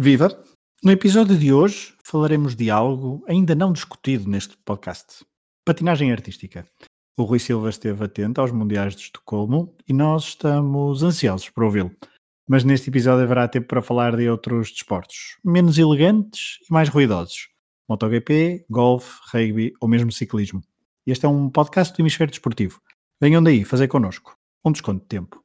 Viva! 0.00 0.28
No 0.82 0.90
episódio 0.90 1.38
de 1.38 1.52
hoje 1.52 1.94
falaremos 2.02 2.56
de 2.56 2.68
algo 2.68 3.24
ainda 3.28 3.54
não 3.54 3.72
discutido 3.72 4.28
neste 4.28 4.56
podcast: 4.64 5.24
patinagem 5.64 6.10
artística. 6.10 6.66
O 7.16 7.22
Rui 7.22 7.38
Silva 7.38 7.70
esteve 7.70 8.04
atento 8.04 8.40
aos 8.40 8.50
Mundiais 8.50 8.96
de 8.96 9.02
Estocolmo 9.02 9.72
e 9.88 9.92
nós 9.92 10.24
estamos 10.24 11.04
ansiosos 11.04 11.48
por 11.48 11.62
ouvi-lo. 11.62 11.92
Mas 12.48 12.64
neste 12.64 12.90
episódio 12.90 13.22
haverá 13.22 13.46
tempo 13.46 13.68
para 13.68 13.80
falar 13.80 14.16
de 14.16 14.28
outros 14.28 14.72
desportos, 14.72 15.38
menos 15.44 15.78
elegantes 15.78 16.58
e 16.68 16.72
mais 16.72 16.88
ruidosos: 16.88 17.50
MotoGP, 17.88 18.66
golfe, 18.68 19.20
rugby 19.32 19.74
ou 19.80 19.88
mesmo 19.88 20.10
ciclismo. 20.10 20.60
Este 21.06 21.24
é 21.24 21.28
um 21.28 21.48
podcast 21.48 21.96
do 21.96 22.02
Hemisfério 22.02 22.32
Desportivo. 22.32 22.80
Venham 23.20 23.40
daí 23.40 23.64
fazer 23.64 23.86
connosco 23.86 24.36
um 24.64 24.72
desconto 24.72 25.02
de 25.02 25.06
tempo. 25.06 25.43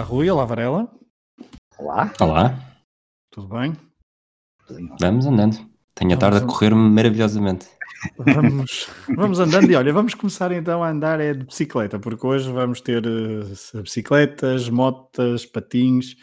Olá 0.00 0.08
Rui, 0.08 0.30
olá 0.30 0.46
Varela. 0.46 0.90
Olá. 1.78 2.10
Olá, 2.18 2.58
Tudo 3.30 3.48
bem? 3.48 3.74
vamos 4.98 5.26
andando. 5.26 5.58
Tenho 5.94 6.14
a 6.14 6.16
tarde 6.16 6.38
a 6.38 6.46
correr 6.46 6.74
maravilhosamente. 6.74 7.68
Vamos, 8.16 8.88
vamos 9.14 9.38
andando 9.40 9.70
e 9.70 9.76
olha, 9.76 9.92
vamos 9.92 10.14
começar 10.14 10.52
então 10.52 10.82
a 10.82 10.88
andar 10.88 11.20
é 11.20 11.34
de 11.34 11.44
bicicleta, 11.44 11.98
porque 11.98 12.26
hoje 12.26 12.50
vamos 12.50 12.80
ter 12.80 13.04
eh, 13.04 13.82
bicicletas, 13.82 14.70
motas, 14.70 15.44
patins 15.44 16.16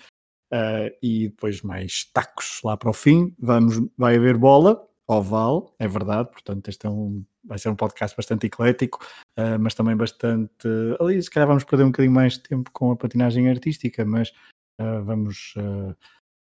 eh, 0.51 0.97
e 1.03 1.29
depois 1.29 1.61
mais 1.61 2.09
tacos 2.11 2.59
lá 2.63 2.75
para 2.75 2.89
o 2.89 2.93
fim. 2.93 3.35
Vamos, 3.37 3.79
vai 3.95 4.15
haver 4.15 4.37
bola, 4.37 4.81
oval, 5.07 5.75
é 5.77 5.87
verdade, 5.87 6.31
portanto 6.31 6.67
este 6.67 6.87
é 6.87 6.89
um, 6.89 7.23
vai 7.47 7.57
ser 7.57 7.69
um 7.69 7.75
podcast 7.75 8.15
bastante 8.15 8.47
eclético, 8.47 8.99
eh, 9.37 9.57
mas 9.57 9.73
também 9.73 9.95
bastante, 9.95 10.67
ali 10.99 11.21
se 11.21 11.29
calhar 11.29 11.47
vamos 11.47 11.63
perder 11.63 11.83
um 11.85 11.91
bocadinho 11.91 12.13
mais 12.13 12.33
de 12.33 12.41
tempo 12.43 12.69
com 12.71 12.91
a 12.91 12.95
patinagem 12.95 13.49
artística, 13.49 14.03
mas 14.05 14.31
eh, 14.79 14.99
vamos... 15.01 15.53
eh, 15.57 15.95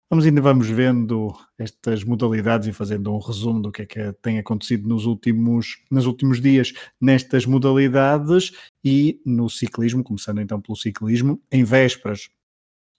Vamos 0.09 0.25
ainda 0.25 0.39
vamos 0.39 0.69
vendo 0.69 1.35
estas 1.59 2.05
modalidades 2.05 2.65
e 2.69 2.71
fazendo 2.71 3.13
um 3.13 3.19
resumo 3.19 3.61
do 3.61 3.73
que 3.73 3.81
é 3.81 3.85
que 3.85 4.13
tem 4.21 4.39
acontecido 4.39 4.87
nos 4.87 5.05
últimos, 5.05 5.83
nos 5.91 6.05
últimos 6.05 6.39
dias 6.39 6.71
nestas 6.99 7.45
modalidades 7.45 8.53
e 8.85 9.21
no 9.25 9.49
ciclismo, 9.49 10.05
começando 10.05 10.39
então 10.39 10.61
pelo 10.61 10.77
ciclismo, 10.77 11.41
em 11.51 11.65
vésperas 11.65 12.29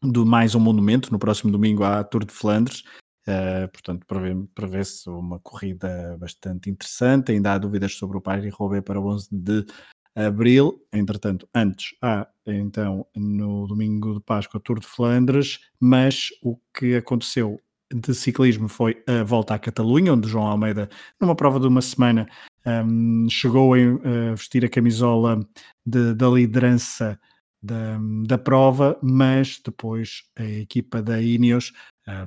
de 0.04 0.18
mais 0.18 0.54
um 0.54 0.60
monumento, 0.60 1.10
no 1.10 1.18
próximo 1.18 1.50
domingo 1.50 1.82
a 1.82 2.04
Tour 2.04 2.26
de 2.26 2.32
Flandres, 2.34 2.84
eh, 3.28 3.66
portanto 3.68 4.06
prevê- 4.06 4.46
prevê-se 4.54 5.08
uma 5.10 5.38
corrida 5.40 6.16
bastante 6.18 6.70
interessante, 6.70 7.32
ainda 7.32 7.52
há 7.54 7.58
dúvidas 7.58 7.94
sobre 7.94 8.16
o 8.18 8.20
Paris-Roubaix 8.20 8.84
para 8.84 9.00
11 9.00 9.28
de 9.32 9.64
abril, 10.14 10.80
entretanto 10.92 11.48
antes 11.54 11.94
há 12.02 12.26
então 12.46 13.06
no 13.16 13.66
domingo 13.66 14.14
de 14.14 14.20
Páscoa 14.20 14.60
Tour 14.60 14.80
de 14.80 14.86
Flandres, 14.86 15.60
mas 15.78 16.28
o 16.42 16.58
que 16.76 16.96
aconteceu 16.96 17.60
de 17.94 18.14
ciclismo 18.14 18.68
foi 18.68 19.02
a 19.06 19.22
volta 19.22 19.54
à 19.54 19.58
Catalunha, 19.58 20.12
onde 20.12 20.28
João 20.28 20.46
Almeida, 20.46 20.88
numa 21.20 21.34
prova 21.36 21.58
de 21.60 21.66
uma 21.66 21.80
semana, 21.80 22.28
hum, 22.66 23.26
chegou 23.30 23.74
a 23.74 23.78
a 23.78 24.34
vestir 24.34 24.64
a 24.64 24.68
camisola 24.68 25.40
de- 25.86 26.14
da 26.14 26.28
liderança 26.28 27.18
da, 27.62 27.98
da 28.26 28.38
prova, 28.38 28.98
mas 29.02 29.60
depois 29.64 30.22
a 30.36 30.44
equipa 30.44 31.02
da 31.02 31.20
Ineos 31.20 31.72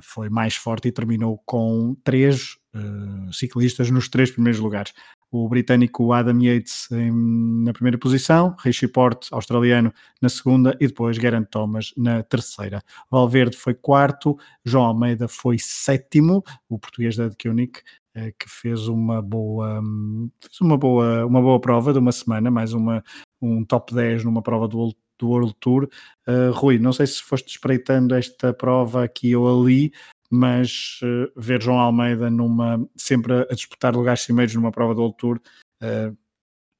foi 0.00 0.28
mais 0.28 0.54
forte 0.56 0.88
e 0.88 0.92
terminou 0.92 1.42
com 1.46 1.94
três 2.04 2.56
ah, 2.74 3.28
ciclistas 3.32 3.90
nos 3.90 4.08
três 4.08 4.30
primeiros 4.30 4.60
lugares. 4.60 4.92
O 5.30 5.48
britânico 5.48 6.12
Adam 6.12 6.38
Yates 6.42 6.90
em- 6.92 7.64
na 7.64 7.72
primeira 7.72 7.96
posição, 7.98 8.54
Richie 8.62 8.88
Porte, 8.88 9.28
australiano, 9.32 9.92
na 10.20 10.28
segunda 10.28 10.76
e 10.80 10.86
depois 10.86 11.16
Geraint 11.16 11.46
Thomas 11.50 11.92
na 11.96 12.22
terceira. 12.22 12.82
Valverde 13.10 13.56
foi 13.56 13.74
quarto, 13.74 14.36
João 14.64 14.84
Almeida 14.84 15.28
foi 15.28 15.56
sétimo, 15.58 16.42
o 16.68 16.78
português 16.78 17.16
da 17.16 17.30
Koenig, 17.30 17.80
eh, 18.14 18.32
que 18.38 18.46
fez 18.48 18.88
uma 18.88 19.22
boa, 19.22 19.80
hum, 19.80 20.30
fez 20.40 20.60
uma 20.60 20.76
boa, 20.76 21.24
uma 21.26 21.40
boa 21.40 21.58
prova 21.60 21.92
de 21.94 21.98
uma 21.98 22.12
semana, 22.12 22.50
mais 22.50 22.74
uma, 22.74 23.02
um 23.40 23.64
top 23.64 23.94
10 23.94 24.24
numa 24.24 24.42
prova 24.42 24.68
do, 24.68 24.94
do 25.22 25.28
World 25.28 25.54
Tour. 25.60 25.88
Eh, 26.26 26.50
Rui, 26.52 26.78
não 26.78 26.92
sei 26.92 27.06
se 27.06 27.22
foste 27.22 27.48
espreitando 27.48 28.14
esta 28.14 28.52
prova 28.52 29.04
aqui 29.04 29.34
ou 29.34 29.62
ali, 29.62 29.92
mas 30.28 30.98
eh, 31.02 31.30
ver 31.36 31.62
João 31.62 31.78
Almeida 31.78 32.28
numa, 32.28 32.84
sempre 32.96 33.32
a, 33.32 33.40
a 33.42 33.54
disputar 33.54 33.94
lugares 33.94 34.22
cimeiros 34.22 34.54
numa 34.54 34.72
prova 34.72 34.94
do 34.94 35.00
World 35.00 35.16
Tour, 35.16 35.40
eh, 35.80 36.12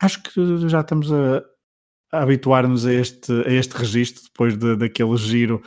acho 0.01 0.23
que 0.23 0.69
já 0.69 0.81
estamos 0.81 1.13
a, 1.13 1.45
a 2.13 2.23
habituar-nos 2.23 2.85
a 2.85 2.93
este, 2.93 3.33
a 3.33 3.53
este 3.53 3.77
registro 3.77 4.25
depois 4.25 4.57
de, 4.57 4.77
daquele 4.77 5.17
giro 5.17 5.63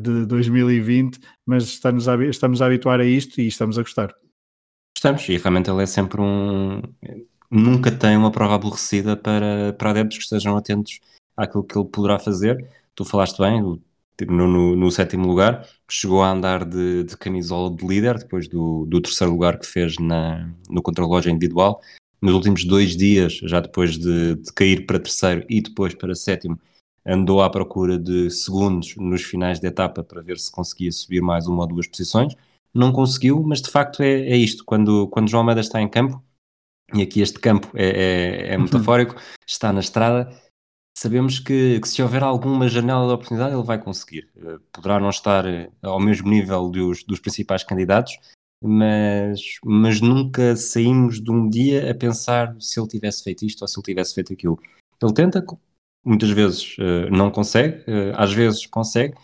de 0.00 0.24
2020, 0.24 1.20
mas 1.44 1.64
estamos 1.64 2.08
a, 2.08 2.16
estamos 2.24 2.62
a 2.62 2.66
habituar 2.66 2.98
a 2.98 3.04
isto 3.04 3.42
e 3.42 3.46
estamos 3.46 3.78
a 3.78 3.82
gostar. 3.82 4.14
Estamos, 4.96 5.28
e 5.28 5.36
realmente 5.36 5.68
ele 5.68 5.82
é 5.82 5.86
sempre 5.86 6.18
um. 6.18 6.80
Nunca 7.50 7.90
tem 7.92 8.16
uma 8.16 8.32
prova 8.32 8.54
aborrecida 8.54 9.18
para, 9.18 9.74
para 9.74 9.90
adeptos 9.90 10.16
que 10.16 10.24
estejam 10.24 10.56
atentos 10.56 10.98
àquilo 11.36 11.64
que 11.64 11.76
ele 11.78 11.88
poderá 11.88 12.18
fazer. 12.18 12.68
Tu 12.94 13.04
falaste 13.04 13.38
bem, 13.38 13.62
o- 13.62 13.80
no, 14.28 14.46
no- 14.48 14.76
no 14.76 14.90
sétimo 14.90 15.26
lugar, 15.26 15.66
chegou 15.90 16.22
a 16.22 16.30
andar 16.30 16.64
de, 16.64 17.04
de 17.04 17.16
camisola 17.16 17.74
de 17.74 17.86
líder, 17.86 18.18
depois 18.18 18.48
do, 18.48 18.86
do 18.86 19.00
terceiro 19.00 19.32
lugar 19.32 19.58
que 19.58 19.66
fez 19.66 19.98
na, 19.98 20.50
no 20.70 20.82
contrarrelógio 20.82 21.30
individual. 21.30 21.80
Nos 22.20 22.34
últimos 22.34 22.64
dois 22.64 22.96
dias, 22.96 23.34
já 23.44 23.60
depois 23.60 23.98
de, 23.98 24.36
de 24.36 24.52
cair 24.54 24.86
para 24.86 24.98
terceiro 24.98 25.44
e 25.50 25.60
depois 25.60 25.94
para 25.94 26.14
sétimo, 26.14 26.58
andou 27.04 27.42
à 27.42 27.50
procura 27.50 27.98
de 27.98 28.30
segundos 28.30 28.94
nos 28.96 29.22
finais 29.22 29.60
de 29.60 29.66
etapa 29.68 30.02
para 30.02 30.22
ver 30.22 30.38
se 30.38 30.50
conseguia 30.50 30.90
subir 30.90 31.20
mais 31.20 31.46
uma 31.46 31.62
ou 31.62 31.66
duas 31.68 31.86
posições 31.86 32.34
não 32.74 32.92
conseguiu, 32.92 33.42
mas 33.42 33.62
de 33.62 33.70
facto 33.70 34.02
é, 34.02 34.10
é 34.28 34.36
isto. 34.36 34.64
Quando, 34.64 35.08
quando 35.08 35.28
João 35.30 35.40
Almeida 35.40 35.60
está 35.60 35.80
em 35.80 35.88
campo, 35.88 36.22
e 36.94 37.02
aqui 37.02 37.20
este 37.20 37.38
campo 37.38 37.70
é, 37.74 38.50
é, 38.50 38.54
é 38.54 38.58
metafórico, 38.58 39.16
está 39.46 39.72
na 39.72 39.80
estrada, 39.80 40.30
sabemos 40.96 41.38
que, 41.38 41.78
que 41.78 41.88
se 41.88 42.02
houver 42.02 42.22
alguma 42.22 42.68
janela 42.68 43.06
de 43.06 43.12
oportunidade 43.12 43.54
ele 43.54 43.62
vai 43.62 43.78
conseguir. 43.78 44.28
Eh, 44.36 44.58
Poderá 44.72 44.98
não 44.98 45.10
estar 45.10 45.44
eh, 45.46 45.70
ao 45.82 46.00
mesmo 46.00 46.28
nível 46.30 46.70
dos, 46.70 47.04
dos 47.04 47.20
principais 47.20 47.62
candidatos, 47.62 48.18
mas, 48.62 49.40
mas 49.62 50.00
nunca 50.00 50.56
saímos 50.56 51.22
de 51.22 51.30
um 51.30 51.48
dia 51.48 51.90
a 51.90 51.94
pensar 51.94 52.56
se 52.58 52.80
ele 52.80 52.88
tivesse 52.88 53.22
feito 53.22 53.44
isto 53.44 53.60
ou 53.62 53.68
se 53.68 53.78
ele 53.78 53.84
tivesse 53.84 54.14
feito 54.14 54.32
aquilo. 54.32 54.58
Ele 55.02 55.12
tenta, 55.12 55.44
muitas 56.02 56.30
vezes 56.30 56.74
eh, 56.78 57.10
não 57.10 57.30
consegue, 57.30 57.84
às 58.14 58.32
vezes 58.32 58.66
consegue, 58.66 59.14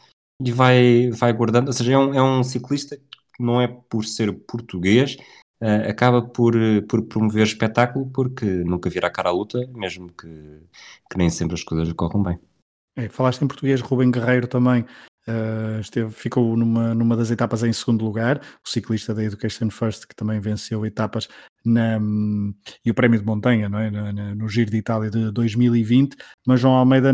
e 0.45 0.53
vai, 0.53 1.11
vai 1.11 1.33
guardando. 1.33 1.69
Ou 1.69 1.73
seja, 1.73 1.93
é 1.95 1.99
um, 1.99 2.15
é 2.15 2.23
um 2.23 2.45
ciclista 2.45 2.99
que 2.99 3.43
não 3.43 3.61
é 3.61 3.67
por 3.67 4.05
ser 4.05 4.31
português, 4.41 5.17
eh, 5.63 5.89
acaba 5.89 6.21
por, 6.21 6.57
eh, 6.57 6.81
por 6.83 7.03
promover 7.05 7.45
espetáculo 7.45 8.11
porque 8.13 8.45
nunca 8.45 8.91
vira 8.91 9.07
a 9.07 9.11
cara 9.11 9.29
à 9.29 9.33
luta, 9.33 9.59
mesmo 9.73 10.13
que, 10.13 10.27
que 11.09 11.17
nem 11.17 11.31
sempre 11.31 11.55
as 11.55 11.63
coisas 11.63 11.93
corram 11.93 12.23
bem. 12.23 12.39
É, 12.97 13.09
falaste 13.09 13.43
em 13.43 13.47
português, 13.47 13.81
Rubem 13.81 14.11
Guerreiro 14.11 14.47
também 14.47 14.85
eh, 15.27 15.79
esteve, 15.81 16.11
ficou 16.11 16.57
numa, 16.57 16.95
numa 16.95 17.17
das 17.17 17.31
etapas 17.31 17.63
em 17.63 17.73
segundo 17.73 18.05
lugar, 18.05 18.41
o 18.65 18.69
ciclista 18.69 19.15
da 19.15 19.23
Education 19.23 19.71
First, 19.71 20.07
que 20.09 20.17
também 20.17 20.41
venceu 20.41 20.85
etapas 20.85 21.29
na, 21.65 21.97
hum, 21.99 22.53
e 22.85 22.91
o 22.91 22.95
Prémio 22.95 23.21
de 23.21 23.25
Montanha, 23.25 23.69
não 23.69 23.79
é? 23.79 23.89
Na- 23.91 24.35
no 24.35 24.49
Giro 24.49 24.71
de 24.71 24.79
Itália 24.79 25.11
de 25.11 25.31
2020, 25.31 26.17
mas 26.45 26.61
João 26.61 26.75
Almeida 26.75 27.13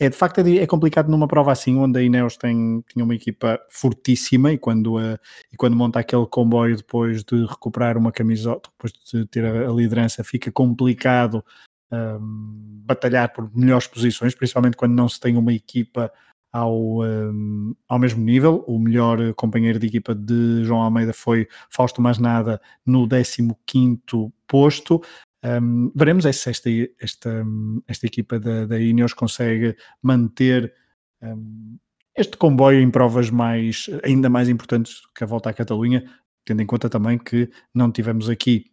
é 0.00 0.08
de 0.08 0.16
facto 0.16 0.38
é, 0.38 0.58
é 0.58 0.66
complicado 0.66 1.10
numa 1.10 1.26
prova 1.26 1.50
assim, 1.50 1.76
onde 1.76 1.98
a 1.98 2.02
Ineos 2.02 2.36
tem, 2.36 2.84
tinha 2.88 3.04
uma 3.04 3.14
equipa 3.14 3.60
fortíssima 3.68 4.52
e 4.52 4.58
quando, 4.58 4.96
a, 4.98 5.18
e 5.52 5.56
quando 5.56 5.76
monta 5.76 5.98
aquele 5.98 6.26
comboio 6.26 6.76
depois 6.76 7.24
de 7.24 7.44
recuperar 7.46 7.96
uma 7.96 8.12
camisola, 8.12 8.60
depois 8.62 8.92
de 8.92 9.26
ter 9.26 9.44
a, 9.44 9.68
a 9.68 9.72
liderança, 9.72 10.22
fica 10.22 10.52
complicado 10.52 11.44
um, 11.90 12.82
batalhar 12.84 13.32
por 13.32 13.50
melhores 13.56 13.86
posições, 13.86 14.34
principalmente 14.34 14.76
quando 14.76 14.94
não 14.94 15.08
se 15.08 15.18
tem 15.18 15.36
uma 15.36 15.52
equipa 15.52 16.12
ao, 16.52 17.02
um, 17.02 17.74
ao 17.88 17.98
mesmo 17.98 18.22
nível. 18.22 18.64
O 18.66 18.78
melhor 18.78 19.34
companheiro 19.34 19.78
de 19.78 19.86
equipa 19.86 20.14
de 20.14 20.64
João 20.64 20.82
Almeida 20.82 21.12
foi 21.12 21.48
Fausto 21.70 22.00
Masnada 22.00 22.60
no 22.86 23.06
15º 23.08 24.32
posto. 24.46 25.02
Um, 25.44 25.92
veremos 25.94 26.26
é 26.26 26.32
se 26.32 26.50
esta, 26.50 26.68
esta, 27.00 27.44
esta 27.86 28.06
equipa 28.06 28.40
da, 28.40 28.66
da 28.66 28.78
Ineos 28.78 29.12
consegue 29.12 29.76
manter 30.02 30.74
um, 31.22 31.78
este 32.16 32.36
comboio 32.36 32.80
em 32.80 32.90
provas 32.90 33.30
mais, 33.30 33.86
ainda 34.02 34.28
mais 34.28 34.48
importantes 34.48 35.02
que 35.14 35.22
a 35.22 35.26
volta 35.26 35.50
à 35.50 35.52
Catalunha, 35.52 36.04
tendo 36.44 36.62
em 36.62 36.66
conta 36.66 36.88
também 36.88 37.16
que 37.16 37.48
não 37.72 37.92
tivemos 37.92 38.28
aqui 38.28 38.64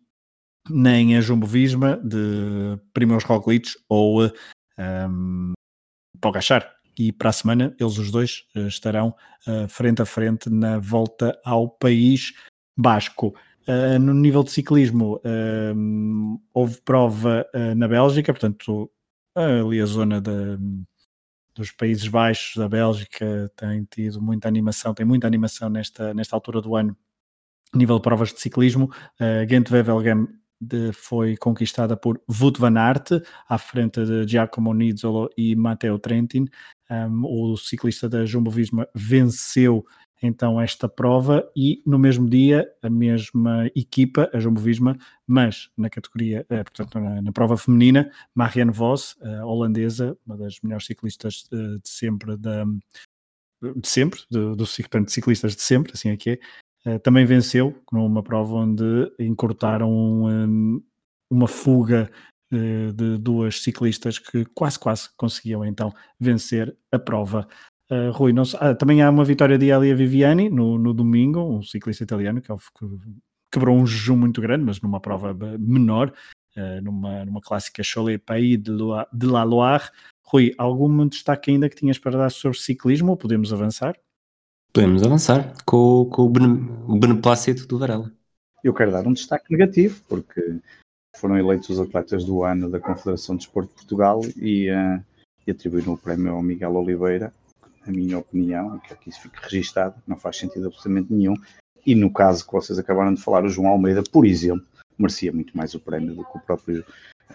nem 0.68 1.16
a 1.16 1.22
Jumbo 1.22 1.46
Visma 1.46 1.98
de 2.04 2.80
Primoz 2.92 3.24
Roglic 3.24 3.70
ou 3.88 4.26
um, 4.80 5.54
Pogachar. 6.20 6.74
E 6.98 7.12
para 7.12 7.30
a 7.30 7.34
semana 7.34 7.76
eles 7.80 7.98
os 7.98 8.10
dois 8.10 8.46
uh, 8.56 8.68
estarão 8.68 9.14
uh, 9.48 9.68
frente 9.68 10.02
a 10.02 10.06
frente 10.06 10.50
na 10.50 10.80
volta 10.80 11.40
ao 11.46 11.70
país 11.70 12.34
basco. 12.76 13.36
Uh, 13.68 13.98
no 14.00 14.14
nível 14.14 14.44
de 14.44 14.52
ciclismo, 14.52 15.16
uh, 15.16 16.42
houve 16.54 16.80
prova 16.82 17.46
uh, 17.54 17.76
na 17.76 17.88
Bélgica, 17.88 18.32
portanto, 18.32 18.92
ali 19.34 19.82
a 19.82 19.86
zona 19.86 20.22
dos 21.56 21.72
Países 21.72 22.08
Baixos 22.08 22.56
da 22.56 22.70
Bélgica 22.70 23.52
tem 23.56 23.84
tido 23.90 24.22
muita 24.22 24.48
animação, 24.48 24.94
tem 24.94 25.06
muita 25.06 25.26
animação 25.26 25.70
nesta, 25.70 26.14
nesta 26.14 26.36
altura 26.36 26.62
do 26.62 26.76
ano, 26.76 26.96
nível 27.74 27.98
de 27.98 28.04
provas 28.04 28.34
de 28.34 28.40
ciclismo. 28.40 28.92
Uh, 29.20 29.50
Gent 29.50 29.72
Wevelgem 29.72 30.28
foi 30.94 31.36
conquistada 31.38 31.98
por 31.98 32.22
Wout 32.30 32.60
van 32.60 32.78
Aert, 32.78 33.22
à 33.48 33.58
frente 33.58 34.04
de 34.06 34.28
Giacomo 34.28 34.74
Nizzolo 34.74 35.30
e 35.38 35.56
Matteo 35.56 36.00
Trentin. 36.00 36.46
Um, 36.90 37.26
o 37.26 37.58
ciclista 37.58 38.08
da 38.08 38.26
Jumbo-Visma 38.26 38.88
venceu 38.94 39.86
então 40.22 40.60
esta 40.60 40.88
prova 40.88 41.50
e 41.56 41.82
no 41.86 42.00
mesmo 42.00 42.30
dia 42.30 42.68
a 42.82 42.90
mesma 42.90 43.68
equipa, 43.76 44.30
a 44.34 44.40
Jumbo-Visma, 44.40 44.98
mas 45.28 45.70
na 45.78 45.90
categoria, 45.90 46.46
eh, 46.50 46.64
portanto 46.64 47.00
na, 47.00 47.22
na, 47.22 47.32
prova 47.32 47.58
feminina, 47.58 48.12
Marianne 48.34 48.72
Vos, 48.72 49.18
holandesa, 49.44 50.18
uma 50.26 50.38
das 50.38 50.60
melhores 50.62 50.86
ciclistas 50.86 51.48
de, 51.52 51.58
eh, 51.58 51.78
de 51.82 51.90
sempre 51.90 52.38
da 52.38 52.66
de 53.62 53.88
sempre, 53.88 54.22
do, 54.30 54.56
do 54.56 54.66
portanto, 54.66 55.10
ciclistas 55.10 55.56
de 55.56 55.62
sempre, 55.62 55.94
assim 55.94 56.10
é 56.10 56.18
que 56.18 56.32
é, 56.32 56.40
eh, 56.86 57.00
também 57.00 57.26
venceu 57.26 57.82
numa 57.92 58.22
prova 58.22 58.56
onde 58.56 59.12
encurtaram 59.20 59.92
um, 59.92 60.84
uma 61.30 61.48
fuga 61.48 62.12
de, 62.52 62.94
de, 62.94 63.18
duas 63.18 63.62
ciclistas 63.62 64.20
que 64.20 64.46
quase 64.54 64.78
quase 64.78 65.10
conseguiam 65.18 65.66
então 65.66 65.92
vencer 66.20 66.78
a 66.92 67.00
prova. 67.00 67.48
Uh, 67.90 68.12
Rui, 68.12 68.34
não, 68.34 68.44
ah, 68.60 68.74
também 68.74 69.04
há 69.04 69.10
uma 69.10 69.24
vitória 69.24 69.58
de 69.58 69.68
Elia 69.68 69.96
Viviani 69.96 70.50
no, 70.50 70.78
no 70.78 70.94
domingo, 70.94 71.40
um 71.42 71.62
ciclista 71.62 72.04
italiano 72.04 72.42
que, 72.42 72.52
é 72.52 72.56
que 72.56 72.86
quebrou 73.52 73.78
um 73.78 73.86
jejum 73.86 74.18
muito 74.18 74.42
grande, 74.42 74.66
mas 74.66 74.82
numa 74.82 75.00
prova 75.00 75.36
menor, 75.60 76.12
uh, 76.58 76.82
numa, 76.82 77.24
numa 77.26 77.42
clássica 77.42 77.84
Cholet 77.84 78.18
Pays 78.18 78.58
de, 78.58 78.72
Loire, 78.72 79.08
de 79.14 79.28
la 79.28 79.44
Loire. 79.44 79.90
Rui, 80.24 80.54
algum 80.58 81.08
destaque 81.08 81.52
ainda 81.52 81.70
que 81.70 81.76
tinhas 81.76 82.00
para 82.00 82.18
dar 82.18 82.32
sobre 82.32 82.58
ciclismo 82.58 83.12
ou 83.12 83.18
podemos 83.18 83.54
avançar? 83.54 83.96
Podemos 84.74 85.04
avançar 85.04 85.54
com, 85.64 86.10
com 86.12 86.24
o, 86.24 86.30
bene, 86.30 86.70
o 86.88 86.98
beneplácito 86.98 87.68
do 87.68 87.78
Varela. 87.78 88.12
Eu 88.64 88.74
quero 88.74 88.92
dar 88.92 89.08
um 89.08 89.14
destaque 89.14 89.46
negativo, 89.52 90.02
porque 90.10 90.60
foram 91.16 91.38
eleitos 91.38 91.70
os 91.70 91.80
atletas 91.80 92.26
do 92.26 92.44
ano 92.44 92.70
da 92.70 92.80
Confederação 92.80 93.36
de 93.36 93.44
Desporto 93.44 93.70
de 93.70 93.76
Portugal 93.76 94.22
e, 94.36 94.70
uh, 94.72 95.02
e 95.46 95.52
atribuíram 95.52 95.94
o 95.94 95.98
prémio 95.98 96.34
ao 96.34 96.42
Miguel 96.42 96.74
Oliveira, 96.74 97.32
na 97.86 97.94
minha 97.94 98.18
opinião, 98.18 98.80
que 98.80 98.94
aqui 98.94 99.10
isso 99.10 99.22
fique 99.22 99.38
registado, 99.42 99.96
não 100.08 100.18
faz 100.18 100.38
sentido 100.38 100.68
absolutamente 100.68 101.14
nenhum. 101.14 101.36
E 101.86 101.94
no 101.94 102.12
caso 102.12 102.46
que 102.46 102.52
vocês 102.52 102.80
acabaram 102.80 103.14
de 103.14 103.22
falar, 103.22 103.46
o 103.46 103.50
João 103.50 103.68
Almeida, 103.68 104.02
por 104.12 104.26
exemplo, 104.26 104.66
merecia 104.98 105.32
muito 105.32 105.56
mais 105.56 105.74
o 105.76 105.80
prémio 105.80 106.16
do 106.16 106.24
que 106.24 106.38
o 106.38 106.42
próprio 106.42 106.84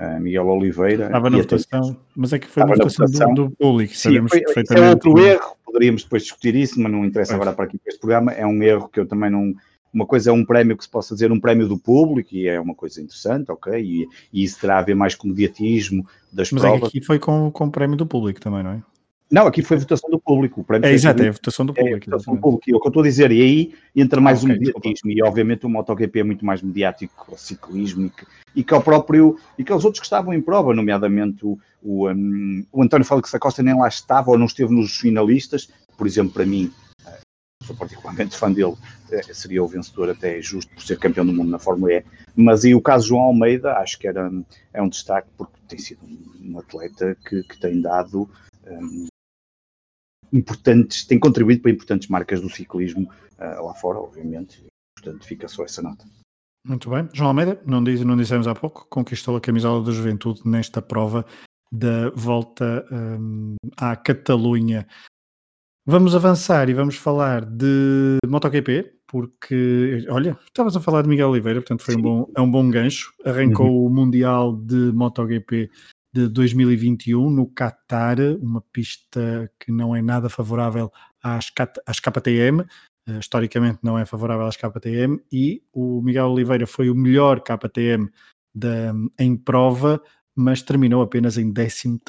uh, 0.00 0.20
Miguel 0.20 0.46
Oliveira. 0.46 1.06
Estava 1.06 1.30
na 1.30 1.38
votação, 1.38 1.90
até... 1.90 1.98
mas 2.16 2.32
é 2.32 2.38
que 2.38 2.48
foi 2.48 2.62
a 2.62 2.66
votação, 2.66 3.06
votação. 3.06 3.34
Do, 3.34 3.48
do, 3.48 3.56
público, 3.56 3.94
Sim, 3.94 4.00
sabemos 4.00 4.30
foi, 4.30 4.40
perfeitamente. 4.40 4.86
É 4.86 4.90
outro 4.90 5.18
erro, 5.18 5.56
poderíamos 5.64 6.02
depois 6.02 6.22
discutir 6.24 6.56
isso, 6.56 6.80
mas 6.80 6.90
não 6.90 7.04
interessa 7.04 7.34
agora 7.34 7.52
para 7.52 7.66
aqui 7.66 7.78
para 7.78 7.90
este 7.90 8.00
programa. 8.00 8.32
É 8.32 8.46
um 8.46 8.62
erro 8.62 8.88
que 8.88 8.98
eu 8.98 9.06
também 9.06 9.30
não. 9.30 9.54
Uma 9.92 10.06
coisa 10.06 10.30
é 10.30 10.32
um 10.32 10.44
prémio 10.44 10.76
que 10.76 10.84
se 10.84 10.90
possa 10.90 11.14
dizer 11.14 11.32
um 11.32 11.40
prémio 11.40 11.66
do 11.66 11.76
público 11.76 12.32
e 12.32 12.46
é 12.46 12.60
uma 12.60 12.76
coisa 12.76 13.00
interessante, 13.02 13.50
ok? 13.50 13.82
E, 13.82 14.06
e 14.32 14.44
isso 14.44 14.60
terá 14.60 14.78
a 14.78 14.82
ver 14.82 14.94
mais 14.94 15.16
com 15.16 15.26
o 15.26 15.30
mediatismo 15.30 16.06
das 16.32 16.52
mas 16.52 16.62
provas. 16.62 16.80
Mas 16.80 16.88
é 16.88 16.90
aqui 16.90 17.04
foi 17.04 17.18
com, 17.18 17.50
com 17.50 17.64
o 17.66 17.70
prémio 17.72 17.96
do 17.96 18.06
público 18.06 18.40
também, 18.40 18.62
não 18.62 18.70
é? 18.70 18.82
Não, 19.30 19.46
aqui 19.46 19.62
foi 19.62 19.76
votação 19.76 20.10
do 20.10 20.18
público. 20.18 20.66
É, 20.82 20.92
exato, 20.92 21.22
é 21.22 21.28
a 21.28 21.32
votação 21.32 21.64
do 21.64 21.72
público. 21.72 22.10
É 22.10 22.10
votação 22.10 22.34
do 22.34 22.40
público. 22.40 22.64
E 22.68 22.72
é 22.72 22.76
o 22.76 22.80
que 22.80 22.86
eu 22.86 22.90
estou 22.90 23.02
a 23.02 23.06
dizer, 23.06 23.30
e 23.30 23.40
aí 23.40 23.74
entra 23.94 24.20
mais 24.20 24.40
ah, 24.40 24.42
okay, 24.42 24.56
o 24.56 24.58
mediatismo, 24.58 25.10
e 25.10 25.22
obviamente 25.22 25.66
o 25.66 25.68
MotoGP 25.68 26.18
é 26.18 26.24
muito 26.24 26.44
mais 26.44 26.60
mediático 26.60 27.32
o 27.32 27.38
ciclismo, 27.38 28.06
e 28.06 28.10
que, 28.10 28.26
e 28.56 28.64
que 28.64 28.74
é 28.74 28.76
o 28.76 28.82
próprio, 28.82 29.38
e 29.56 29.62
que 29.62 29.72
os 29.72 29.84
outros 29.84 30.00
que 30.00 30.06
estavam 30.06 30.34
em 30.34 30.40
prova, 30.40 30.74
nomeadamente 30.74 31.46
o, 31.46 31.56
o, 31.80 32.10
um, 32.10 32.66
o 32.72 32.82
António 32.82 33.06
Félix 33.06 33.30
da 33.30 33.38
Costa 33.38 33.62
nem 33.62 33.78
lá 33.78 33.86
estava 33.86 34.32
ou 34.32 34.38
não 34.38 34.46
esteve 34.46 34.74
nos 34.74 34.96
finalistas, 34.96 35.68
por 35.96 36.08
exemplo, 36.08 36.32
para 36.32 36.44
mim, 36.44 36.72
eh, 37.06 37.20
sou 37.62 37.76
particularmente 37.76 38.36
fã 38.36 38.50
dele, 38.50 38.74
eh, 39.12 39.22
seria 39.32 39.62
o 39.62 39.68
vencedor 39.68 40.10
até 40.10 40.42
justo 40.42 40.74
por 40.74 40.82
ser 40.82 40.98
campeão 40.98 41.24
do 41.24 41.32
mundo 41.32 41.50
na 41.50 41.58
Fórmula 41.60 41.92
E, 41.92 42.04
mas 42.34 42.64
aí 42.64 42.74
o 42.74 42.82
caso 42.82 43.08
João 43.08 43.22
Almeida, 43.22 43.74
acho 43.74 43.96
que 43.96 44.08
era, 44.08 44.28
é 44.74 44.82
um 44.82 44.88
destaque 44.88 45.28
porque 45.38 45.54
tem 45.68 45.78
sido 45.78 46.00
um 46.42 46.58
atleta 46.58 47.16
que, 47.28 47.44
que 47.44 47.60
tem 47.60 47.80
dado 47.80 48.28
um, 48.66 49.06
importantes, 50.32 51.04
tem 51.04 51.18
contribuído 51.18 51.62
para 51.62 51.70
importantes 51.70 52.08
marcas 52.08 52.40
do 52.40 52.48
ciclismo 52.48 53.10
uh, 53.38 53.64
lá 53.64 53.74
fora, 53.74 53.98
obviamente, 53.98 54.64
portanto 54.96 55.24
fica 55.24 55.48
só 55.48 55.64
essa 55.64 55.82
nota. 55.82 56.04
Muito 56.66 56.90
bem. 56.90 57.08
João 57.12 57.28
Almeida, 57.28 57.60
não, 57.66 57.82
diz, 57.82 58.00
não 58.02 58.16
dissemos 58.16 58.46
há 58.46 58.54
pouco, 58.54 58.86
conquistou 58.90 59.36
a 59.36 59.40
camisola 59.40 59.82
da 59.82 59.92
juventude 59.92 60.42
nesta 60.44 60.82
prova 60.82 61.24
da 61.72 62.10
volta 62.10 62.84
um, 62.90 63.54
à 63.76 63.96
Catalunha. 63.96 64.86
Vamos 65.86 66.14
avançar 66.14 66.68
e 66.68 66.74
vamos 66.74 66.96
falar 66.96 67.44
de 67.44 68.18
MotoGP, 68.26 69.00
porque, 69.06 70.06
olha, 70.10 70.38
estavas 70.46 70.76
a 70.76 70.80
falar 70.80 71.02
de 71.02 71.08
Miguel 71.08 71.30
Oliveira, 71.30 71.60
portanto 71.60 71.82
foi 71.82 71.96
um 71.96 72.02
bom, 72.02 72.30
é 72.36 72.40
um 72.40 72.50
bom 72.50 72.68
gancho. 72.70 73.12
Arrancou 73.24 73.66
uhum. 73.66 73.86
o 73.86 73.90
Mundial 73.90 74.54
de 74.54 74.92
MotoGP 74.92 75.70
de 76.12 76.28
2021 76.28 77.30
no 77.30 77.46
Qatar, 77.46 78.18
uma 78.40 78.60
pista 78.72 79.50
que 79.58 79.70
não 79.70 79.94
é 79.94 80.02
nada 80.02 80.28
favorável 80.28 80.90
às, 81.22 81.52
às 81.86 82.00
KTM, 82.00 82.60
uh, 82.62 83.18
historicamente 83.18 83.78
não 83.82 83.98
é 83.98 84.04
favorável 84.04 84.46
às 84.46 84.56
KTM, 84.56 85.20
e 85.32 85.62
o 85.72 86.02
Miguel 86.02 86.30
Oliveira 86.30 86.66
foi 86.66 86.90
o 86.90 86.94
melhor 86.94 87.40
KTM 87.40 88.10
da, 88.54 88.92
em 89.18 89.36
prova, 89.36 90.02
mas 90.34 90.62
terminou 90.62 91.02
apenas 91.02 91.38
em 91.38 91.52
13 91.52 92.00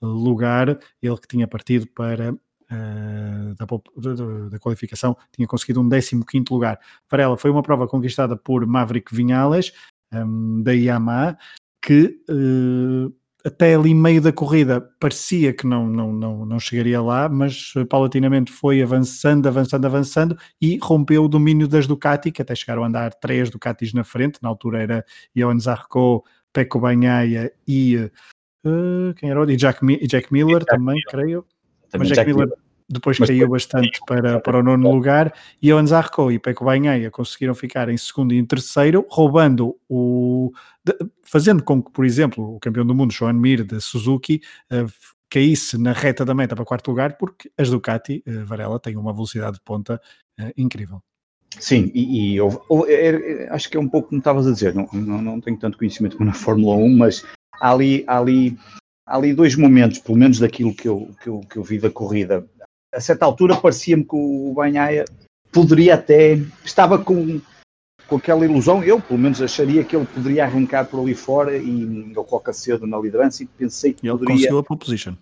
lugar, 0.00 0.68
ele 1.02 1.18
que 1.18 1.28
tinha 1.28 1.48
partido 1.48 1.86
para 1.88 2.34
Uh, 2.64 3.54
da, 3.56 4.48
da, 4.48 4.58
qualificação, 4.58 5.14
tinha 5.30 5.46
conseguido 5.46 5.82
um 5.82 5.88
15 5.88 6.44
lugar. 6.50 6.80
Para 7.08 7.22
ela 7.22 7.36
foi 7.36 7.50
uma 7.50 7.62
prova 7.62 7.86
conquistada 7.86 8.38
por 8.38 8.66
Maverick 8.66 9.14
Vinhales, 9.14 9.70
um, 10.12 10.62
da 10.62 10.72
Yamaha, 10.72 11.36
que 11.84 12.18
uh, 12.30 13.14
até 13.44 13.74
ali 13.74 13.94
meio 13.94 14.22
da 14.22 14.32
corrida 14.32 14.80
parecia 14.98 15.52
que 15.52 15.66
não, 15.66 15.86
não, 15.86 16.12
não, 16.12 16.46
não 16.46 16.58
chegaria 16.58 17.00
lá, 17.02 17.28
mas 17.28 17.74
paulatinamente 17.90 18.50
foi 18.50 18.82
avançando, 18.82 19.46
avançando, 19.46 19.84
avançando 19.84 20.38
e 20.60 20.78
rompeu 20.82 21.24
o 21.24 21.28
domínio 21.28 21.68
das 21.68 21.86
Ducati, 21.86 22.32
que 22.32 22.40
até 22.40 22.54
chegaram 22.54 22.82
a 22.82 22.86
andar 22.86 23.12
três 23.14 23.50
Ducatis 23.50 23.92
na 23.92 24.02
frente, 24.02 24.38
na 24.42 24.48
altura 24.48 24.82
era 24.82 25.04
Johan 25.36 25.58
Zarco, 25.58 26.24
Pecco 26.54 26.80
Bagnaia 26.80 27.52
e 27.68 27.96
uh, 28.64 29.14
quem 29.16 29.30
era? 29.30 29.52
E 29.52 29.56
Jack, 29.56 29.84
e 29.84 30.06
Jack 30.06 30.32
Miller 30.32 30.60
Jack 30.60 30.70
também, 30.70 30.94
Miller. 30.94 31.10
creio. 31.10 31.46
Também 31.90 32.08
mas 32.08 32.08
Jack, 32.08 32.20
Jack 32.20 32.32
Miller, 32.32 32.48
Miller 32.48 32.63
depois 32.88 33.18
Mas 33.18 33.28
caiu 33.28 33.48
bastante 33.48 33.98
para, 34.06 34.40
para 34.40 34.58
o 34.58 34.62
nono 34.62 34.90
lugar 34.90 35.32
e 35.60 35.72
o 35.72 35.78
Anzarco 35.78 36.30
e 36.30 36.38
Peco 36.38 36.64
Banhaia 36.64 37.10
conseguiram 37.10 37.54
ficar 37.54 37.88
em 37.88 37.96
segundo 37.96 38.34
e 38.34 38.38
em 38.38 38.44
terceiro, 38.44 39.06
roubando 39.08 39.76
o 39.88 40.52
de, 40.84 40.94
fazendo 41.22 41.62
com 41.62 41.82
que, 41.82 41.90
por 41.90 42.04
exemplo, 42.04 42.56
o 42.56 42.60
campeão 42.60 42.86
do 42.86 42.94
mundo, 42.94 43.12
Joan 43.12 43.32
Mir 43.32 43.64
da 43.64 43.80
Suzuki, 43.80 44.42
uh, 44.70 44.90
caísse 45.30 45.78
na 45.78 45.92
reta 45.92 46.24
da 46.24 46.34
meta 46.34 46.54
para 46.54 46.64
quarto 46.64 46.88
lugar, 46.88 47.16
porque 47.16 47.50
as 47.56 47.70
Ducati, 47.70 48.22
uh, 48.26 48.44
Varela, 48.44 48.78
têm 48.78 48.96
uma 48.96 49.12
velocidade 49.12 49.54
de 49.54 49.62
ponta 49.62 50.00
uh, 50.38 50.52
incrível. 50.56 51.02
Sim, 51.58 51.90
e, 51.94 52.32
e 52.32 52.36
eu, 52.36 52.64
eu, 52.68 52.86
acho 53.50 53.70
que 53.70 53.76
é 53.76 53.80
um 53.80 53.88
pouco 53.88 54.08
como 54.08 54.18
estavas 54.18 54.46
a 54.46 54.52
dizer, 54.52 54.74
não, 54.74 54.88
não, 54.92 55.22
não 55.22 55.40
tenho 55.40 55.56
tanto 55.56 55.78
conhecimento 55.78 56.16
como 56.16 56.28
na 56.28 56.34
Fórmula 56.34 56.76
1, 56.76 56.96
mas 56.96 57.24
há 57.60 57.72
ali, 57.72 58.04
há 58.06 58.18
ali, 58.18 58.58
há 59.06 59.16
ali 59.16 59.32
dois 59.32 59.56
momentos, 59.56 59.98
pelo 59.98 60.18
menos 60.18 60.38
daquilo 60.38 60.74
que 60.74 60.88
eu, 60.88 61.10
que 61.22 61.28
eu, 61.28 61.40
que 61.40 61.56
eu 61.56 61.62
vi 61.62 61.78
da 61.78 61.90
corrida, 61.90 62.46
a 62.94 63.00
certa 63.00 63.24
altura 63.24 63.56
parecia-me 63.56 64.04
que 64.04 64.14
o 64.14 64.52
Banhaia 64.54 65.04
poderia 65.52 65.94
até. 65.94 66.38
Estava 66.64 66.98
com, 66.98 67.40
com 68.06 68.16
aquela 68.16 68.44
ilusão, 68.44 68.82
eu 68.82 69.00
pelo 69.00 69.18
menos 69.18 69.42
acharia 69.42 69.84
que 69.84 69.96
ele 69.96 70.06
poderia 70.06 70.44
arrancar 70.44 70.86
por 70.86 71.00
ali 71.00 71.14
fora 71.14 71.56
e 71.56 71.82
ele 71.82 72.14
coloca 72.14 72.52
cedo 72.52 72.86
na 72.86 72.98
liderança 72.98 73.42
e 73.42 73.46
pensei 73.46 73.92
que 73.92 74.06
e 74.06 74.08
ele 74.08 74.18
poderia. 74.18 74.36
conseguiu 74.36 74.58
a 74.58 74.64
pole 74.64 74.80
position. 74.80 75.14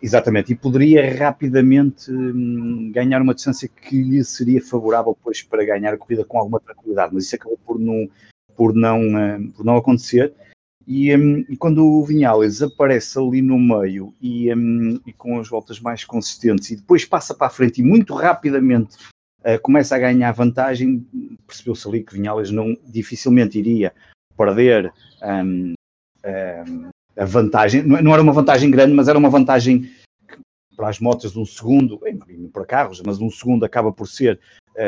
Exatamente, 0.00 0.52
e 0.52 0.54
poderia 0.54 1.12
rapidamente 1.16 2.10
hum, 2.12 2.92
ganhar 2.94 3.20
uma 3.20 3.34
distância 3.34 3.68
que 3.68 4.00
lhe 4.00 4.22
seria 4.22 4.62
favorável 4.62 5.12
depois 5.12 5.42
para 5.42 5.64
ganhar 5.64 5.92
a 5.92 5.98
corrida 5.98 6.24
com 6.24 6.38
alguma 6.38 6.60
tranquilidade, 6.60 7.12
mas 7.12 7.24
isso 7.24 7.34
acabou 7.34 7.58
por 7.66 7.80
não, 7.80 8.08
por 8.56 8.72
não, 8.74 9.00
hum, 9.00 9.50
por 9.56 9.64
não 9.64 9.76
acontecer. 9.76 10.32
E, 10.90 11.14
um, 11.14 11.44
quando 11.58 11.86
o 11.86 12.02
Vinhales 12.02 12.62
aparece 12.62 13.18
ali 13.18 13.42
no 13.42 13.58
meio 13.58 14.14
e, 14.22 14.50
um, 14.54 14.98
e, 15.06 15.12
com 15.12 15.38
as 15.38 15.46
voltas 15.46 15.78
mais 15.78 16.02
consistentes 16.02 16.70
e 16.70 16.76
depois 16.76 17.04
passa 17.04 17.34
para 17.34 17.48
a 17.48 17.50
frente 17.50 17.82
e 17.82 17.84
muito 17.84 18.14
rapidamente 18.14 18.96
uh, 19.40 19.60
começa 19.60 19.94
a 19.94 19.98
ganhar 19.98 20.32
vantagem, 20.32 21.06
percebeu-se 21.46 21.86
ali 21.86 22.02
que 22.02 22.14
Vinhales 22.14 22.50
não 22.50 22.74
dificilmente 22.86 23.58
iria 23.58 23.92
perder 24.34 24.90
um, 25.22 25.74
a 27.14 27.24
vantagem. 27.26 27.82
Não 27.82 28.14
era 28.14 28.22
uma 28.22 28.32
vantagem 28.32 28.70
grande, 28.70 28.94
mas 28.94 29.08
era 29.08 29.18
uma 29.18 29.28
vantagem 29.28 29.90
para 30.74 30.88
as 30.88 30.98
motos 31.00 31.32
de 31.32 31.38
um 31.38 31.44
segundo, 31.44 32.00
para 32.50 32.64
carros, 32.64 33.02
mas 33.04 33.20
um 33.20 33.30
segundo 33.30 33.62
acaba 33.62 33.92
por 33.92 34.08
ser 34.08 34.40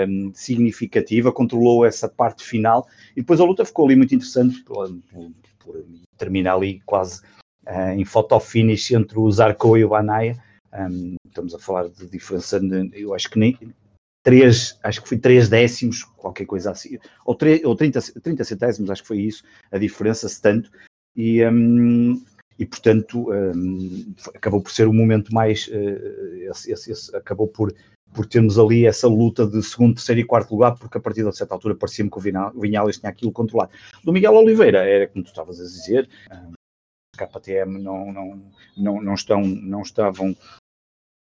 um, 0.08 0.32
significativa, 0.32 1.30
controlou 1.30 1.84
essa 1.84 2.08
parte 2.08 2.42
final 2.42 2.88
e 3.12 3.20
depois 3.20 3.38
a 3.38 3.44
luta 3.44 3.66
ficou 3.66 3.84
ali 3.84 3.96
muito 3.96 4.14
interessante 4.14 4.62
por, 4.62 4.88
por, 5.64 5.84
terminar 6.16 6.54
ali 6.54 6.80
quase 6.84 7.22
uh, 7.66 7.92
em 7.96 8.04
photo 8.04 8.38
finish 8.40 8.90
entre 8.90 9.18
o 9.18 9.30
Zarco 9.30 9.76
e 9.76 9.84
o 9.84 9.90
Banaya. 9.90 10.36
Um, 10.72 11.14
estamos 11.26 11.54
a 11.54 11.58
falar 11.58 11.88
de 11.88 12.06
diferença, 12.06 12.60
de, 12.60 12.90
eu 12.94 13.14
acho 13.14 13.28
que 13.30 13.38
nem 13.38 13.58
três, 14.22 14.78
acho 14.82 15.02
que 15.02 15.08
foi 15.08 15.18
três 15.18 15.48
décimos, 15.48 16.04
qualquer 16.04 16.46
coisa 16.46 16.70
assim, 16.70 16.98
ou, 17.24 17.34
3, 17.34 17.64
ou 17.64 17.74
30, 17.74 18.00
30 18.22 18.44
centésimos, 18.44 18.90
acho 18.90 19.02
que 19.02 19.08
foi 19.08 19.20
isso, 19.20 19.42
a 19.70 19.78
diferença, 19.78 20.28
se 20.28 20.40
tanto, 20.40 20.70
e, 21.16 21.44
um, 21.46 22.22
e 22.58 22.66
portanto 22.66 23.30
um, 23.32 24.14
acabou 24.34 24.60
por 24.60 24.70
ser 24.70 24.86
o 24.86 24.92
momento 24.92 25.34
mais, 25.34 25.66
uh, 25.68 26.50
esse, 26.50 26.70
esse, 26.72 26.92
esse, 26.92 27.16
acabou 27.16 27.48
por, 27.48 27.74
por 28.12 28.26
termos 28.26 28.58
ali 28.58 28.86
essa 28.86 29.06
luta 29.08 29.46
de 29.46 29.62
segundo, 29.62 29.94
terceiro 29.94 30.20
e 30.20 30.24
quarto 30.24 30.52
lugar, 30.52 30.76
porque 30.76 30.98
a 30.98 31.00
partir 31.00 31.24
de 31.24 31.36
certa 31.36 31.54
altura 31.54 31.74
parecia-me 31.74 32.10
que 32.10 32.18
o 32.18 32.20
Vinales 32.20 32.98
tinha 32.98 33.10
aquilo 33.10 33.32
controlado. 33.32 33.70
Do 34.04 34.12
Miguel 34.12 34.34
Oliveira, 34.34 34.78
era 34.78 35.06
como 35.06 35.24
tu 35.24 35.28
estavas 35.28 35.60
a 35.60 35.64
dizer, 35.64 36.08
KTM 37.16 37.80
não, 37.80 38.12
não, 38.12 38.42
não, 38.76 39.02
não, 39.02 39.14
estão, 39.14 39.42
não 39.42 39.82
estavam 39.82 40.36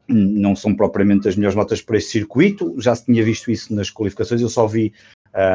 não 0.08 0.56
são 0.56 0.76
propriamente 0.76 1.28
as 1.28 1.36
melhores 1.36 1.56
notas 1.56 1.84
para 1.84 1.98
este 1.98 2.12
circuito, 2.12 2.74
já 2.80 2.96
se 2.96 3.06
tinha 3.06 3.24
visto 3.24 3.52
isso 3.52 3.74
nas 3.76 3.92
qualificações, 3.92 4.42
eu 4.42 4.50
só 4.50 4.66
vi 4.66 4.92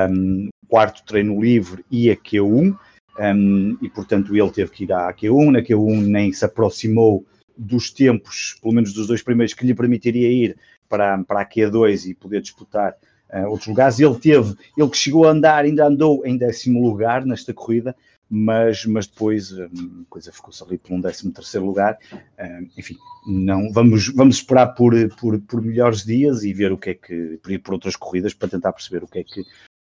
um, 0.08 0.48
quarto 0.68 1.04
treino 1.04 1.40
livre 1.42 1.84
e 1.90 2.08
a 2.08 2.16
Q1, 2.16 2.78
um, 3.18 3.78
e 3.82 3.88
portanto 3.88 4.36
ele 4.36 4.50
teve 4.52 4.70
que 4.70 4.84
ir 4.84 4.92
à 4.92 5.12
Q1, 5.12 5.50
na 5.50 5.60
Q1 5.60 6.06
nem 6.06 6.32
se 6.32 6.44
aproximou 6.44 7.26
dos 7.56 7.90
tempos, 7.90 8.56
pelo 8.62 8.74
menos 8.74 8.92
dos 8.92 9.08
dois 9.08 9.22
primeiros, 9.22 9.54
que 9.54 9.66
lhe 9.66 9.74
permitiria 9.74 10.30
ir 10.30 10.56
para, 10.88 11.22
para 11.24 11.40
a 11.40 11.46
Q2 11.46 12.06
e 12.06 12.14
poder 12.14 12.40
disputar 12.40 12.94
uh, 13.32 13.48
outros 13.48 13.68
lugares. 13.68 13.98
Ele 13.98 14.18
teve, 14.18 14.54
ele 14.76 14.90
que 14.90 14.96
chegou 14.96 15.26
a 15.26 15.30
andar, 15.30 15.64
ainda 15.64 15.86
andou 15.86 16.24
em 16.24 16.36
décimo 16.36 16.82
lugar 16.86 17.24
nesta 17.24 17.52
corrida, 17.52 17.94
mas, 18.28 18.84
mas 18.86 19.06
depois 19.06 19.52
hum, 19.52 20.04
a 20.06 20.10
coisa 20.10 20.32
ficou-se 20.32 20.62
ali 20.62 20.78
por 20.78 20.92
um 20.92 21.00
13 21.00 21.30
terceiro 21.32 21.66
lugar. 21.66 21.98
Hum, 22.12 22.68
enfim, 22.76 22.96
não, 23.26 23.72
vamos, 23.72 24.08
vamos 24.08 24.36
esperar 24.36 24.68
por, 24.68 24.94
por, 25.16 25.40
por 25.40 25.62
melhores 25.62 26.04
dias 26.04 26.42
e 26.42 26.52
ver 26.52 26.72
o 26.72 26.78
que 26.78 26.90
é 26.90 26.94
que, 26.94 27.38
por 27.42 27.52
ir 27.52 27.58
por 27.58 27.74
outras 27.74 27.96
corridas 27.96 28.34
para 28.34 28.48
tentar 28.48 28.72
perceber 28.72 29.04
o 29.04 29.08
que 29.08 29.20
é 29.20 29.24
que, 29.24 29.40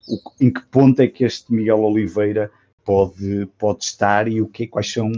o, 0.09 0.19
em 0.41 0.53
que 0.53 0.64
ponto 0.67 1.00
é 1.00 1.09
que 1.09 1.25
este 1.25 1.53
Miguel 1.53 1.81
Oliveira 1.81 2.50
pode, 2.85 3.47
pode 3.59 3.85
estar 3.85 4.29
e 4.29 4.41
o 4.41 4.47
que, 4.47 4.67
quais 4.67 4.93
são, 4.93 5.11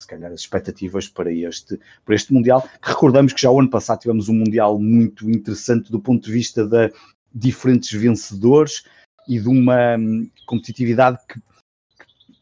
se 0.00 0.08
calhar, 0.08 0.32
as 0.32 0.40
expectativas 0.40 1.08
para 1.08 1.32
este, 1.32 1.78
para 2.04 2.14
este 2.14 2.32
Mundial. 2.32 2.66
Recordamos 2.80 3.32
que 3.32 3.40
já 3.40 3.50
o 3.50 3.60
ano 3.60 3.70
passado 3.70 4.00
tivemos 4.00 4.28
um 4.28 4.34
Mundial 4.34 4.78
muito 4.78 5.30
interessante 5.30 5.90
do 5.90 6.00
ponto 6.00 6.24
de 6.24 6.32
vista 6.32 6.66
de 6.66 6.92
diferentes 7.34 7.92
vencedores 7.92 8.84
e 9.28 9.38
de 9.38 9.48
uma 9.48 9.96
hum, 9.96 10.28
competitividade 10.46 11.18
que 11.28 11.40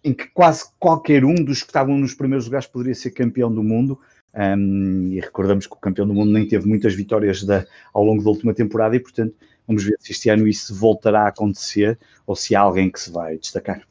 em 0.02 0.14
que 0.14 0.26
quase 0.28 0.64
qualquer 0.78 1.24
um 1.24 1.34
dos 1.34 1.60
que 1.60 1.68
estavam 1.68 1.96
nos 1.98 2.14
primeiros 2.14 2.46
lugares 2.46 2.66
poderia 2.66 2.94
ser 2.94 3.10
campeão 3.10 3.52
do 3.52 3.62
mundo. 3.62 4.00
Um, 4.32 5.08
e 5.12 5.20
recordamos 5.20 5.66
que 5.66 5.74
o 5.74 5.76
campeão 5.76 6.06
do 6.06 6.14
mundo 6.14 6.32
nem 6.32 6.46
teve 6.46 6.66
muitas 6.66 6.94
vitórias 6.94 7.42
da, 7.42 7.66
ao 7.92 8.04
longo 8.04 8.22
da 8.22 8.30
última 8.30 8.54
temporada 8.54 8.94
e, 8.94 9.00
portanto, 9.00 9.34
vamos 9.66 9.84
ver 9.84 9.96
se 9.98 10.12
este 10.12 10.28
ano 10.30 10.46
isso 10.46 10.74
voltará 10.74 11.24
a 11.24 11.28
acontecer 11.28 11.98
ou 12.26 12.36
se 12.36 12.54
há 12.54 12.60
alguém 12.60 12.90
que 12.90 13.00
se 13.00 13.10
vai 13.10 13.36
destacar. 13.36 13.89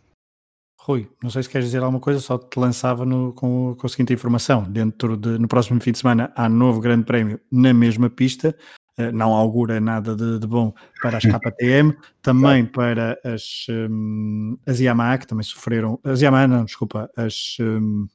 Rui, 0.81 1.09
não 1.21 1.29
sei 1.29 1.43
se 1.43 1.49
queres 1.49 1.67
dizer 1.67 1.83
alguma 1.83 1.99
coisa, 1.99 2.21
só 2.21 2.37
te 2.37 2.57
lançava 2.57 3.05
no, 3.05 3.33
com, 3.33 3.75
com 3.77 3.85
a 3.85 3.89
seguinte 3.89 4.13
informação: 4.13 4.63
dentro 4.63 5.17
de, 5.17 5.37
no 5.37 5.47
próximo 5.47 5.79
fim 5.81 5.91
de 5.91 5.99
semana 5.99 6.31
há 6.35 6.47
novo 6.47 6.79
Grande 6.79 7.03
Prémio 7.03 7.39
na 7.51 7.73
mesma 7.73 8.09
pista, 8.09 8.55
eh, 8.97 9.11
não 9.11 9.33
augura 9.33 9.79
nada 9.79 10.15
de, 10.15 10.39
de, 10.39 10.47
bom 10.47 10.73
para 11.01 11.17
as 11.17 11.23
KTM, 11.27 11.95
também 12.21 12.65
para 12.65 13.19
as, 13.23 13.65
um, 13.69 14.57
as 14.65 14.79
Yamaha, 14.79 15.17
que 15.17 15.27
também 15.27 15.43
sofreram. 15.43 15.99
As 16.03 16.21
Yamaha, 16.21 16.47
não, 16.47 16.65
desculpa, 16.65 17.09
as. 17.15 17.57
Um, 17.59 18.07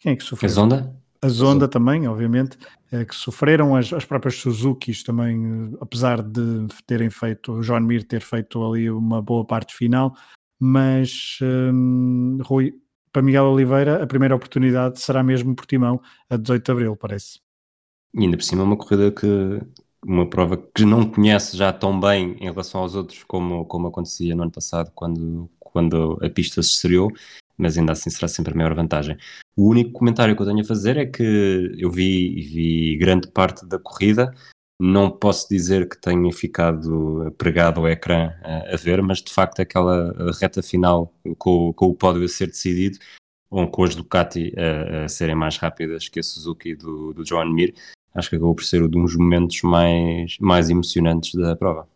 quem 0.00 0.12
é 0.12 0.16
que 0.16 0.24
sofreu? 0.24 0.48
A 0.48 0.52
Zonda? 0.52 0.96
A 1.20 1.28
Zonda 1.28 1.66
também, 1.66 2.06
obviamente, 2.06 2.56
é, 2.92 3.04
que 3.04 3.14
sofreram 3.14 3.74
as, 3.74 3.92
as 3.92 4.04
próprias 4.04 4.36
Suzukis 4.36 5.02
também, 5.02 5.76
apesar 5.80 6.22
de 6.22 6.68
terem 6.86 7.10
feito, 7.10 7.52
o 7.52 7.60
John 7.60 7.80
Mir 7.80 8.04
ter 8.04 8.20
feito 8.20 8.64
ali 8.64 8.88
uma 8.88 9.20
boa 9.20 9.44
parte 9.44 9.74
final, 9.74 10.14
mas 10.58 11.38
um, 11.42 12.38
Rui, 12.42 12.74
para 13.12 13.22
Miguel 13.22 13.44
Oliveira, 13.46 14.02
a 14.02 14.06
primeira 14.06 14.34
oportunidade 14.34 15.00
será 15.00 15.22
mesmo 15.22 15.54
Portimão, 15.54 16.00
a 16.28 16.36
18 16.36 16.64
de 16.64 16.72
Abril, 16.72 16.96
parece. 16.96 17.40
E 18.14 18.22
ainda 18.22 18.36
por 18.36 18.42
cima 18.42 18.62
uma 18.62 18.76
corrida 18.76 19.10
que 19.10 19.60
uma 20.04 20.28
prova 20.28 20.56
que 20.56 20.84
não 20.84 21.08
conhece 21.10 21.56
já 21.56 21.72
tão 21.72 21.98
bem 21.98 22.36
em 22.40 22.44
relação 22.44 22.80
aos 22.80 22.94
outros 22.94 23.24
como, 23.24 23.64
como 23.66 23.88
acontecia 23.88 24.34
no 24.34 24.42
ano 24.42 24.52
passado 24.52 24.90
quando, 24.94 25.50
quando 25.58 26.18
a 26.22 26.30
pista 26.30 26.62
se 26.62 26.70
estreou, 26.70 27.10
mas 27.56 27.76
ainda 27.76 27.92
assim 27.92 28.08
será 28.08 28.28
sempre 28.28 28.52
a 28.52 28.56
maior 28.56 28.74
vantagem. 28.74 29.16
O 29.56 29.68
único 29.68 29.92
comentário 29.92 30.34
que 30.36 30.42
eu 30.42 30.46
tenho 30.46 30.60
a 30.60 30.64
fazer 30.64 30.96
é 30.96 31.06
que 31.06 31.74
eu 31.76 31.90
vi, 31.90 32.42
vi 32.42 32.96
grande 32.96 33.28
parte 33.28 33.66
da 33.66 33.78
corrida, 33.78 34.32
não 34.80 35.10
posso 35.10 35.48
dizer 35.48 35.88
que 35.88 36.00
tenha 36.00 36.32
ficado 36.32 37.34
pregado 37.36 37.80
ao 37.80 37.88
ecrã 37.88 38.32
a, 38.42 38.74
a 38.74 38.76
ver, 38.76 39.02
mas 39.02 39.20
de 39.20 39.32
facto 39.32 39.60
aquela 39.60 40.14
reta 40.40 40.62
final 40.62 41.12
com, 41.36 41.72
com 41.72 41.86
o 41.86 41.94
pódio 41.94 42.24
a 42.24 42.28
ser 42.28 42.46
decidido 42.46 42.98
ou 43.50 43.66
com 43.68 43.84
as 43.84 43.94
Ducati 43.94 44.52
a, 44.56 45.04
a, 45.04 45.08
serem 45.08 45.34
mais 45.34 45.56
rápidas 45.56 46.08
que 46.08 46.20
a 46.20 46.22
Suzuki 46.22 46.74
do, 46.74 47.12
do 47.12 47.24
John 47.24 47.46
Mir, 47.46 47.74
acho 48.14 48.30
que 48.30 48.36
acabou 48.36 48.54
por 48.54 48.64
ser 48.64 48.82
um 48.82 48.88
dos 48.88 49.16
momentos 49.16 49.62
mais, 49.62 50.36
mais 50.38 50.70
emocionantes 50.70 51.34
da 51.34 51.56
prova. 51.56 51.88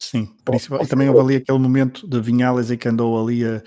Sim, 0.00 0.34
e 0.82 0.86
também 0.86 1.08
houve 1.08 1.20
ali 1.20 1.36
aquele 1.36 1.58
momento 1.58 2.06
de 2.06 2.20
Vinhales 2.20 2.70
em 2.70 2.76
que 2.76 2.88
andou 2.88 3.22
ali 3.22 3.44
a, 3.44 3.62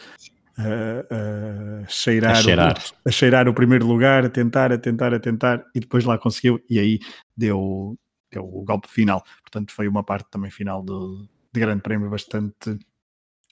a, 0.57 1.83
a 1.83 1.87
cheirar, 1.87 2.31
a, 2.31 2.41
cheirar. 2.41 2.77
O, 2.77 3.09
a 3.09 3.11
cheirar 3.11 3.47
o 3.47 3.53
primeiro 3.53 3.87
lugar, 3.87 4.25
a 4.25 4.29
tentar, 4.29 4.71
a 4.71 4.77
tentar, 4.77 5.13
a 5.13 5.19
tentar, 5.19 5.65
e 5.73 5.79
depois 5.79 6.03
lá 6.03 6.17
conseguiu, 6.17 6.59
e 6.69 6.79
aí 6.79 6.99
deu, 7.35 7.97
deu 8.31 8.43
o 8.43 8.63
golpe 8.63 8.87
final. 8.87 9.23
Portanto, 9.41 9.71
foi 9.71 9.87
uma 9.87 10.03
parte 10.03 10.29
também 10.29 10.51
final 10.51 10.83
do, 10.83 11.27
de 11.53 11.59
grande 11.59 11.81
prémio 11.81 12.09
bastante, 12.09 12.77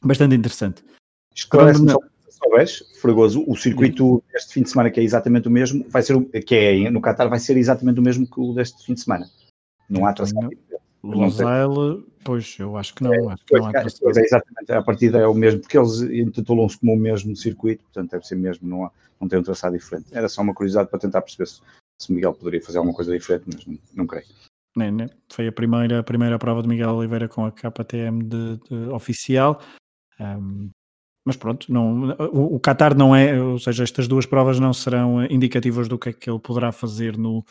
bastante 0.04 0.36
interessante. 0.36 0.84
Esclarece-me 1.34 1.92
só 1.92 2.00
souberes, 2.44 2.84
Fragoso, 3.02 3.44
o 3.48 3.56
circuito 3.56 4.24
deste 4.32 4.54
fim 4.54 4.64
de 4.64 4.70
semana, 4.70 4.92
que 4.92 5.00
é 5.00 5.04
exatamente 5.04 5.48
o 5.48 5.52
mesmo, 5.52 5.86
vai 5.90 6.02
ser, 6.02 6.22
que 6.44 6.56
é 6.56 6.90
no 6.90 7.02
Qatar, 7.02 7.30
vai 7.30 7.40
ser 7.40 7.58
exatamente 7.58 8.00
o 8.00 8.04
mesmo 8.04 8.30
que 8.30 8.40
o 8.40 8.54
deste 8.54 8.84
fim 8.86 8.94
de 8.94 9.02
semana. 9.02 9.30
Não 9.90 10.06
há 10.06 10.14
tração. 10.14 10.50
Losail, 11.04 12.04
pois 12.24 12.58
eu 12.58 12.76
acho 12.76 12.96
que 12.96 13.04
não. 13.04 13.14
É, 13.14 13.34
acho 13.34 13.46
que 13.46 13.56
não 13.56 13.68
há 13.68 13.72
é, 13.72 13.84
é, 13.84 14.22
exatamente, 14.22 14.72
a 14.72 14.82
partida 14.82 15.20
é 15.20 15.28
o 15.28 15.36
mesmo, 15.36 15.62
porque 15.62 15.78
eles 15.78 16.02
intitulam-se 16.02 16.80
como 16.80 16.94
o 16.94 16.98
mesmo 16.98 17.36
circuito, 17.36 17.84
portanto 17.84 18.12
deve 18.12 18.26
ser 18.26 18.36
mesmo, 18.36 18.68
não, 18.68 18.86
há, 18.86 18.92
não 19.22 19.28
tem 19.28 19.38
um 19.38 19.44
traçado 19.44 19.78
diferente. 19.78 20.08
Era 20.12 20.28
só 20.28 20.42
uma 20.42 20.54
curiosidade 20.54 20.90
para 20.90 20.98
tentar 20.98 21.22
perceber 21.22 21.46
se, 21.46 21.62
se 22.02 22.12
Miguel 22.12 22.34
poderia 22.34 22.62
fazer 22.62 22.80
alguma 22.80 22.96
coisa 22.96 23.12
diferente, 23.12 23.44
mas 23.46 23.66
não, 23.68 23.78
não 23.94 24.08
creio. 24.08 24.26
Nem, 24.76 24.92
nem. 24.92 25.10
Foi 25.32 25.48
a 25.48 25.52
primeira, 25.52 26.00
a 26.00 26.04
primeira 26.04 26.38
prova 26.38 26.62
de 26.62 26.68
Miguel 26.68 26.96
Oliveira 26.96 27.28
com 27.28 27.46
a 27.46 27.52
KTM 27.52 28.24
de, 28.24 28.58
de 28.58 28.90
oficial. 28.90 29.62
Um, 30.20 30.70
mas 31.26 31.36
pronto, 31.36 31.72
não, 31.72 32.12
o, 32.32 32.56
o 32.56 32.60
Qatar 32.60 32.96
não 32.96 33.16
é, 33.16 33.42
ou 33.42 33.58
seja, 33.58 33.84
estas 33.84 34.08
duas 34.08 34.26
provas 34.26 34.60
não 34.60 34.74
serão 34.74 35.26
indicativas 35.26 35.88
do 35.88 35.98
que 35.98 36.10
é 36.10 36.14
que 36.14 36.30
ele 36.30 36.40
poderá 36.40 36.72
fazer 36.72 37.18
no, 37.18 37.44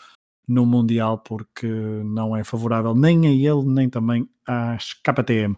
no 0.47 0.65
Mundial, 0.65 1.19
porque 1.19 1.67
não 1.67 2.37
é 2.37 2.45
favorável 2.45 2.95
nem 2.95 3.27
a 3.27 3.31
ele, 3.31 3.65
nem 3.67 3.89
também 3.89 4.29
às 4.47 4.93
KTM. 4.93 5.57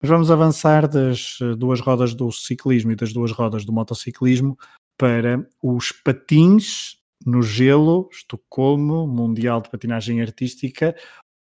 Mas 0.00 0.10
vamos 0.10 0.30
avançar 0.30 0.88
das 0.88 1.38
duas 1.58 1.80
rodas 1.80 2.14
do 2.14 2.30
ciclismo 2.30 2.92
e 2.92 2.96
das 2.96 3.12
duas 3.12 3.32
rodas 3.32 3.64
do 3.64 3.72
motociclismo 3.72 4.56
para 4.96 5.46
os 5.62 5.92
patins 5.92 6.97
no 7.24 7.42
gelo, 7.42 8.08
Estocolmo, 8.12 9.06
Mundial 9.06 9.60
de 9.60 9.70
Patinagem 9.70 10.20
Artística, 10.20 10.94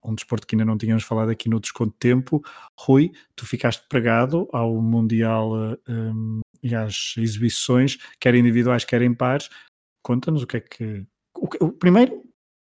um 0.04 0.16
desporto 0.16 0.48
que 0.48 0.56
ainda 0.56 0.66
não 0.66 0.78
tínhamos 0.78 1.04
falado 1.04 1.30
aqui 1.30 1.50
no 1.50 1.60
Desconto 1.60 1.96
Tempo. 2.00 2.42
Rui, 2.78 3.12
tu 3.36 3.46
ficaste 3.46 3.86
pregado 3.88 4.48
ao 4.54 4.82
Mundial 4.82 5.52
um, 5.88 6.40
e 6.64 6.74
às 6.74 7.16
exibições, 7.18 7.98
quer 8.20 8.36
individuais, 8.36 8.86
quer 8.86 9.02
em 9.02 9.14
pares. 9.14 9.50
Conta-nos 10.02 10.44
o 10.44 10.48
que 10.48 10.58
é 10.58 10.62
que. 10.62 11.06
O, 11.36 11.72
primeiro, 11.72 12.24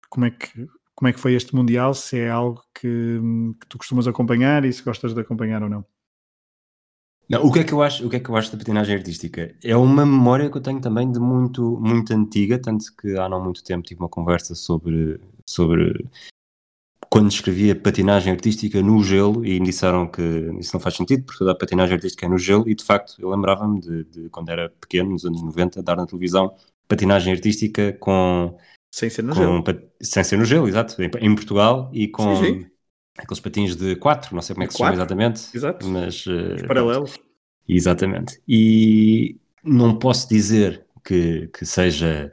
como 0.08 0.26
é 0.26 0.30
que. 0.30 0.68
Como 0.96 1.08
é 1.08 1.12
que 1.12 1.18
foi 1.18 1.34
este 1.34 1.56
Mundial? 1.56 1.92
Se 1.92 2.20
é 2.20 2.30
algo 2.30 2.62
que, 2.72 3.20
que 3.60 3.66
tu 3.68 3.78
costumas 3.78 4.06
acompanhar 4.06 4.64
e 4.64 4.72
se 4.72 4.82
gostas 4.82 5.12
de 5.12 5.20
acompanhar 5.20 5.60
ou 5.62 5.68
não? 5.68 5.84
Não, 7.28 7.42
o 7.44 7.52
que 7.52 7.60
é 7.60 7.64
que 7.64 7.72
eu 7.72 7.82
acho, 7.82 8.06
o 8.06 8.10
que 8.10 8.16
é 8.16 8.20
que 8.20 8.28
eu 8.28 8.36
acho 8.36 8.52
da 8.52 8.58
patinagem 8.58 8.94
artística? 8.94 9.54
É 9.62 9.76
uma 9.76 10.04
memória 10.04 10.50
que 10.50 10.56
eu 10.56 10.60
tenho 10.60 10.80
também 10.80 11.10
de 11.10 11.18
muito, 11.18 11.78
muito 11.80 12.12
antiga, 12.12 12.58
tanto 12.58 12.84
que 12.96 13.16
há 13.16 13.28
não 13.28 13.42
muito 13.42 13.64
tempo 13.64 13.86
tive 13.86 14.00
uma 14.00 14.08
conversa 14.08 14.54
sobre, 14.54 15.18
sobre 15.46 16.06
quando 17.08 17.30
escrevia 17.30 17.74
patinagem 17.74 18.32
artística 18.32 18.82
no 18.82 19.02
gelo 19.02 19.44
e 19.44 19.58
me 19.58 19.66
disseram 19.66 20.06
que 20.06 20.20
isso 20.58 20.74
não 20.74 20.80
faz 20.80 20.96
sentido 20.96 21.24
porque 21.24 21.38
toda 21.38 21.52
a 21.52 21.54
patinagem 21.54 21.94
artística 21.94 22.26
é 22.26 22.28
no 22.28 22.36
gelo 22.36 22.68
e 22.68 22.74
de 22.74 22.84
facto 22.84 23.14
eu 23.18 23.30
lembrava-me 23.30 23.80
de, 23.80 24.04
de, 24.04 24.28
quando 24.28 24.50
era 24.50 24.68
pequeno, 24.68 25.10
nos 25.10 25.24
anos 25.24 25.42
90, 25.42 25.82
dar 25.82 25.96
na 25.96 26.06
televisão 26.06 26.54
patinagem 26.86 27.32
artística 27.32 27.92
com... 27.94 28.56
Sem 28.90 29.08
ser 29.08 29.22
no 29.22 29.32
com, 29.32 29.40
gelo. 29.40 29.64
Sem 30.02 30.24
ser 30.24 30.36
no 30.36 30.44
gelo, 30.44 30.68
exato, 30.68 31.00
em, 31.02 31.10
em 31.20 31.34
Portugal 31.34 31.90
e 31.92 32.06
com... 32.08 32.36
Sim, 32.36 32.44
sim. 32.44 32.73
Aqueles 33.18 33.40
patins 33.40 33.76
de 33.76 33.96
4, 33.96 34.34
não 34.34 34.42
sei 34.42 34.54
como 34.54 34.64
é 34.64 34.66
que 34.66 34.72
se 34.72 34.78
chama 34.78 34.92
exatamente. 34.92 35.56
Exato. 35.56 35.86
Mas, 35.86 36.26
uh, 36.26 36.54
Os 36.56 36.62
paralelos. 36.62 37.18
Exatamente. 37.68 38.40
E 38.46 39.38
não 39.62 39.98
posso 39.98 40.28
dizer 40.28 40.84
que, 41.04 41.48
que 41.48 41.64
seja 41.64 42.30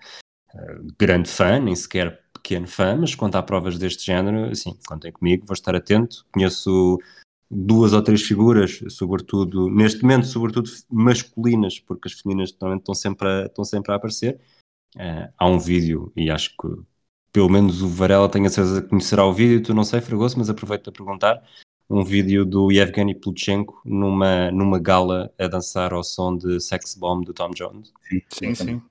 uh, 0.53 0.87
grande 0.99 1.29
fã, 1.29 1.59
nem 1.59 1.75
sequer 1.75 2.21
pequeno 2.33 2.67
fã, 2.67 2.97
mas 2.97 3.15
quanto 3.15 3.35
a 3.35 3.43
provas 3.43 3.77
deste 3.77 4.05
género, 4.05 4.45
assim, 4.45 4.77
contem 4.87 5.11
comigo, 5.11 5.45
vou 5.45 5.53
estar 5.53 5.75
atento. 5.75 6.25
Conheço 6.31 6.97
duas 7.49 7.93
ou 7.93 8.01
três 8.01 8.21
figuras, 8.23 8.81
sobretudo, 8.89 9.69
neste 9.69 10.01
momento, 10.01 10.25
sobretudo 10.25 10.69
masculinas, 10.89 11.79
porque 11.79 12.07
as 12.07 12.13
femininas 12.13 12.51
normalmente 12.53 12.81
estão 12.81 12.95
sempre 12.95 13.27
a, 13.27 13.45
estão 13.45 13.63
sempre 13.63 13.91
a 13.91 13.95
aparecer. 13.95 14.39
Uh, 14.95 15.31
há 15.37 15.47
um 15.47 15.59
vídeo, 15.59 16.11
e 16.15 16.29
acho 16.29 16.49
que 16.57 16.67
pelo 17.31 17.49
menos 17.49 17.81
o 17.81 17.87
Varela 17.87 18.29
tenho 18.29 18.45
a 18.45 18.49
certeza 18.49 18.81
que 18.81 18.89
conhecerá 18.89 19.25
o 19.25 19.33
vídeo, 19.33 19.61
tu 19.61 19.73
não 19.73 19.83
sei, 19.83 20.01
Fragoso, 20.01 20.37
mas 20.37 20.49
aproveito 20.49 20.83
para 20.83 20.93
perguntar. 20.93 21.43
Um 21.89 22.05
vídeo 22.05 22.45
do 22.45 22.71
Yevgeny 22.71 23.13
Plutchenko 23.13 23.81
numa, 23.83 24.49
numa 24.51 24.79
gala 24.79 25.29
a 25.37 25.47
dançar 25.47 25.93
ao 25.93 26.03
som 26.03 26.37
de 26.37 26.59
Sex 26.61 26.95
Bomb 26.95 27.25
do 27.25 27.33
Tom 27.33 27.51
Jones. 27.51 27.91
Sim, 28.09 28.21
sim. 28.29 28.55
sim. 28.55 28.81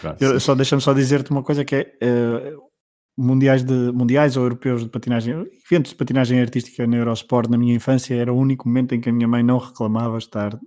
Pronto, 0.00 0.20
Eu, 0.20 0.40
só 0.40 0.56
Deixa-me 0.56 0.82
só 0.82 0.92
dizer-te 0.92 1.30
uma 1.30 1.44
coisa 1.44 1.64
que 1.64 1.76
é 1.76 1.94
uh, 2.04 2.68
mundiais, 3.16 3.62
de, 3.62 3.92
mundiais 3.92 4.36
ou 4.36 4.44
europeus 4.44 4.82
de 4.82 4.88
patinagem, 4.88 5.46
eventos 5.64 5.92
de 5.92 5.96
patinagem 5.96 6.40
artística 6.40 6.86
na 6.86 6.96
Eurosport 6.96 7.48
na 7.48 7.58
minha 7.58 7.74
infância 7.74 8.14
era 8.14 8.32
o 8.32 8.36
único 8.36 8.68
momento 8.68 8.94
em 8.94 9.00
que 9.00 9.08
a 9.08 9.12
minha 9.12 9.28
mãe 9.28 9.42
não 9.42 9.58
reclamava 9.58 10.18
estar, 10.18 10.58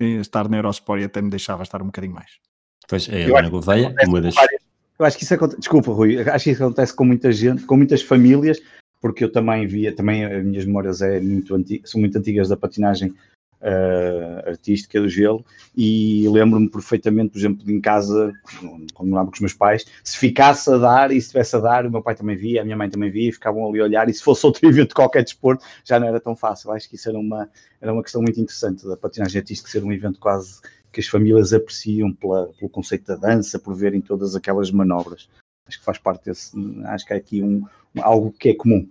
eh, 0.00 0.20
estar 0.20 0.48
na 0.48 0.56
Eurosport 0.56 1.00
e 1.00 1.04
até 1.04 1.22
me 1.22 1.30
deixava 1.30 1.62
estar 1.62 1.80
um 1.82 1.86
bocadinho 1.86 2.14
mais. 2.14 2.30
Pois 2.88 3.08
é, 3.08 3.24
a 3.24 3.38
Ana 3.38 3.48
Gouveia, 3.48 3.94
uma 4.06 4.20
das... 4.20 4.34
Eu 4.98 5.04
acho 5.04 5.18
que 5.18 5.24
isso 5.24 5.34
acontece, 5.34 5.60
desculpa 5.60 5.92
Rui, 5.92 6.18
acho 6.18 6.44
que 6.44 6.50
isso 6.50 6.64
acontece 6.64 6.94
com 6.94 7.04
muita 7.04 7.30
gente, 7.30 7.64
com 7.64 7.76
muitas 7.76 8.02
famílias, 8.02 8.60
porque 9.00 9.24
eu 9.24 9.30
também 9.30 9.66
via, 9.66 9.94
também 9.94 10.24
as 10.24 10.44
minhas 10.44 10.64
memórias 10.64 11.02
é 11.02 11.20
muito 11.20 11.54
são 11.84 12.00
muito 12.00 12.16
antigas 12.16 12.48
da 12.48 12.56
patinagem 12.56 13.14
uh, 13.60 14.48
artística 14.48 15.00
do 15.00 15.08
gelo 15.08 15.44
e 15.76 16.26
lembro-me 16.28 16.70
perfeitamente, 16.70 17.32
por 17.32 17.38
exemplo, 17.38 17.70
em 17.70 17.80
casa, 17.80 18.32
quando 18.94 19.10
morava 19.10 19.28
com 19.28 19.34
os 19.34 19.40
meus 19.40 19.54
pais, 19.54 19.84
se 20.02 20.16
ficasse 20.16 20.70
a 20.70 20.78
dar 20.78 21.10
e 21.10 21.14
se 21.14 21.26
estivesse 21.26 21.56
a 21.56 21.60
dar, 21.60 21.86
o 21.86 21.90
meu 21.90 22.02
pai 22.02 22.14
também 22.14 22.36
via, 22.36 22.62
a 22.62 22.64
minha 22.64 22.76
mãe 22.76 22.88
também 22.88 23.10
via, 23.10 23.32
ficavam 23.32 23.68
ali 23.68 23.80
a 23.80 23.84
olhar 23.84 24.08
e 24.08 24.14
se 24.14 24.22
fosse 24.22 24.46
outro 24.46 24.66
evento 24.68 24.88
de 24.88 24.94
qualquer 24.94 25.22
desporto 25.22 25.64
já 25.84 25.98
não 26.00 26.08
era 26.08 26.20
tão 26.20 26.34
fácil. 26.34 26.70
Acho 26.72 26.88
que 26.88 26.96
isso 26.96 27.08
era 27.08 27.18
uma, 27.18 27.48
era 27.80 27.92
uma 27.92 28.02
questão 28.02 28.22
muito 28.22 28.40
interessante 28.40 28.86
da 28.86 28.96
patinagem 28.96 29.40
artística 29.40 29.68
ser 29.68 29.84
um 29.84 29.92
evento 29.92 30.18
quase 30.18 30.60
que 30.96 31.00
as 31.00 31.08
famílias 31.08 31.52
apreciam 31.52 32.10
pela, 32.10 32.46
pelo 32.54 32.70
conceito 32.70 33.04
da 33.04 33.16
dança, 33.16 33.58
por 33.58 33.74
verem 33.74 34.00
todas 34.00 34.34
aquelas 34.34 34.70
manobras. 34.70 35.28
Acho 35.68 35.78
que 35.78 35.84
faz 35.84 35.98
parte 35.98 36.24
desse, 36.24 36.56
acho 36.86 37.04
que 37.04 37.12
é 37.12 37.16
aqui 37.16 37.42
um, 37.42 37.66
algo 38.00 38.32
que 38.32 38.48
é 38.48 38.54
comum. 38.54 38.88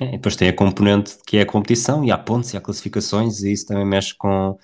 É, 0.00 0.10
depois 0.10 0.34
tem 0.34 0.48
a 0.48 0.52
componente 0.52 1.16
que 1.24 1.36
é 1.36 1.42
a 1.42 1.46
competição 1.46 2.04
e 2.04 2.10
há 2.10 2.18
pontos 2.18 2.52
e 2.52 2.56
há 2.56 2.60
classificações 2.60 3.44
e 3.44 3.52
isso 3.52 3.66
também 3.66 3.86
mexe 3.86 4.12
com, 4.16 4.58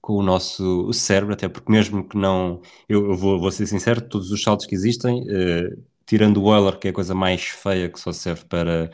com 0.00 0.14
o 0.14 0.22
nosso 0.22 0.92
cérebro, 0.92 1.34
até 1.34 1.48
porque 1.48 1.70
mesmo 1.70 2.08
que 2.08 2.16
não, 2.16 2.60
eu, 2.88 3.12
eu 3.12 3.16
vou, 3.16 3.38
vou, 3.38 3.52
ser 3.52 3.68
sincero, 3.68 4.00
todos 4.00 4.32
os 4.32 4.42
saltos 4.42 4.66
que 4.66 4.74
existem, 4.74 5.22
uh, 5.22 5.84
tirando 6.04 6.42
o 6.42 6.52
Euler, 6.52 6.76
que 6.76 6.88
é 6.88 6.90
a 6.90 6.94
coisa 6.94 7.14
mais 7.14 7.42
feia 7.42 7.88
que 7.88 8.00
só 8.00 8.12
serve 8.12 8.44
para, 8.46 8.90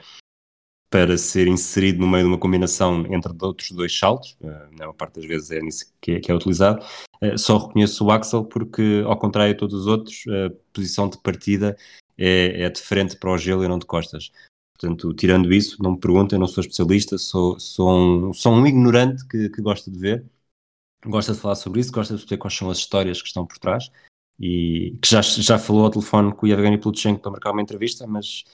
para 0.91 1.17
ser 1.17 1.49
inserido 1.49 2.01
no 2.01 2.07
meio 2.07 2.25
de 2.25 2.29
uma 2.29 2.39
combinação 2.39 3.07
entre 3.11 3.33
outros 3.41 3.71
dois 3.71 3.99
saltos, 3.99 4.37
uh, 4.43 4.71
na 4.73 4.81
maior 4.81 4.93
parte 4.93 5.15
das 5.15 5.25
vezes 5.25 5.51
é 5.51 5.63
nisso 5.63 5.91
que 5.99 6.13
é, 6.13 6.21
que 6.21 6.31
é 6.31 6.35
utilizado, 6.35 6.85
só 7.37 7.59
reconheço 7.59 8.05
o 8.05 8.11
Axel 8.11 8.45
porque, 8.45 9.03
ao 9.05 9.19
contrário 9.19 9.53
de 9.53 9.59
todos 9.59 9.75
os 9.75 9.87
outros, 9.87 10.25
a 10.29 10.51
posição 10.73 11.09
de 11.09 11.19
partida 11.19 11.77
é, 12.17 12.63
é 12.63 12.71
de 12.71 12.81
frente 12.81 13.17
para 13.17 13.31
o 13.31 13.39
gelo 13.39 13.65
e 13.65 13.69
não 13.69 13.79
de 13.79 13.87
costas. 13.87 14.31
Portanto, 14.79 15.13
tirando 15.15 15.53
isso, 15.53 15.83
não 15.83 15.93
me 15.93 15.99
perguntem, 15.99 16.39
não 16.39 16.47
sou 16.47 16.61
especialista, 16.61 17.19
sou, 17.19 17.59
sou, 17.59 17.91
um, 17.91 18.33
sou 18.33 18.53
um 18.53 18.65
ignorante 18.67 19.27
que, 19.27 19.49
que 19.51 19.61
gosta 19.61 19.91
de 19.91 19.99
ver, 19.99 20.25
gosta 21.05 21.33
de 21.33 21.41
falar 21.41 21.57
sobre 21.57 21.81
isso, 21.81 21.93
gosta 21.93 22.15
de 22.15 22.23
saber 22.23 22.37
quais 22.37 22.57
são 22.57 22.71
as 22.71 22.79
histórias 22.79 23.21
que 23.21 23.27
estão 23.27 23.45
por 23.45 23.59
trás 23.59 23.91
e 24.39 24.97
que 25.03 25.09
já, 25.09 25.21
já 25.21 25.59
falou 25.59 25.85
ao 25.85 25.91
telefone 25.91 26.33
com 26.33 26.47
o 26.47 26.49
Yevgeny 26.49 26.79
Plutchenko 26.79 27.21
para 27.21 27.33
marcar 27.33 27.51
uma 27.51 27.63
entrevista, 27.63 28.07
mas 28.07 28.45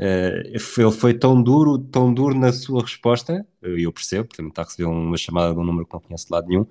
uh, 0.00 0.48
ele 0.48 0.92
foi 0.92 1.14
tão 1.14 1.40
duro, 1.40 1.78
tão 1.78 2.12
duro 2.12 2.34
na 2.36 2.52
sua 2.52 2.82
resposta, 2.82 3.46
e 3.62 3.82
eu 3.82 3.92
percebo, 3.92 4.26
porque 4.26 4.42
está 4.42 4.62
a 4.62 4.64
receber 4.64 4.88
uma 4.88 5.16
chamada 5.16 5.54
de 5.54 5.60
um 5.60 5.64
número 5.64 5.86
que 5.86 5.92
não 5.92 6.00
conhece 6.00 6.26
de 6.26 6.32
lado 6.32 6.48
nenhum, 6.48 6.66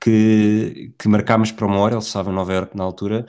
que, 0.00 0.92
que 0.98 1.08
marcámos 1.08 1.52
para 1.52 1.66
uma 1.66 1.78
hora, 1.78 1.94
ele 1.94 2.02
estava 2.02 2.30
em 2.30 2.34
Nova 2.34 2.52
Iorque 2.52 2.76
na 2.76 2.84
altura, 2.84 3.26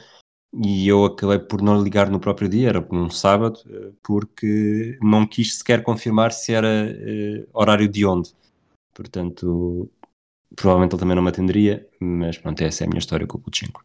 e 0.54 0.88
eu 0.88 1.06
acabei 1.06 1.40
por 1.40 1.62
não 1.62 1.82
ligar 1.82 2.10
no 2.10 2.20
próprio 2.20 2.50
dia, 2.50 2.70
era 2.70 2.88
um 2.92 3.10
sábado, 3.10 3.60
eh, 3.70 3.94
porque 4.04 4.98
não 5.02 5.26
quis 5.26 5.58
sequer 5.58 5.82
confirmar 5.82 6.34
se 6.34 6.54
era 6.54 6.68
uh, 6.68 7.50
horário 7.54 7.88
de 7.88 8.06
onde. 8.06 8.34
Portanto, 8.94 9.90
provavelmente 10.56 10.94
ele 10.94 11.00
também 11.00 11.16
não 11.16 11.24
me 11.24 11.30
atenderia, 11.30 11.88
mas 12.00 12.38
pronto, 12.38 12.62
essa 12.62 12.84
é 12.84 12.86
a 12.86 12.90
minha 12.90 13.00
história 13.00 13.26
com 13.26 13.38
o 13.38 13.42
Puchinko. 13.42 13.84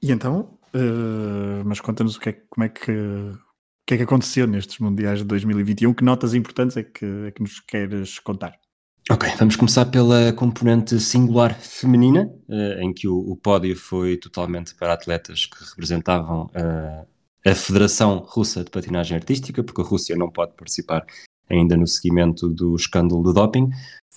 E 0.00 0.12
então, 0.12 0.56
uh, 0.72 1.64
mas 1.64 1.80
conta-nos 1.80 2.16
o 2.16 2.20
que 2.20 2.28
é, 2.28 2.32
como 2.48 2.64
é 2.64 2.68
que, 2.68 2.92
o 2.92 3.38
que 3.84 3.94
é 3.94 3.96
que 3.96 4.04
aconteceu 4.04 4.46
nestes 4.46 4.78
Mundiais 4.78 5.18
de 5.18 5.24
2021, 5.24 5.94
que 5.94 6.04
notas 6.04 6.32
importantes 6.32 6.76
é 6.76 6.84
que, 6.84 7.04
é 7.26 7.30
que 7.32 7.42
nos 7.42 7.58
queres 7.58 8.20
contar? 8.20 8.61
Ok, 9.10 9.28
vamos 9.36 9.56
começar 9.56 9.86
pela 9.86 10.32
componente 10.32 11.00
singular 11.00 11.58
feminina, 11.58 12.32
uh, 12.48 12.80
em 12.80 12.94
que 12.94 13.08
o, 13.08 13.34
pódio 13.34 13.74
foi 13.76 14.16
totalmente 14.16 14.76
para 14.76 14.92
atletas 14.92 15.44
que 15.44 15.58
representavam 15.70 16.44
uh, 16.44 17.06
a 17.44 17.54
Federação 17.54 18.18
Russa 18.18 18.62
de 18.62 18.70
Patinagem 18.70 19.16
Artística, 19.16 19.64
porque 19.64 19.80
a 19.80 19.84
Rússia 19.84 20.14
não 20.16 20.30
pode 20.30 20.54
participar 20.54 21.04
ainda 21.50 21.76
no 21.76 21.86
seguimento 21.86 22.48
do 22.48 22.76
escândalo 22.76 23.24
de 23.24 23.34
doping. 23.34 23.70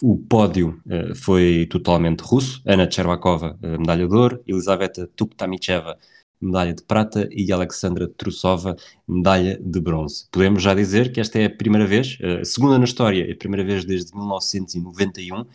O 0.04 0.20
pódio 0.20 0.80
uh, 0.86 1.16
foi 1.16 1.66
totalmente 1.66 2.22
russo, 2.22 2.62
Ana 2.64 2.90
Chervakova, 2.90 3.58
medalha 3.64 4.08
de 4.08 4.14
ouro, 4.14 4.44
Elisaveta 4.46 5.10
Tuktamicheva, 5.16 5.98
medalha 6.42 6.74
de 6.74 6.84
prata, 6.84 7.28
e 7.32 7.52
Alexandra 7.52 8.08
Trusova, 8.08 8.76
medalha 9.08 9.60
de 9.64 9.80
bronze. 9.80 10.28
Podemos 10.32 10.62
já 10.62 10.74
dizer 10.74 11.12
que 11.12 11.20
esta 11.20 11.40
é 11.40 11.46
a 11.46 11.50
primeira 11.50 11.88
vez, 11.88 12.18
a 12.42 12.44
segunda 12.46 12.78
na 12.78 12.86
história, 12.86 13.32
a 13.32 13.36
primeira 13.36 13.64
vez 13.64 13.86
desde 13.86 14.16
1991 14.16 15.46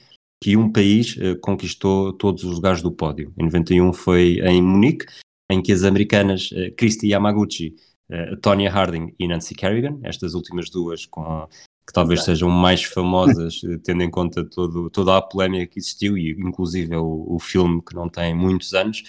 que 0.42 0.56
um 0.56 0.72
país 0.72 1.16
uh, 1.16 1.38
conquistou 1.40 2.12
todos 2.14 2.44
os 2.44 2.54
lugares 2.54 2.80
do 2.80 2.90
pódio. 2.90 3.32
Em 3.38 3.44
91 3.44 3.92
foi 3.92 4.40
em 4.42 4.62
Munique, 4.62 5.04
em 5.50 5.60
que 5.62 5.70
as 5.70 5.84
americanas 5.84 6.50
uh, 6.52 6.74
Christy 6.76 7.08
Yamaguchi, 7.08 7.76
uh, 8.10 8.36
Tonya 8.38 8.70
Harding 8.70 9.14
e 9.18 9.28
Nancy 9.28 9.54
Kerrigan, 9.54 10.00
estas 10.02 10.34
últimas 10.34 10.70
duas 10.70 11.04
com 11.04 11.46
que 11.86 11.92
talvez 11.92 12.24
sejam 12.24 12.48
mais 12.48 12.82
famosas, 12.84 13.60
tendo 13.84 14.02
em 14.02 14.10
conta 14.10 14.44
todo, 14.44 14.88
toda 14.88 15.16
a 15.16 15.22
polémica 15.22 15.66
que 15.66 15.78
existiu 15.78 16.16
e 16.16 16.30
inclusive 16.30 16.96
o, 16.96 17.26
o 17.28 17.38
filme 17.38 17.82
que 17.82 17.94
não 17.94 18.08
tem 18.08 18.34
muitos 18.34 18.72
anos, 18.72 19.02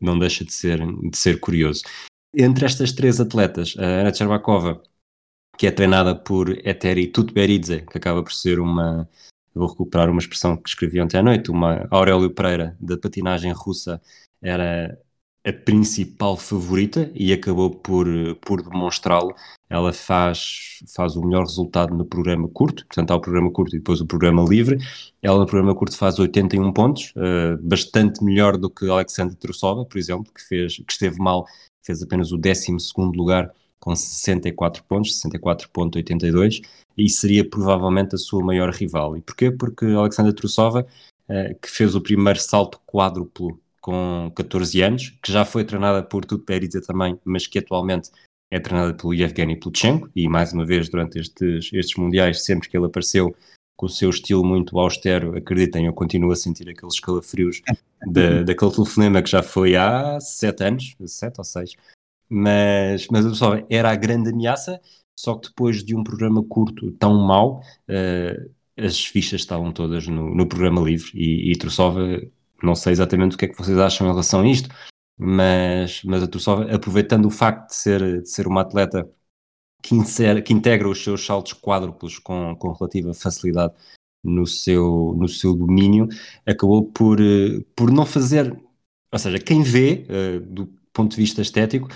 não 0.00 0.18
deixa 0.18 0.44
de 0.44 0.52
ser, 0.52 0.80
de 1.10 1.16
ser 1.16 1.40
curioso. 1.40 1.82
Entre 2.34 2.66
estas 2.66 2.92
três 2.92 3.20
atletas, 3.20 3.74
a 3.78 3.84
Ana 3.84 4.12
Cherbakova, 4.12 4.82
que 5.56 5.66
é 5.66 5.70
treinada 5.70 6.14
por 6.14 6.50
Eteri 6.66 7.06
Tutberidze, 7.06 7.86
que 7.90 7.98
acaba 7.98 8.22
por 8.22 8.32
ser 8.32 8.60
uma, 8.60 9.08
vou 9.54 9.68
recuperar 9.68 10.10
uma 10.10 10.20
expressão 10.20 10.56
que 10.56 10.68
escrevi 10.68 11.00
ontem 11.00 11.18
à 11.18 11.22
noite, 11.22 11.50
uma 11.50 11.86
Aurélio 11.90 12.30
Pereira 12.30 12.76
da 12.78 12.98
patinagem 12.98 13.52
russa, 13.52 14.00
era 14.42 14.98
a 15.46 15.52
principal 15.52 16.36
favorita 16.36 17.08
e 17.14 17.32
acabou 17.32 17.70
por, 17.70 18.06
por 18.40 18.60
demonstrá-lo. 18.60 19.32
Ela 19.70 19.92
faz, 19.92 20.80
faz 20.94 21.14
o 21.14 21.22
melhor 21.22 21.44
resultado 21.44 21.94
no 21.94 22.04
programa 22.04 22.48
curto, 22.48 22.84
portanto 22.84 23.12
há 23.12 23.14
o 23.14 23.20
programa 23.20 23.50
curto 23.52 23.76
e 23.76 23.78
depois 23.78 24.00
o 24.00 24.06
programa 24.06 24.42
livre. 24.42 24.76
Ela 25.22 25.38
no 25.38 25.46
programa 25.46 25.72
curto 25.72 25.96
faz 25.96 26.18
81 26.18 26.72
pontos, 26.72 27.12
uh, 27.16 27.56
bastante 27.62 28.24
melhor 28.24 28.56
do 28.56 28.68
que 28.68 28.90
Alexandre 28.90 29.36
Trusova, 29.36 29.84
por 29.84 29.98
exemplo, 29.98 30.32
que, 30.34 30.42
fez, 30.42 30.78
que 30.78 30.92
esteve 30.92 31.18
mal, 31.18 31.46
fez 31.80 32.02
apenas 32.02 32.32
o 32.32 32.36
12 32.36 32.76
lugar 33.14 33.52
com 33.78 33.94
64 33.94 34.82
pontos, 34.82 35.20
64.82, 35.22 36.60
e 36.98 37.08
seria 37.08 37.48
provavelmente 37.48 38.16
a 38.16 38.18
sua 38.18 38.44
maior 38.44 38.70
rival. 38.70 39.16
E 39.16 39.20
porquê? 39.20 39.52
Porque 39.52 39.84
Alexandra 39.86 40.32
Trusova, 40.32 40.84
uh, 41.28 41.58
que 41.60 41.70
fez 41.70 41.94
o 41.94 42.00
primeiro 42.00 42.40
salto 42.40 42.80
quádruplo 42.84 43.60
com 43.86 44.32
14 44.34 44.82
anos, 44.82 45.10
que 45.22 45.30
já 45.30 45.44
foi 45.44 45.64
treinada 45.64 46.02
por 46.02 46.24
Tutberidze 46.24 46.84
também, 46.84 47.16
mas 47.24 47.46
que 47.46 47.60
atualmente 47.60 48.10
é 48.50 48.58
treinada 48.58 48.92
pelo 48.92 49.14
Yevgeny 49.14 49.54
Plutchenko, 49.54 50.10
e 50.16 50.28
mais 50.28 50.52
uma 50.52 50.64
vez 50.64 50.88
durante 50.88 51.20
estes, 51.20 51.70
estes 51.72 51.96
mundiais, 51.96 52.44
sempre 52.44 52.68
que 52.68 52.76
ele 52.76 52.86
apareceu 52.86 53.32
com 53.76 53.86
o 53.86 53.88
seu 53.88 54.10
estilo 54.10 54.44
muito 54.44 54.76
austero, 54.76 55.36
acreditem, 55.36 55.86
eu 55.86 55.92
continuo 55.92 56.32
a 56.32 56.36
sentir 56.36 56.68
aqueles 56.68 56.98
calafrios 56.98 57.62
daquele 58.44 58.72
telefonema 58.72 59.22
que 59.22 59.30
já 59.30 59.40
foi 59.40 59.76
há 59.76 60.18
sete 60.18 60.64
anos, 60.64 60.96
sete 61.06 61.38
ou 61.38 61.44
seis, 61.44 61.76
mas, 62.28 63.06
mas 63.06 63.24
pessoal, 63.24 63.64
era 63.70 63.92
a 63.92 63.94
grande 63.94 64.30
ameaça, 64.30 64.80
só 65.16 65.36
que 65.36 65.46
depois 65.46 65.84
de 65.84 65.94
um 65.94 66.02
programa 66.02 66.42
curto 66.42 66.90
tão 66.90 67.14
mau, 67.20 67.60
uh, 67.88 68.50
as 68.76 69.04
fichas 69.04 69.42
estavam 69.42 69.70
todas 69.70 70.08
no, 70.08 70.34
no 70.34 70.48
programa 70.48 70.80
livre 70.80 71.12
e, 71.14 71.52
e 71.52 71.56
Trussova 71.56 72.20
não 72.62 72.74
sei 72.74 72.92
exatamente 72.92 73.34
o 73.34 73.38
que 73.38 73.46
é 73.46 73.48
que 73.48 73.58
vocês 73.58 73.78
acham 73.78 74.06
em 74.06 74.10
relação 74.10 74.40
a 74.40 74.46
isto, 74.46 74.68
mas, 75.18 76.02
mas 76.04 76.22
a 76.22 76.26
Tursova, 76.26 76.74
aproveitando 76.74 77.26
o 77.26 77.30
facto 77.30 77.68
de 77.68 77.74
ser, 77.74 78.22
de 78.22 78.28
ser 78.28 78.46
uma 78.46 78.60
atleta 78.62 79.08
que, 79.82 79.94
insere, 79.94 80.42
que 80.42 80.52
integra 80.52 80.88
os 80.88 81.02
seus 81.02 81.24
saltos 81.24 81.54
quádruplos 81.54 82.18
com, 82.18 82.54
com 82.56 82.72
relativa 82.72 83.14
facilidade 83.14 83.74
no 84.22 84.46
seu, 84.46 85.14
no 85.16 85.28
seu 85.28 85.54
domínio, 85.54 86.08
acabou 86.44 86.84
por, 86.90 87.20
uh, 87.20 87.62
por 87.74 87.90
não 87.90 88.04
fazer. 88.04 88.52
Ou 89.12 89.18
seja, 89.18 89.38
quem 89.38 89.62
vê, 89.62 90.06
uh, 90.10 90.40
do 90.40 90.66
ponto 90.92 91.12
de 91.12 91.16
vista 91.16 91.40
estético, 91.40 91.88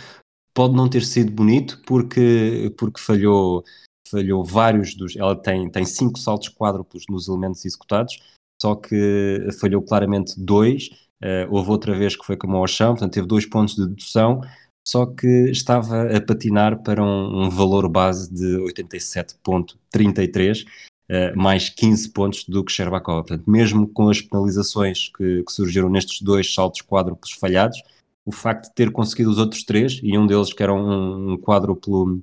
pode 0.55 0.75
não 0.75 0.89
ter 0.89 1.03
sido 1.03 1.33
bonito 1.33 1.83
porque, 1.87 2.73
porque 2.79 3.01
falhou, 3.01 3.65
falhou 4.09 4.45
vários 4.45 4.95
dos. 4.95 5.17
Ela 5.17 5.35
tem, 5.35 5.69
tem 5.71 5.85
cinco 5.85 6.19
saltos 6.19 6.49
quádruplos 6.49 7.05
nos 7.09 7.29
elementos 7.29 7.65
executados, 7.65 8.23
só 8.61 8.75
que 8.75 9.49
falhou 9.61 9.83
claramente 9.83 10.35
dois. 10.39 10.91
Uh, 11.23 11.47
houve 11.51 11.71
outra 11.71 11.95
vez 11.95 12.17
que 12.17 12.25
foi 12.25 12.37
como 12.37 12.57
ao 12.57 12.67
chão, 12.67 12.95
portanto 12.95 13.13
teve 13.13 13.27
dois 13.27 13.45
pontos 13.45 13.75
de 13.75 13.87
dedução, 13.87 14.41
só 14.87 15.05
que 15.05 15.51
estava 15.51 16.17
a 16.17 16.21
patinar 16.21 16.83
para 16.83 17.03
um, 17.03 17.45
um 17.45 17.51
valor 17.51 17.89
base 17.89 18.33
de 18.33 18.57
87,33, 18.59 20.63
uh, 20.63 20.67
eh, 21.11 21.35
mais 21.37 21.69
15 21.69 22.11
pontos 22.13 22.45
do 22.45 22.65
que 22.65 22.73
Sherbakova. 22.73 23.23
Portanto, 23.23 23.51
mesmo 23.51 23.87
com 23.89 24.09
as 24.09 24.23
penalizações 24.23 25.11
que, 25.15 25.43
que 25.45 25.53
surgiram 25.53 25.91
nestes 25.91 26.23
dois 26.23 26.55
saltos 26.55 26.81
quádruplos 26.81 27.33
falhados, 27.33 27.83
o 28.25 28.33
facto 28.33 28.69
de 28.69 28.75
ter 28.75 28.91
conseguido 28.91 29.31
os 29.31 29.39
outros 29.39 29.65
três, 29.65 30.01
e 30.03 30.17
um 30.17 30.27
deles 30.27 30.53
que 30.53 30.63
era 30.63 30.73
um, 30.73 31.33
um 31.33 31.39
quádruplo 31.39 32.23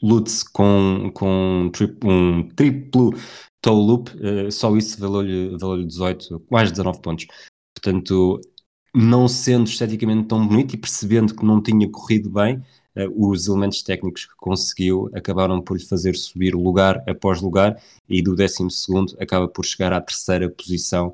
Lutz 0.00 0.44
com, 0.44 1.10
com 1.12 1.70
um 2.04 2.48
triplo 2.54 3.12
toe 3.60 3.74
loop, 3.74 4.10
uh, 4.16 4.50
só 4.50 4.76
isso 4.76 5.00
valeu-lhe 5.00 5.56
valeu 5.56 5.84
18, 5.84 6.40
quase 6.40 6.72
19 6.72 7.00
pontos. 7.00 7.26
Portanto, 7.74 8.40
não 8.94 9.28
sendo 9.28 9.68
esteticamente 9.68 10.28
tão 10.28 10.46
bonito 10.46 10.74
e 10.74 10.78
percebendo 10.78 11.34
que 11.34 11.44
não 11.44 11.62
tinha 11.62 11.88
corrido 11.90 12.30
bem, 12.30 12.56
uh, 12.96 13.28
os 13.30 13.48
elementos 13.48 13.82
técnicos 13.82 14.26
que 14.26 14.34
conseguiu 14.36 15.10
acabaram 15.14 15.60
por 15.60 15.76
lhe 15.76 15.84
fazer 15.84 16.14
subir 16.16 16.54
lugar 16.54 17.02
após 17.08 17.40
lugar 17.40 17.80
e 18.08 18.22
do 18.22 18.34
12 18.34 18.66
acaba 19.20 19.48
por 19.48 19.64
chegar 19.64 19.92
à 19.92 20.00
terceira 20.00 20.50
posição 20.50 21.12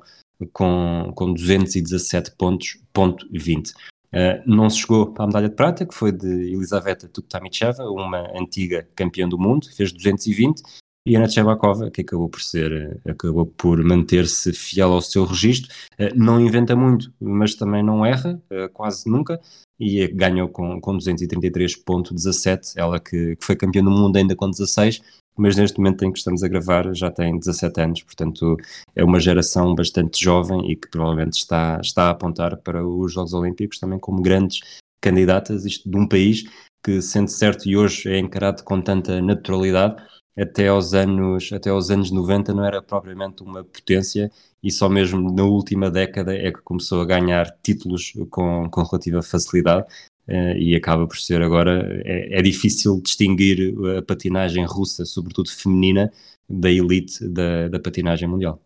com, 0.51 1.11
com 1.15 1.33
217 1.33 2.31
pontos, 2.37 2.77
ponto 2.93 3.27
20. 3.31 3.69
Uh, 3.69 3.73
eh, 4.11 4.43
não 4.45 4.69
se 4.69 4.79
chegou 4.79 5.11
para 5.11 5.23
a 5.25 5.27
medalha 5.27 5.49
de 5.49 5.55
prata, 5.55 5.85
que 5.85 5.93
foi 5.93 6.11
de 6.11 6.27
Elisaveta 6.27 7.07
Tuktamicheva, 7.07 7.83
uma 7.89 8.31
antiga 8.37 8.87
campeã 8.95 9.27
do 9.27 9.37
mundo, 9.37 9.67
fez 9.73 9.91
220, 9.91 10.61
e 11.05 11.15
Ana 11.15 11.27
Tchebakova, 11.27 11.91
que 11.91 12.01
acabou 12.01 12.27
por 12.27 12.41
ser, 12.41 12.99
acabou 13.07 13.45
por 13.45 13.83
manter-se 13.83 14.51
fiel 14.53 14.91
ao 14.91 15.01
seu 15.01 15.23
registro, 15.23 15.71
uh, 15.99 16.09
não 16.15 16.41
inventa 16.41 16.75
muito, 16.75 17.13
mas 17.19 17.53
também 17.53 17.83
não 17.83 18.05
erra, 18.05 18.41
uh, 18.51 18.69
quase 18.73 19.09
nunca, 19.09 19.39
e 19.79 20.07
ganhou 20.07 20.49
com, 20.49 20.81
com 20.81 20.97
233.17, 20.97 22.73
ela 22.75 22.99
que, 22.99 23.35
que 23.35 23.45
foi 23.45 23.55
campeã 23.55 23.83
do 23.83 23.91
mundo 23.91 24.17
ainda 24.17 24.35
com 24.35 24.49
16, 24.49 25.01
mas 25.37 25.55
neste 25.57 25.77
momento 25.77 26.03
em 26.05 26.11
que 26.11 26.17
estamos 26.17 26.43
a 26.43 26.47
gravar 26.47 26.93
já 26.95 27.11
tem 27.11 27.37
17 27.37 27.81
anos, 27.81 28.03
portanto 28.03 28.57
é 28.95 29.03
uma 29.03 29.19
geração 29.19 29.75
bastante 29.75 30.23
jovem 30.23 30.71
e 30.71 30.75
que 30.75 30.89
provavelmente 30.89 31.33
está, 31.33 31.79
está 31.81 32.03
a 32.05 32.11
apontar 32.11 32.57
para 32.57 32.87
os 32.87 33.13
Jogos 33.13 33.33
Olímpicos 33.33 33.77
também 33.77 33.99
como 33.99 34.21
grandes 34.21 34.59
candidatas, 35.01 35.65
isto 35.65 35.89
de 35.89 35.97
um 35.97 36.07
país 36.07 36.45
que, 36.83 37.01
sendo 37.01 37.29
certo 37.29 37.67
e 37.67 37.75
hoje 37.75 38.09
é 38.09 38.17
encarado 38.17 38.63
com 38.63 38.81
tanta 38.81 39.21
naturalidade, 39.21 40.01
até 40.37 40.67
aos 40.67 40.93
anos, 40.93 41.51
até 41.53 41.69
aos 41.69 41.89
anos 41.89 42.11
90 42.11 42.53
não 42.53 42.65
era 42.65 42.81
propriamente 42.81 43.43
uma 43.43 43.63
potência 43.63 44.31
e 44.61 44.71
só 44.71 44.89
mesmo 44.89 45.33
na 45.33 45.43
última 45.43 45.89
década 45.89 46.35
é 46.35 46.51
que 46.51 46.61
começou 46.61 47.01
a 47.01 47.05
ganhar 47.05 47.45
títulos 47.63 48.13
com, 48.29 48.69
com 48.69 48.83
relativa 48.83 49.21
facilidade 49.21 49.85
Uh, 50.27 50.57
e 50.57 50.75
acaba 50.75 51.05
por 51.07 51.17
ser 51.19 51.39
agora. 51.43 52.01
É, 52.03 52.39
é, 52.39 52.41
difícil 52.41 52.99
distinguir 52.99 53.75
a 53.95 54.01
patinagem 54.01 54.65
russa, 54.65 55.05
sobretudo 55.05 55.51
feminina, 55.51 56.11
da 56.49 56.71
elite 56.71 57.27
da, 57.27 57.67
da 57.67 57.79
patinagem 57.79 58.27
mundial. 58.27 58.59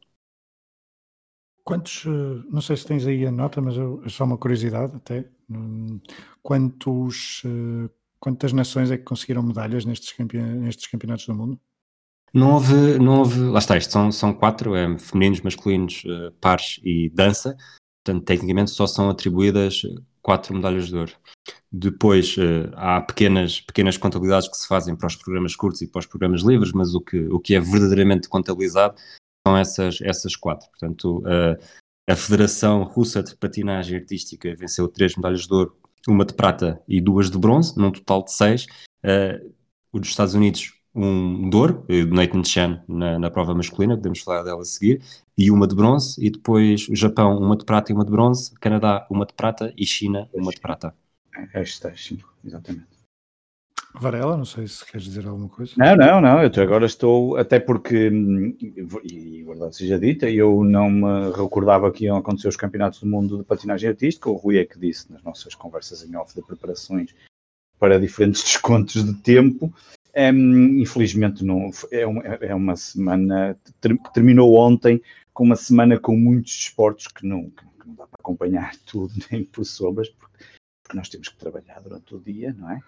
Quantos, 1.64 2.04
eh, 2.06 2.44
não 2.50 2.62
sei 2.62 2.76
se 2.78 2.86
tens 2.86 3.06
aí 3.06 3.26
a 3.26 3.32
nota, 3.32 3.62
mas 3.62 3.76
é 3.78 4.10
só 4.10 4.24
uma 4.24 4.38
curiosidade 4.38 4.96
até. 4.96 5.30
Hum, 5.50 6.00
quantos, 6.42 7.44
eh, 7.46 7.90
quantas 8.20 8.54
nações 8.54 8.92
é 8.92 8.98
que 8.98 9.04
conseguiram 9.04 9.44
medalhas 9.44 9.86
nestes, 9.86 10.14
nestes 10.18 10.88
campeonatos 10.88 11.26
do 11.26 11.36
mundo? 11.36 11.60
Não 12.34 12.54
houve, 12.54 13.00
não 13.00 13.20
houve, 13.20 13.40
lá 13.40 13.60
está, 13.60 13.76
isto 13.76 13.92
são, 13.92 14.12
são 14.12 14.34
quatro, 14.34 14.76
é, 14.76 14.98
femininos, 15.00 15.42
masculinos, 15.42 16.04
pares 16.40 16.80
e 16.84 17.10
dança, 17.10 17.58
portanto, 18.04 18.24
tecnicamente 18.26 18.70
só 18.70 18.86
são 18.86 19.10
atribuídas 19.10 19.82
quatro 20.22 20.54
medalhas 20.54 20.88
de 20.88 20.96
ouro. 20.96 21.14
Depois 21.72 22.36
uh, 22.38 22.72
há 22.76 23.02
pequenas, 23.02 23.62
pequenas 23.62 23.98
contabilidades 23.98 24.48
que 24.48 24.58
se 24.58 24.68
fazem 24.68 24.96
para 24.96 25.08
os 25.08 25.16
programas 25.16 25.56
curtos 25.56 25.82
e 25.82 25.88
para 25.88 26.00
os 26.00 26.06
programas 26.06 26.42
livres, 26.42 26.72
mas 26.72 26.94
o 26.94 27.02
que, 27.02 27.20
o 27.28 27.40
que 27.40 27.56
é 27.56 27.60
verdadeiramente 27.60 28.30
contabilizado 28.30 28.96
são 29.46 29.58
essas, 29.58 30.02
essas 30.02 30.36
quatro. 30.36 30.70
Portanto, 30.70 31.20
uh, 31.20 31.58
a 32.08 32.16
Federação 32.16 32.84
Russa 32.84 33.24
de 33.24 33.36
Patinagem 33.36 33.98
Artística 33.98 34.54
venceu 34.56 34.88
três 34.88 35.16
medalhas 35.16 35.48
de 35.48 35.54
ouro, 35.54 35.76
uma 36.08 36.26
de 36.26 36.34
prata 36.34 36.82
e 36.88 37.02
duas 37.02 37.30
de 37.30 37.38
bronze, 37.38 37.78
num 37.78 37.92
total 37.92 38.24
de 38.24 38.32
seis. 38.32 38.66
Uh, 39.04 39.54
o 39.92 40.00
dos 40.00 40.10
Estados 40.10 40.34
Unidos 40.34 40.74
um 40.94 41.50
de 41.50 41.56
ouro, 41.56 41.86
Nathan 42.12 42.44
Chen 42.44 42.82
na, 42.88 43.20
na, 43.20 43.30
prova 43.30 43.54
masculina, 43.54 43.96
podemos 43.96 44.20
falar 44.20 44.44
dela 44.44 44.62
a 44.62 44.66
seguir, 44.66 45.02
e 45.38 45.52
uma 45.52 45.68
de 45.68 45.76
bronze, 45.76 46.16
e 46.24 46.30
depois 46.30 46.90
o 46.90 46.96
Japão 46.96 47.38
uma 47.38 47.56
de 47.56 47.64
prata 47.64 47.92
e 47.92 47.96
uma 47.96 48.04
de 48.04 48.12
bronze, 48.12 48.54
Canadá 48.56 49.08
uma 49.10 49.26
de 49.26 49.34
prata 49.34 49.74
e 49.78 49.86
China 49.86 50.28
uma 50.34 50.52
de 50.52 50.60
prata. 50.60 50.94
É, 51.54 51.62
é 51.62 51.66
cinco, 51.66 52.34
exatamente. 52.44 52.99
Varela, 54.00 54.38
não 54.38 54.46
sei 54.46 54.68
se 54.68 54.86
queres 54.86 55.04
dizer 55.04 55.28
alguma 55.28 55.50
coisa. 55.50 55.74
Não, 55.78 55.96
não, 55.96 56.22
não, 56.22 56.44
eu 56.44 56.64
agora 56.64 56.86
estou, 56.86 57.36
até 57.36 57.60
porque, 57.60 58.10
hum, 58.10 58.56
e 59.04 59.44
verdade 59.44 59.76
seja 59.76 60.00
dita, 60.00 60.30
eu 60.30 60.64
não 60.64 60.90
me 60.90 61.32
recordava 61.32 61.92
que 61.92 62.06
iam 62.06 62.18
acontecer 62.18 62.48
os 62.48 62.56
campeonatos 62.56 63.02
do 63.02 63.08
mundo 63.08 63.38
de 63.38 63.44
patinagem 63.44 63.90
artística, 63.90 64.30
o 64.30 64.36
Rui 64.36 64.58
é 64.58 64.66
que 64.66 64.80
disse 64.80 65.12
nas 65.12 65.22
nossas 65.24 65.54
conversas 65.54 66.04
em 66.04 66.16
off 66.16 66.34
de 66.34 66.42
preparações 66.42 67.14
para 67.78 68.00
diferentes 68.00 68.42
descontos 68.44 69.04
de 69.04 69.14
tempo, 69.22 69.74
um, 70.16 70.80
infelizmente 70.80 71.44
não, 71.44 71.70
é 71.92 72.08
uma, 72.08 72.24
é 72.24 72.56
uma 72.56 72.76
semana 72.76 73.58
que 73.64 74.14
terminou 74.14 74.56
ontem 74.56 75.02
com 75.34 75.44
uma 75.44 75.56
semana 75.56 76.00
com 76.00 76.16
muitos 76.16 76.54
esportes 76.54 77.08
que 77.08 77.26
não, 77.26 77.50
que 77.50 77.64
não 77.86 77.96
dá 77.96 78.08
para 78.08 78.20
acompanhar 78.20 78.76
tudo, 78.86 79.14
nem 79.32 79.44
por 79.44 79.66
sombras, 79.66 80.10
porque, 80.10 80.46
porque, 80.84 80.98
nós 80.98 81.10
temos 81.10 81.28
que 81.28 81.38
trabalhar 81.38 81.80
durante 81.82 82.16
o 82.16 82.20
dia, 82.20 82.56
não 82.58 82.72
é? 82.72 82.80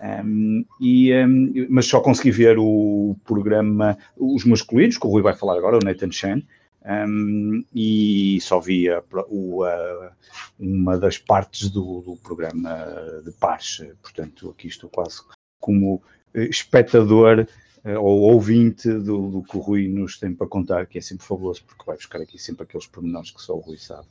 Um, 0.00 0.64
e, 0.80 1.12
um, 1.14 1.66
mas 1.68 1.86
só 1.86 2.00
consegui 2.00 2.30
ver 2.30 2.58
o 2.58 3.14
programa, 3.24 3.98
os 4.16 4.44
masculinos, 4.44 4.96
que 4.96 5.06
o 5.06 5.10
Rui 5.10 5.22
vai 5.22 5.34
falar 5.34 5.58
agora, 5.58 5.76
o 5.76 5.84
Nathan 5.84 6.10
Chen, 6.10 6.46
um, 6.82 7.62
e 7.74 8.38
só 8.40 8.58
vi 8.58 8.88
a, 8.88 9.02
o, 9.28 9.62
a, 9.64 10.12
uma 10.58 10.98
das 10.98 11.18
partes 11.18 11.68
do, 11.68 12.00
do, 12.00 12.16
programa 12.16 12.86
de 13.22 13.30
pares, 13.32 13.82
portanto 14.02 14.48
aqui 14.48 14.68
estou 14.68 14.88
quase 14.88 15.20
como 15.60 16.02
eh, 16.32 16.44
espectador 16.44 17.46
uh, 17.84 18.00
ou 18.00 18.20
ouvinte 18.32 18.88
do, 18.88 19.30
do, 19.30 19.42
que 19.42 19.58
o 19.58 19.60
Rui 19.60 19.88
nos 19.88 20.18
tem 20.18 20.34
para 20.34 20.46
contar, 20.46 20.86
que 20.86 20.96
é 20.96 21.02
sempre 21.02 21.26
fabuloso, 21.26 21.62
porque 21.64 21.84
vai 21.84 21.96
buscar 21.96 22.22
aqui 22.22 22.38
sempre 22.38 22.62
aqueles 22.62 22.86
pormenores 22.86 23.30
que 23.30 23.42
só 23.42 23.54
o 23.54 23.60
Rui 23.60 23.76
sabe. 23.76 24.08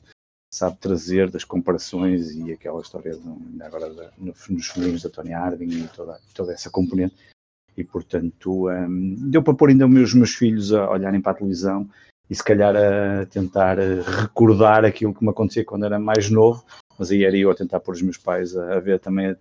Sabe 0.52 0.76
trazer 0.78 1.30
das 1.30 1.44
comparações 1.44 2.32
e 2.32 2.52
aquela 2.52 2.80
história 2.80 3.12
de, 3.12 3.62
agora 3.62 3.92
da, 3.94 4.10
nos 4.18 4.66
filmes 4.68 5.02
da 5.02 5.08
Tony 5.08 5.32
Harding 5.32 5.84
e 5.84 5.88
toda, 5.88 6.18
toda 6.34 6.52
essa 6.52 6.68
componente. 6.68 7.14
E 7.76 7.84
portanto, 7.84 8.68
um, 8.68 9.30
deu 9.30 9.42
para 9.42 9.54
pôr 9.54 9.68
ainda 9.68 9.86
os 9.86 10.14
meus 10.14 10.34
filhos 10.34 10.72
a 10.72 10.90
olharem 10.90 11.20
para 11.20 11.32
a 11.32 11.34
televisão 11.36 11.88
e 12.28 12.34
se 12.34 12.42
calhar 12.42 12.74
a 12.76 13.26
tentar 13.26 13.78
recordar 13.78 14.84
aquilo 14.84 15.14
que 15.14 15.22
me 15.22 15.30
acontecia 15.30 15.64
quando 15.64 15.84
era 15.84 15.98
mais 15.98 16.30
novo, 16.30 16.64
mas 16.98 17.10
aí 17.10 17.24
era 17.24 17.36
eu 17.36 17.50
a 17.50 17.54
tentar 17.54 17.80
pôr 17.80 17.94
os 17.94 18.02
meus 18.02 18.18
pais 18.18 18.56
a, 18.56 18.76
a 18.76 18.80
ver 18.80 19.00
também 19.00 19.26
a, 19.26 19.36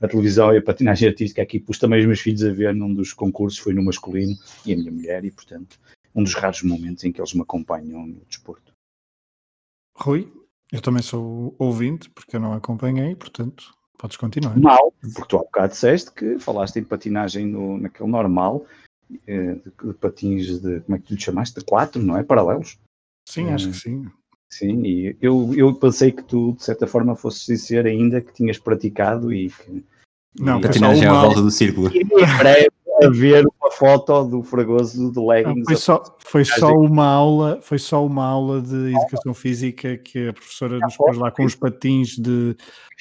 a, 0.00 0.08
televisão 0.08 0.54
e 0.54 0.58
a 0.58 0.62
patinagem 0.62 1.08
artística. 1.08 1.42
Aqui 1.42 1.58
pus 1.58 1.78
também 1.78 2.00
os 2.00 2.06
meus 2.06 2.20
filhos 2.20 2.44
a 2.44 2.52
ver 2.52 2.74
num 2.74 2.94
dos 2.94 3.12
concursos, 3.12 3.58
foi 3.58 3.74
no 3.74 3.82
masculino, 3.82 4.36
e 4.64 4.72
a 4.72 4.76
minha 4.76 4.92
mulher, 4.92 5.24
e 5.24 5.30
portanto, 5.30 5.78
um 6.14 6.22
dos 6.22 6.34
raros 6.34 6.62
momentos 6.62 7.02
em 7.04 7.12
que 7.12 7.20
eles 7.20 7.34
me 7.34 7.42
acompanham 7.42 8.06
no 8.06 8.20
desporto. 8.26 8.72
Rui, 9.96 10.32
eu 10.72 10.80
também 10.80 11.02
sou 11.02 11.54
ouvinte, 11.58 12.08
porque 12.10 12.36
eu 12.36 12.40
não 12.40 12.52
acompanhei, 12.52 13.14
portanto, 13.16 13.74
podes 13.98 14.16
continuar. 14.16 14.58
Mal, 14.58 14.92
porque 15.14 15.28
tu 15.28 15.36
há 15.36 15.40
bocado 15.40 15.72
disseste 15.72 16.12
que 16.12 16.38
falaste 16.38 16.78
em 16.78 16.84
patinagem 16.84 17.46
no, 17.46 17.78
naquele 17.78 18.08
normal, 18.08 18.64
eh, 19.26 19.54
de, 19.54 19.88
de, 19.88 19.94
patins 19.94 20.60
de, 20.60 20.80
como 20.80 20.96
é 20.96 20.98
que 20.98 21.06
tu 21.06 21.14
lhe 21.14 21.20
chamaste? 21.20 21.58
De 21.58 21.64
quatro, 21.64 22.00
não 22.02 22.16
é? 22.16 22.22
Paralelos? 22.22 22.78
Sim, 23.28 23.50
acho 23.50 23.70
que 23.70 23.76
sim. 23.76 24.06
Sim, 24.48 24.84
e 24.84 25.16
eu, 25.20 25.52
eu 25.54 25.72
pensei 25.74 26.10
que 26.10 26.24
tu, 26.24 26.54
de 26.54 26.64
certa 26.64 26.86
forma, 26.86 27.14
fosses 27.14 27.46
dizer 27.46 27.86
ainda 27.86 28.20
que 28.20 28.32
tinhas 28.32 28.58
praticado 28.58 29.32
e 29.32 29.48
que. 29.48 29.84
Não, 30.38 30.58
e 30.58 30.62
patinagem 30.62 31.06
à 31.06 31.12
volta 31.12 31.40
do 31.40 31.50
círculo. 31.50 31.88
Em 31.94 32.04
breve, 32.04 32.70
a 33.02 33.08
ver 33.08 33.44
uma 33.60 33.70
foto 33.70 34.24
do 34.24 34.42
Fragoso 34.42 35.10
de 35.12 35.20
leggings. 35.20 35.64
Foi 35.66 35.76
só, 35.76 36.16
foi 36.18 36.44
só 36.44 36.72
uma 36.74 37.06
aula, 37.06 37.60
foi 37.62 37.78
só 37.78 38.04
uma 38.04 38.24
aula 38.24 38.60
de 38.60 38.94
educação 38.94 39.34
física 39.34 39.96
que 39.96 40.28
a 40.28 40.32
professora 40.32 40.78
nos 40.78 40.96
pôs 40.96 41.16
lá 41.16 41.30
com 41.30 41.44
uns 41.44 41.54
patins 41.54 42.16
de 42.16 42.56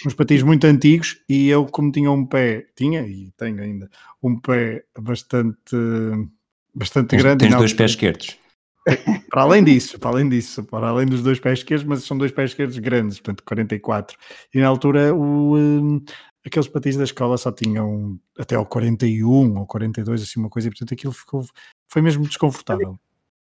uns 0.06 0.14
patins 0.14 0.44
muito 0.44 0.66
antigos 0.66 1.18
e 1.28 1.50
eu 1.50 1.66
como 1.66 1.92
tinha 1.92 2.12
um 2.12 2.26
pé, 2.26 2.66
tinha 2.76 3.02
e 3.02 3.32
tenho 3.38 3.62
ainda 3.62 3.90
um 4.24 4.40
pé 4.40 4.84
bastante 4.98 5.76
bastante 6.74 7.10
tens, 7.10 7.22
grande. 7.22 7.46
Tens 7.46 7.56
dois 7.56 7.74
pés 7.74 7.92
esquerdos. 7.92 8.38
Para 9.30 9.44
além 9.44 9.64
disso, 9.64 10.00
para 10.00 10.10
além 10.10 10.30
disso, 10.30 10.64
para 10.64 10.88
além 10.88 11.06
dos 11.06 11.22
dois 11.22 11.40
pés 11.40 11.60
esquerdos, 11.60 11.86
mas 11.86 12.04
são 12.04 12.18
dois 12.18 12.32
pés 12.32 12.52
esquerdos 12.52 12.78
grandes, 12.80 13.20
portanto 13.20 13.44
44. 13.44 14.18
E 14.54 14.60
na 14.60 14.68
altura 14.68 15.14
o, 15.14 15.58
um, 15.58 16.04
aqueles 16.50 16.68
patins 16.68 16.98
da 16.98 17.04
escola 17.04 17.38
só 17.38 17.52
tinham 17.52 18.20
até 18.38 18.56
ao 18.56 18.66
41 18.66 19.58
ou 19.58 19.66
42, 19.66 20.22
assim 20.22 20.40
uma 20.40 20.50
coisa, 20.50 20.68
e 20.68 20.72
portanto 20.72 20.94
aquilo 20.94 21.14
ficou, 21.14 21.46
foi 21.88 22.02
mesmo 22.02 22.24
desconfortável. 22.24 23.00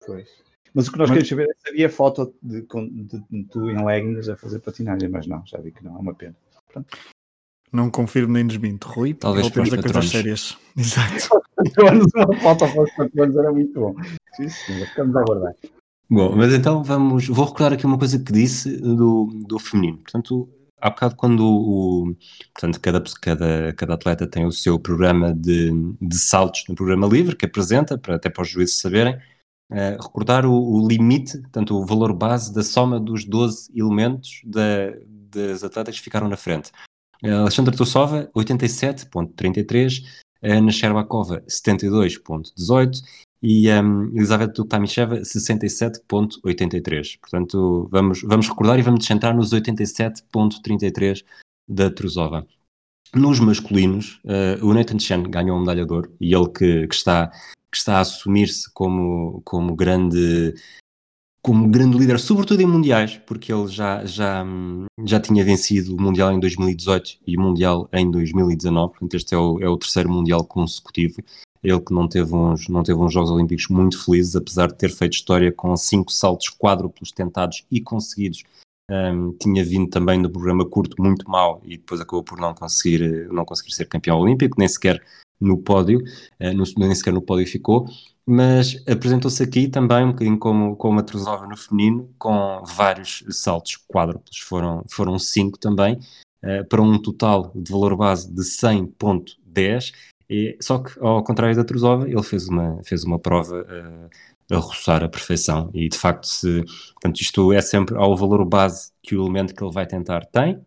Pois. 0.05 0.27
Mas 0.73 0.87
o 0.87 0.91
que 0.91 0.97
nós 0.97 1.09
mas, 1.09 1.23
queremos 1.23 1.29
saber 1.29 1.49
é 1.49 1.53
se 1.53 1.69
havia 1.69 1.89
foto 1.89 2.35
de, 2.43 2.61
de, 2.61 3.23
de, 3.29 3.43
tu 3.45 3.69
em 3.69 3.85
leggings 3.85 4.27
a 4.27 4.35
fazer 4.35 4.59
patinagem, 4.59 5.07
mas 5.07 5.25
não, 5.25 5.41
já 5.45 5.57
vi 5.59 5.71
que 5.71 5.83
não, 5.83 5.95
é 5.95 5.99
uma 5.99 6.13
pena. 6.13 6.35
Pronto. 6.71 6.97
Não 7.71 7.89
confirmo 7.89 8.33
nem 8.33 8.45
desminto, 8.45 8.87
Rui. 8.87 9.13
Talvez 9.13 9.47
voltemos 9.47 9.73
a 9.73 9.81
coisas 9.81 10.09
sérias. 10.09 10.57
Exato. 10.77 11.41
uma 11.77 12.39
foto 12.41 12.71
para 12.71 12.83
os 12.83 12.91
patrões 12.91 13.35
era 13.35 13.51
muito 13.51 13.79
bom. 13.79 13.95
Sim, 14.35 14.49
sim, 14.49 14.85
ficamos 14.85 15.15
a 15.15 15.21
aguardar. 15.21 15.55
Bom, 16.09 16.35
mas 16.35 16.53
então 16.53 16.83
vamos. 16.83 17.27
Vou 17.27 17.45
recordar 17.45 17.73
aqui 17.73 17.85
uma 17.85 17.97
coisa 17.97 18.19
que 18.19 18.31
disse 18.31 18.77
do, 18.77 19.25
do 19.47 19.57
feminino. 19.59 19.97
Portanto, 19.99 20.47
há 20.85 20.89
bocado 20.91 21.15
quando 21.15 21.43
o, 21.43 22.15
portanto, 22.53 22.79
cada, 22.79 23.03
cada, 23.19 23.73
cada 23.73 23.93
atleta 23.95 24.27
tem 24.27 24.45
o 24.45 24.51
seu 24.51 24.79
programa 24.79 25.33
de, 25.33 25.71
de 25.99 26.15
saltos 26.15 26.63
no 26.69 26.75
programa 26.75 27.07
livre 27.07 27.35
que 27.35 27.45
apresenta, 27.45 27.97
para, 27.97 28.15
até 28.15 28.29
para 28.29 28.43
os 28.43 28.49
juízes 28.49 28.79
saberem, 28.79 29.15
uh, 29.15 30.01
recordar 30.01 30.45
o, 30.45 30.53
o, 30.53 30.87
limite, 30.87 31.39
portanto, 31.39 31.75
o 31.75 31.85
valor 31.85 32.13
base 32.13 32.53
da 32.53 32.63
soma 32.63 32.99
dos 32.99 33.25
12 33.25 33.71
elementos 33.75 34.41
da, 34.45 34.93
das 35.31 35.63
atletas 35.63 35.95
que 35.97 36.03
ficaram 36.03 36.29
na 36.29 36.37
frente. 36.37 36.71
Uh, 37.23 37.41
Alexandra 37.41 37.75
Tussova, 37.75 38.29
87.33, 38.35 40.03
Ana 40.43 40.71
Sherbakova, 40.71 41.41
72.18 41.49 43.01
e 43.47 43.69
um, 43.69 44.05
Elizaveta 44.15 44.53
Tuktamisheva 44.53 45.19
67.83. 45.19 47.19
Portanto, 47.21 47.87
vamos, 47.91 48.23
vamos 48.23 48.49
recordar 48.49 48.79
e 48.79 48.81
vamos 48.81 49.05
centrar 49.05 49.35
nos 49.35 49.51
87.33 49.51 51.23
da 51.67 51.91
Trusova. 51.91 52.47
Nos 53.13 53.39
masculinos, 53.39 54.19
uh, 54.25 54.65
o 54.65 54.73
Nathan 54.73 54.97
Chen 54.97 55.29
ganhou 55.29 55.57
a 55.57 55.59
medalha 55.59 55.85
de 55.85 55.93
ouro 55.93 56.11
e 56.19 56.33
ele 56.33 56.49
que, 56.49 56.87
que 56.87 56.95
está, 56.95 57.27
que 57.71 57.77
está 57.77 57.97
a 57.97 57.99
assumir-se 57.99 58.67
como, 58.73 59.43
como 59.45 59.75
grande 59.75 60.55
como 61.39 61.69
grande 61.69 61.99
líder, 61.99 62.19
sobretudo 62.19 62.61
em 62.61 62.65
mundiais, 62.65 63.21
porque 63.27 63.53
ele 63.53 63.67
já, 63.67 64.03
já, 64.03 64.43
já 65.05 65.19
tinha 65.19 65.45
vencido 65.45 65.95
o 65.95 66.01
Mundial 66.01 66.31
em 66.31 66.39
2018 66.39 67.19
e 67.27 67.37
o 67.37 67.41
Mundial 67.41 67.87
em 67.93 68.09
2019, 68.09 68.93
portanto 68.93 69.13
este 69.13 69.35
é 69.35 69.37
o, 69.37 69.61
é 69.61 69.69
o 69.69 69.77
terceiro 69.77 70.09
Mundial 70.09 70.43
consecutivo 70.43 71.21
ele 71.65 71.81
que 71.81 71.93
não 71.93 72.07
teve, 72.07 72.33
uns, 72.33 72.67
não 72.67 72.83
teve 72.83 72.99
uns 72.99 73.11
Jogos 73.11 73.31
Olímpicos 73.31 73.67
muito 73.69 74.03
felizes, 74.03 74.35
apesar 74.35 74.67
de 74.67 74.75
ter 74.75 74.89
feito 74.89 75.13
história 75.13 75.51
com 75.51 75.75
cinco 75.75 76.11
saltos 76.11 76.49
quádruplos 76.49 77.11
tentados 77.11 77.65
e 77.71 77.81
conseguidos. 77.81 78.43
Um, 78.89 79.31
tinha 79.33 79.65
vindo 79.65 79.89
também 79.89 80.19
no 80.19 80.29
programa 80.29 80.63
curto 80.63 81.01
muito 81.01 81.27
mal 81.27 81.59
e 81.65 81.75
depois 81.75 81.99
acabou 81.99 82.23
por 82.23 82.39
não 82.39 82.53
conseguir, 82.53 83.27
não 83.31 83.43
conseguir 83.43 83.73
ser 83.73 83.85
campeão 83.85 84.19
olímpico, 84.19 84.59
nem 84.59 84.67
sequer 84.67 85.01
no 85.41 85.57
pódio, 85.57 86.03
uh, 86.39 86.53
no, 86.53 86.63
nem 86.77 86.93
sequer 86.93 87.11
no 87.11 87.21
pódio 87.21 87.47
ficou, 87.47 87.87
mas 88.27 88.83
apresentou-se 88.87 89.41
aqui 89.41 89.67
também 89.67 90.05
um 90.05 90.11
bocadinho 90.11 90.37
como, 90.37 90.75
como 90.75 90.99
a 90.99 91.03
Trusova 91.03 91.47
no 91.47 91.57
feminino, 91.57 92.07
com 92.19 92.61
vários 92.63 93.23
saltos 93.31 93.75
quádruplos, 93.87 94.37
foram, 94.37 94.83
foram 94.87 95.17
cinco 95.17 95.57
também, 95.57 95.99
uh, 96.43 96.63
para 96.69 96.81
um 96.81 96.99
total 96.99 97.51
de 97.55 97.71
valor 97.71 97.95
base 97.95 98.31
de 98.31 98.43
100.10 98.43 99.93
e, 100.29 100.57
só 100.61 100.79
que, 100.79 100.99
ao 100.99 101.23
contrário 101.23 101.55
da 101.55 101.63
Trusova, 101.63 102.09
ele 102.09 102.23
fez 102.23 102.47
uma, 102.47 102.81
fez 102.83 103.03
uma 103.03 103.19
prova 103.19 103.61
uh, 103.61 104.55
a 104.55 104.57
roçar 104.57 105.03
a 105.03 105.09
perfeição. 105.09 105.69
E, 105.73 105.89
de 105.89 105.97
facto, 105.97 106.25
se, 106.25 106.63
portanto, 106.93 107.21
isto 107.21 107.53
é 107.53 107.61
sempre 107.61 107.95
ao 107.97 108.15
valor 108.15 108.43
base 108.45 108.91
que 109.01 109.15
o 109.15 109.23
elemento 109.23 109.53
que 109.53 109.63
ele 109.63 109.73
vai 109.73 109.85
tentar 109.85 110.25
tem. 110.25 110.59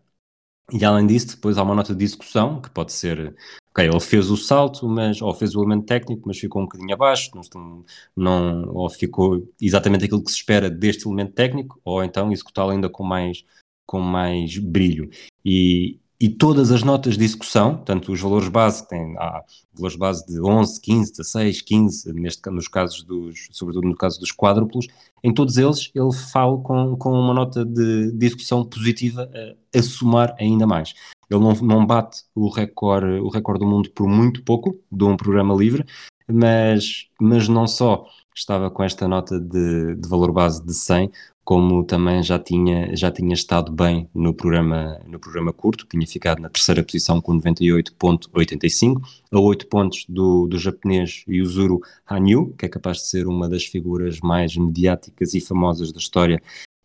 E, 0.71 0.85
além 0.85 1.07
disso, 1.07 1.35
depois 1.35 1.57
há 1.57 1.63
uma 1.63 1.75
nota 1.75 1.95
de 1.95 2.03
execução, 2.03 2.61
que 2.61 2.69
pode 2.69 2.93
ser... 2.93 3.35
Ok, 3.71 3.85
ele 3.85 3.99
fez 3.99 4.31
o 4.31 4.37
salto, 4.37 4.87
mas, 4.87 5.21
ou 5.21 5.33
fez 5.33 5.55
o 5.55 5.61
elemento 5.61 5.85
técnico, 5.85 6.23
mas 6.27 6.39
ficou 6.39 6.61
um 6.61 6.65
bocadinho 6.65 6.93
abaixo, 6.93 7.29
não, 7.35 7.85
não, 8.15 8.73
ou 8.73 8.89
ficou 8.89 9.47
exatamente 9.61 10.05
aquilo 10.05 10.23
que 10.23 10.31
se 10.31 10.37
espera 10.37 10.69
deste 10.71 11.07
elemento 11.07 11.33
técnico, 11.33 11.79
ou 11.85 12.03
então 12.03 12.31
executá-lo 12.31 12.71
ainda 12.71 12.89
com 12.89 13.03
mais, 13.03 13.45
com 13.85 13.99
mais 13.99 14.57
brilho. 14.57 15.09
E, 15.45 15.99
e 16.21 16.27
todas 16.27 16.69
as 16.69 16.83
notas 16.83 17.17
de 17.17 17.23
execução, 17.23 17.77
tanto 17.77 18.11
os 18.11 18.19
valores 18.19 18.49
base, 18.49 18.85
tem 18.87 19.15
há 19.17 19.41
valores 19.73 19.95
base 19.95 20.25
de 20.25 20.41
11, 20.41 20.81
15, 20.81 21.11
16, 21.11 21.61
15, 21.61 22.13
neste, 22.13 22.49
nos 22.49 22.67
casos 22.67 23.03
dos, 23.03 23.47
sobretudo 23.51 23.87
no 23.87 23.95
caso 23.95 24.19
dos 24.19 24.31
quádruplos, 24.31 24.87
em 25.23 25.33
todos 25.33 25.57
eles 25.57 25.89
ele 25.95 26.11
fala 26.31 26.57
com, 26.57 26.97
com 26.97 27.11
uma 27.13 27.33
nota 27.33 27.63
de, 27.63 28.11
de 28.11 28.25
execução 28.25 28.65
positiva 28.65 29.29
a, 29.33 29.79
a 29.79 29.81
somar 29.81 30.35
ainda 30.37 30.67
mais. 30.67 30.93
Ele 31.29 31.39
não, 31.39 31.53
não 31.53 31.85
bate 31.85 32.23
o 32.35 32.49
recorde, 32.49 33.19
o 33.21 33.29
recorde 33.29 33.61
do 33.61 33.69
mundo 33.69 33.89
por 33.91 34.07
muito 34.07 34.43
pouco, 34.43 34.77
de 34.91 35.03
um 35.05 35.15
programa 35.15 35.55
livre, 35.55 35.85
mas, 36.27 37.07
mas 37.19 37.47
não 37.47 37.65
só 37.65 38.05
estava 38.35 38.69
com 38.71 38.83
esta 38.83 39.07
nota 39.07 39.39
de, 39.39 39.95
de 39.95 40.09
valor 40.09 40.31
base 40.31 40.65
de 40.65 40.73
100, 40.73 41.11
como 41.43 41.83
também 41.83 42.21
já 42.21 42.37
tinha, 42.37 42.95
já 42.95 43.09
tinha 43.09 43.33
estado 43.33 43.71
bem 43.71 44.07
no 44.13 44.33
programa, 44.33 44.99
no 45.07 45.19
programa 45.19 45.51
curto, 45.51 45.87
tinha 45.87 46.05
ficado 46.05 46.39
na 46.41 46.49
terceira 46.49 46.83
posição 46.83 47.19
com 47.19 47.39
98.85, 47.39 49.01
a 49.31 49.39
8 49.39 49.67
pontos 49.67 50.05
do, 50.07 50.45
do 50.47 50.59
japonês 50.59 51.23
Yuzuru 51.27 51.79
Hanyu, 52.05 52.53
que 52.57 52.65
é 52.65 52.69
capaz 52.69 52.97
de 52.97 53.07
ser 53.07 53.25
uma 53.25 53.49
das 53.49 53.65
figuras 53.65 54.19
mais 54.19 54.55
mediáticas 54.55 55.33
e 55.33 55.41
famosas 55.41 55.91
da 55.91 55.99
história 55.99 56.39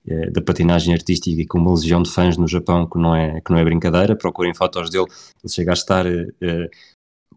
eh, 0.06 0.30
da 0.30 0.42
patinagem 0.42 0.92
artística 0.92 1.40
e 1.40 1.46
com 1.46 1.58
uma 1.58 1.74
legião 1.74 2.02
de 2.02 2.10
fãs 2.10 2.36
no 2.36 2.46
Japão 2.46 2.86
que 2.86 2.98
não 2.98 3.16
é, 3.16 3.40
que 3.40 3.50
não 3.50 3.58
é 3.58 3.64
brincadeira, 3.64 4.14
procurem 4.14 4.54
fotos 4.54 4.90
dele, 4.90 5.06
ele 5.42 5.52
chega 5.52 5.72
a 5.72 5.74
estar 5.74 6.06
eh, 6.06 6.70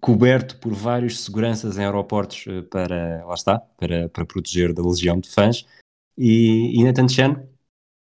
coberto 0.02 0.58
por 0.58 0.74
vários 0.74 1.24
seguranças 1.24 1.78
em 1.78 1.84
aeroportos 1.84 2.46
eh, 2.48 2.62
para, 2.64 3.26
lá 3.26 3.34
está, 3.34 3.60
para, 3.60 4.10
para 4.10 4.26
proteger 4.26 4.74
da 4.74 4.82
legião 4.82 5.20
de 5.20 5.30
fãs, 5.30 5.66
e, 6.18 6.80
e 6.80 6.84
Nathan 6.84 7.08
Chen 7.08 7.36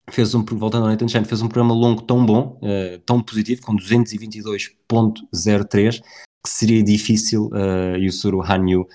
fez 0.10 0.34
um, 0.36 0.44
voltando 0.44 0.84
ao 0.84 0.92
Nathan 0.92 1.08
Chen, 1.08 1.24
fez 1.26 1.42
um 1.42 1.48
programa 1.48 1.74
longo 1.74 2.04
tão 2.04 2.24
bom, 2.26 2.60
uh, 2.62 3.00
tão 3.06 3.22
positivo, 3.22 3.62
com 3.62 3.74
222.03, 3.76 6.02
que 6.02 6.50
seria 6.50 6.84
difícil 6.84 7.48
uh, 7.48 7.96
Yusuru 7.98 8.42
Hanyu 8.42 8.82
uh, 8.82 8.88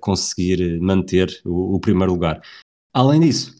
conseguir 0.00 0.80
manter 0.80 1.28
o, 1.44 1.76
o, 1.76 1.80
primeiro 1.80 2.12
lugar. 2.12 2.40
Além 2.98 3.20
disso, 3.20 3.54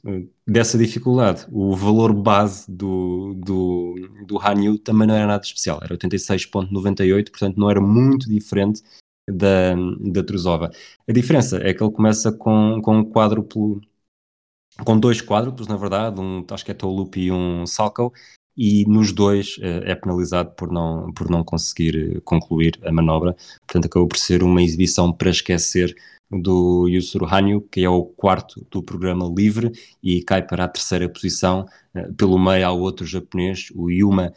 dessa 0.44 0.76
dificuldade, 0.76 1.46
o 1.52 1.76
valor 1.76 2.12
base 2.12 2.68
do, 2.68 3.34
do, 3.34 3.94
do 4.26 4.36
Hanyu 4.36 4.76
também 4.80 5.06
não 5.06 5.14
era 5.14 5.28
nada 5.28 5.44
especial, 5.44 5.78
era 5.80 5.96
86.98, 5.96 7.30
portanto 7.30 7.56
não 7.56 7.70
era 7.70 7.80
muito 7.80 8.28
diferente 8.28 8.82
da, 9.30 9.76
da 10.00 10.24
Trusova. 10.24 10.72
A 11.08 11.12
diferença 11.12 11.58
é 11.58 11.72
que 11.72 11.80
ele 11.80 11.92
começa 11.92 12.32
com, 12.32 12.80
com 12.82 12.96
um 12.96 13.04
quádruplo 13.08 13.80
com 14.84 14.98
dois 14.98 15.22
quádruplos, 15.22 15.68
na 15.68 15.76
verdade, 15.76 16.20
um 16.20 16.44
acho 16.50 16.64
que 16.64 16.72
é 16.72 16.74
Tolup 16.74 17.20
e 17.20 17.30
um 17.30 17.64
Salco, 17.64 18.12
e 18.58 18.84
nos 18.86 19.12
dois 19.12 19.56
uh, 19.58 19.84
é 19.84 19.94
penalizado 19.94 20.50
por 20.50 20.72
não, 20.72 21.12
por 21.12 21.30
não 21.30 21.44
conseguir 21.44 22.16
eh, 22.16 22.20
concluir 22.24 22.76
a 22.84 22.90
manobra. 22.90 23.36
Portanto, 23.64 23.86
acabou 23.86 24.08
por 24.08 24.18
ser 24.18 24.42
uma 24.42 24.60
exibição 24.60 25.12
para 25.12 25.30
esquecer 25.30 25.94
do 26.28 26.88
Yusuru 26.88 27.24
Hanyu, 27.24 27.60
que 27.70 27.84
é 27.84 27.88
o 27.88 28.04
quarto 28.04 28.66
do 28.68 28.82
programa 28.82 29.32
livre 29.32 29.70
e 30.02 30.22
cai 30.24 30.42
para 30.44 30.64
a 30.64 30.68
terceira 30.68 31.08
posição. 31.08 31.66
Uh, 31.94 32.12
pelo 32.14 32.36
meio 32.36 32.66
há 32.66 32.72
outro 32.72 33.06
japonês, 33.06 33.68
o 33.76 33.90
Yuma 33.90 34.34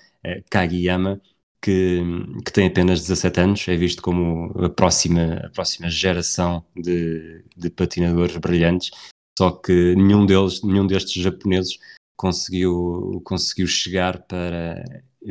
Kagiyama, 0.51 1.19
que, 1.59 2.01
que, 2.45 2.53
tem 2.53 2.67
apenas 2.67 3.01
17 3.01 3.39
anos, 3.39 3.67
é 3.67 3.75
visto 3.75 4.03
como 4.03 4.51
a 4.63 4.69
próxima, 4.69 5.41
a 5.45 5.49
próxima 5.49 5.89
geração 5.89 6.63
de, 6.75 7.43
de 7.57 7.69
patinadores 7.71 8.37
brilhantes 8.37 8.91
só 9.37 9.49
que 9.49 9.95
nenhum 9.95 10.25
deles, 10.25 10.61
nenhum 10.61 10.85
destes 10.85 11.21
japoneses 11.23 11.79
conseguiu, 12.15 13.21
conseguiu 13.23 13.67
chegar 13.67 14.21
para, 14.23 14.83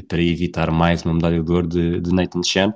para 0.09 0.23
evitar 0.23 0.71
mais 0.71 1.03
uma 1.03 1.15
medalha 1.15 1.43
de 1.43 1.53
ouro 1.53 1.67
de, 1.67 2.01
de 2.01 2.13
Nathan 2.13 2.43
Chen, 2.43 2.73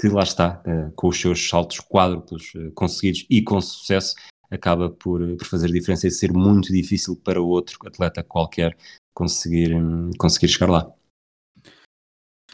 que 0.00 0.08
lá 0.08 0.22
está, 0.22 0.62
uh, 0.66 0.92
com 0.94 1.08
os 1.08 1.20
seus 1.20 1.48
saltos 1.48 1.80
quádruplos 1.80 2.52
uh, 2.54 2.70
conseguidos 2.74 3.26
e 3.30 3.42
com 3.42 3.60
sucesso, 3.60 4.14
acaba 4.50 4.90
por, 4.90 5.20
por 5.36 5.46
fazer 5.46 5.68
diferença 5.68 6.06
e 6.06 6.10
ser 6.10 6.32
muito 6.32 6.72
difícil 6.72 7.16
para 7.16 7.40
outro 7.40 7.78
atleta 7.86 8.22
qualquer 8.22 8.76
conseguir, 9.14 9.74
um, 9.74 10.10
conseguir 10.18 10.48
chegar 10.48 10.70
lá. 10.70 10.90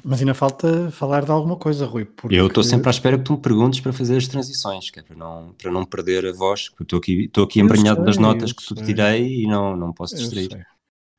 Mas 0.05 0.21
ainda 0.21 0.35
falta 0.35 0.91
falar 0.91 1.25
de 1.25 1.31
alguma 1.31 1.57
coisa, 1.57 1.87
Rui. 1.87 2.05
Porque... 2.05 2.35
Eu 2.35 2.49
estou 2.49 2.65
sempre 2.65 2.89
à 2.89 2.91
espera 2.91 3.17
que 3.17 3.25
tu 3.25 3.35
me 3.35 3.39
perguntes 3.41 3.81
para 3.81 3.93
fazer 3.93 4.17
as 4.17 4.27
transições, 4.27 4.91
que 4.91 4.99
é 4.99 5.03
para 5.03 5.15
não, 5.15 5.53
para 5.53 5.71
não 5.71 5.85
perder 5.85 6.27
a 6.27 6.33
voz, 6.33 6.71
porque 6.71 6.83
estou 6.83 6.99
aqui, 6.99 7.25
estou 7.25 7.45
aqui 7.45 7.61
embranhado 7.61 8.03
nas 8.03 8.17
notas 8.17 8.53
que 8.53 8.65
tu 8.65 8.75
tirei 8.75 9.43
e 9.43 9.47
não, 9.47 9.77
não 9.77 9.93
posso 9.93 10.17
distrair. 10.17 10.67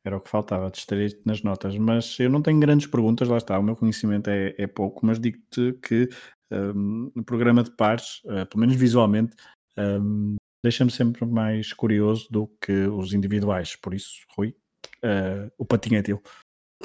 Era 0.05 0.17
o 0.17 0.21
que 0.21 0.29
faltava, 0.29 0.69
distrair 0.69 1.17
nas 1.25 1.41
notas. 1.41 1.77
Mas 1.77 2.19
eu 2.19 2.29
não 2.29 2.41
tenho 2.41 2.59
grandes 2.59 2.87
perguntas, 2.87 3.27
lá 3.27 3.37
está, 3.37 3.57
o 3.57 3.63
meu 3.63 3.75
conhecimento 3.75 4.29
é, 4.29 4.53
é 4.57 4.67
pouco, 4.67 5.05
mas 5.05 5.19
digo-te 5.19 5.73
que 5.81 6.09
um, 6.51 7.11
no 7.15 7.23
programa 7.23 7.63
de 7.63 7.71
pares, 7.71 8.21
uh, 8.25 8.45
pelo 8.47 8.59
menos 8.59 8.75
visualmente, 8.75 9.35
um, 9.77 10.35
deixa-me 10.63 10.91
sempre 10.91 11.25
mais 11.25 11.73
curioso 11.73 12.27
do 12.29 12.47
que 12.61 12.87
os 12.87 13.13
individuais. 13.13 13.75
Por 13.75 13.93
isso, 13.93 14.11
Rui, 14.35 14.55
uh, 15.03 15.51
o 15.57 15.65
patinho 15.65 15.99
é 15.99 16.01
teu. 16.01 16.21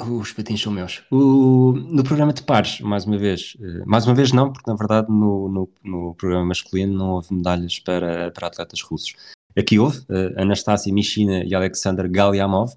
Os 0.00 0.32
patins 0.32 0.62
são 0.62 0.72
meus. 0.72 1.02
O, 1.10 1.72
no 1.72 2.04
programa 2.04 2.32
de 2.32 2.42
pares, 2.42 2.80
mais 2.80 3.04
uma 3.04 3.18
vez, 3.18 3.56
uh, 3.58 3.84
mais 3.84 4.06
uma 4.06 4.14
vez 4.14 4.32
não, 4.32 4.52
porque 4.52 4.70
na 4.70 4.76
verdade 4.76 5.08
no, 5.10 5.48
no, 5.48 5.72
no, 5.82 6.14
programa 6.14 6.44
masculino 6.44 6.96
não 6.96 7.10
houve 7.10 7.34
medalhas 7.34 7.80
para, 7.80 8.30
para 8.30 8.46
atletas 8.46 8.80
russos. 8.80 9.14
Aqui 9.56 9.78
houve, 9.78 9.98
uh, 10.02 10.40
Anastasia 10.40 10.94
Mishina 10.94 11.42
e 11.44 11.52
Alexander 11.54 12.08
Galiamov 12.08 12.74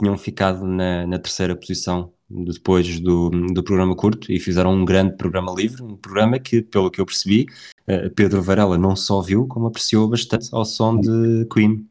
tinham 0.00 0.16
ficado 0.16 0.64
na, 0.66 1.06
na 1.06 1.18
terceira 1.18 1.56
posição 1.56 2.12
depois 2.28 2.98
do, 3.00 3.30
do 3.30 3.62
programa 3.62 3.94
curto 3.94 4.32
e 4.32 4.40
fizeram 4.40 4.72
um 4.72 4.84
grande 4.84 5.16
programa 5.16 5.52
livre, 5.52 5.82
um 5.82 5.96
programa 5.96 6.38
que, 6.38 6.62
pelo 6.62 6.90
que 6.90 7.00
eu 7.00 7.06
percebi, 7.06 7.46
uh, 7.88 8.10
Pedro 8.14 8.42
Varela 8.42 8.78
não 8.78 8.96
só 8.96 9.20
viu, 9.20 9.46
como 9.46 9.66
apreciou 9.66 10.08
bastante 10.08 10.48
ao 10.52 10.64
som 10.64 10.98
de 10.98 11.46
Queen. 11.52 11.88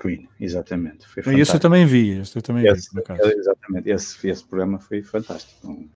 Queen, 0.00 0.28
exatamente. 0.40 1.06
Foi 1.06 1.22
fantástico. 1.22 1.42
Esse 1.42 1.56
eu 1.56 1.60
também 1.60 1.86
vi, 1.86 2.10
esse 2.10 2.36
eu 2.36 2.42
também 2.42 2.66
esse, 2.66 2.90
vi, 2.92 3.02
Exatamente, 3.38 3.90
esse, 3.90 4.28
esse 4.28 4.44
programa 4.44 4.78
foi 4.78 5.02
fantástico. 5.02 5.88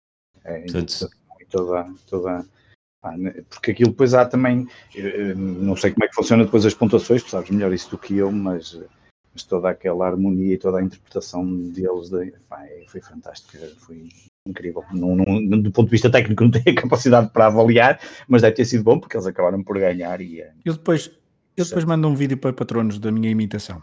É, 0.45 0.61
Portanto, 0.63 1.11
toda, 1.51 1.87
toda, 2.09 2.47
né, 3.17 3.43
porque 3.49 3.71
aquilo 3.71 3.91
depois 3.91 4.15
há 4.15 4.25
também, 4.25 4.67
não 5.37 5.77
sei 5.77 5.93
como 5.93 6.05
é 6.05 6.09
que 6.09 6.15
funciona 6.15 6.45
depois 6.45 6.65
as 6.67 6.75
pontuações, 6.75 7.23
tu 7.23 7.31
sabes 7.31 7.51
melhor 7.51 7.73
isso 7.73 7.91
do 7.91 7.99
que 7.99 8.17
eu, 8.17 8.31
mas 8.31 8.79
mas 9.33 9.43
toda 9.45 9.71
aquela 9.71 10.07
harmonia 10.07 10.55
e 10.55 10.59
toda 10.59 10.79
a 10.79 10.83
interpretação 10.83 11.45
deles 11.69 12.11
de, 12.11 12.33
pá, 12.49 12.65
é, 12.65 12.85
foi 12.89 13.01
fantástica, 13.01 13.59
foi 13.79 14.09
incrível. 14.47 14.85
Não, 14.93 15.15
não, 15.15 15.61
do 15.61 15.71
ponto 15.71 15.87
de 15.87 15.93
vista 15.93 16.11
técnico 16.11 16.45
não 16.45 16.51
tenho 16.51 16.77
a 16.77 16.81
capacidade 16.81 17.31
para 17.31 17.47
avaliar, 17.47 18.01
mas 18.27 18.43
deve 18.43 18.57
ter 18.57 18.65
sido 18.65 18.85
bom 18.85 18.99
porque 18.99 19.17
eles 19.17 19.27
acabaram 19.27 19.63
por 19.63 19.79
ganhar 19.79 20.21
e... 20.21 20.41
Eh, 20.41 20.53
eu 20.65 20.75
depois, 20.75 21.11
eu 21.57 21.65
depois 21.65 21.85
mando 21.85 22.09
um 22.09 22.15
vídeo 22.15 22.39
para 22.39 22.53
patronos 22.53 22.99
da 22.99 23.13
minha 23.13 23.31
imitação. 23.31 23.83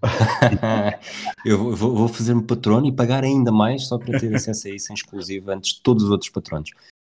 eu 1.44 1.74
vou, 1.74 1.94
vou 1.94 2.08
fazer-me 2.08 2.42
patrono 2.42 2.86
e 2.86 2.92
pagar 2.92 3.24
ainda 3.24 3.50
mais 3.50 3.88
só 3.88 3.98
para 3.98 4.18
ter 4.18 4.34
acesso 4.34 4.68
a 4.68 4.70
isso 4.70 4.92
em 4.92 4.94
exclusivo 4.94 5.50
antes 5.50 5.74
de 5.74 5.82
todos 5.82 6.04
os 6.04 6.10
outros 6.10 6.30
patronos. 6.30 6.70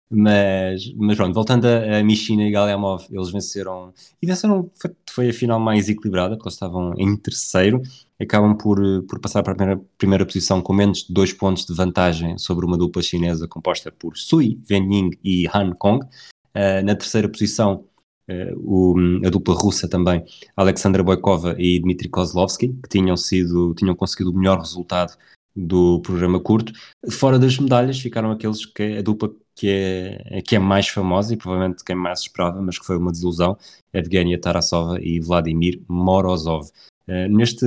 Mas, 0.09 0.93
mas 0.95 1.17
pronto, 1.17 1.33
voltando 1.33 1.65
a, 1.65 1.99
a 1.99 2.03
Michina 2.03 2.43
e 2.43 2.51
Galiamov, 2.51 3.05
eles 3.11 3.29
venceram 3.29 3.93
e 4.21 4.25
venceram, 4.25 4.71
foi, 4.75 4.95
foi 5.09 5.29
a 5.29 5.33
final 5.33 5.59
mais 5.59 5.89
equilibrada, 5.89 6.35
porque 6.35 6.47
eles 6.47 6.53
estavam 6.53 6.93
em 6.97 7.15
terceiro, 7.17 7.81
acabam 8.19 8.55
por, 8.55 8.79
por 9.03 9.19
passar 9.19 9.43
para 9.43 9.51
a 9.51 9.55
primeira, 9.55 9.81
primeira 9.97 10.25
posição 10.25 10.61
com 10.61 10.71
menos 10.71 11.03
de 11.03 11.13
dois 11.13 11.33
pontos 11.33 11.65
de 11.65 11.73
vantagem 11.73 12.37
sobre 12.37 12.65
uma 12.65 12.77
dupla 12.77 13.01
chinesa 13.01 13.47
composta 13.49 13.91
por 13.91 14.17
Sui 14.17 14.59
Wenying 14.69 15.11
e 15.23 15.45
Han 15.53 15.73
Kong. 15.73 16.05
Uh, 16.05 16.83
na 16.85 16.95
terceira 16.95 17.27
posição, 17.27 17.83
uh, 18.29 18.57
o, 18.57 18.95
a 19.25 19.29
dupla 19.29 19.55
russa 19.55 19.89
também, 19.89 20.23
Alexandra 20.55 21.03
Boikova 21.03 21.53
e 21.59 21.79
Dmitry 21.79 22.07
Kozlovsky, 22.07 22.69
que 22.69 22.89
tinham, 22.89 23.17
sido, 23.17 23.75
tinham 23.75 23.93
conseguido 23.93 24.31
o 24.31 24.37
melhor 24.37 24.59
resultado 24.59 25.17
do 25.53 25.99
programa 26.01 26.39
curto. 26.39 26.71
Fora 27.11 27.37
das 27.37 27.57
medalhas 27.57 27.99
ficaram 27.99 28.31
aqueles 28.31 28.65
que 28.65 28.97
a 28.97 29.01
dupla 29.01 29.31
que 29.57 29.67
é, 29.69 30.41
que 30.43 30.55
é 30.55 30.59
mais 30.59 30.87
famosa 30.87 31.33
e 31.33 31.37
provavelmente 31.37 31.83
quem 31.83 31.95
mais 31.95 32.19
esperava, 32.19 32.61
mas 32.61 32.77
que 32.77 32.85
foi 32.85 32.95
uma 32.95 33.11
desilusão, 33.11 33.57
Evgenia 33.91 34.39
Tarasova 34.39 34.99
e 35.01 35.19
Vladimir 35.19 35.81
Morozov. 35.89 36.69
Uh, 37.07 37.27
neste 37.27 37.65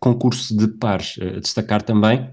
concurso 0.00 0.56
de 0.56 0.68
pares, 0.68 1.16
uh, 1.16 1.40
destacar 1.40 1.82
também, 1.82 2.30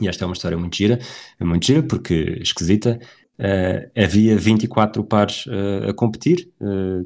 e 0.00 0.08
esta 0.08 0.24
é 0.24 0.26
uma 0.26 0.32
história 0.32 0.58
muito 0.58 0.76
gira, 0.76 0.98
muito 1.40 1.64
gira 1.64 1.82
porque 1.82 2.38
esquisita, 2.42 2.98
Uh, 3.38 3.90
havia 3.96 4.36
24 4.36 5.02
pares 5.02 5.46
a 5.88 5.92
competir, 5.94 6.52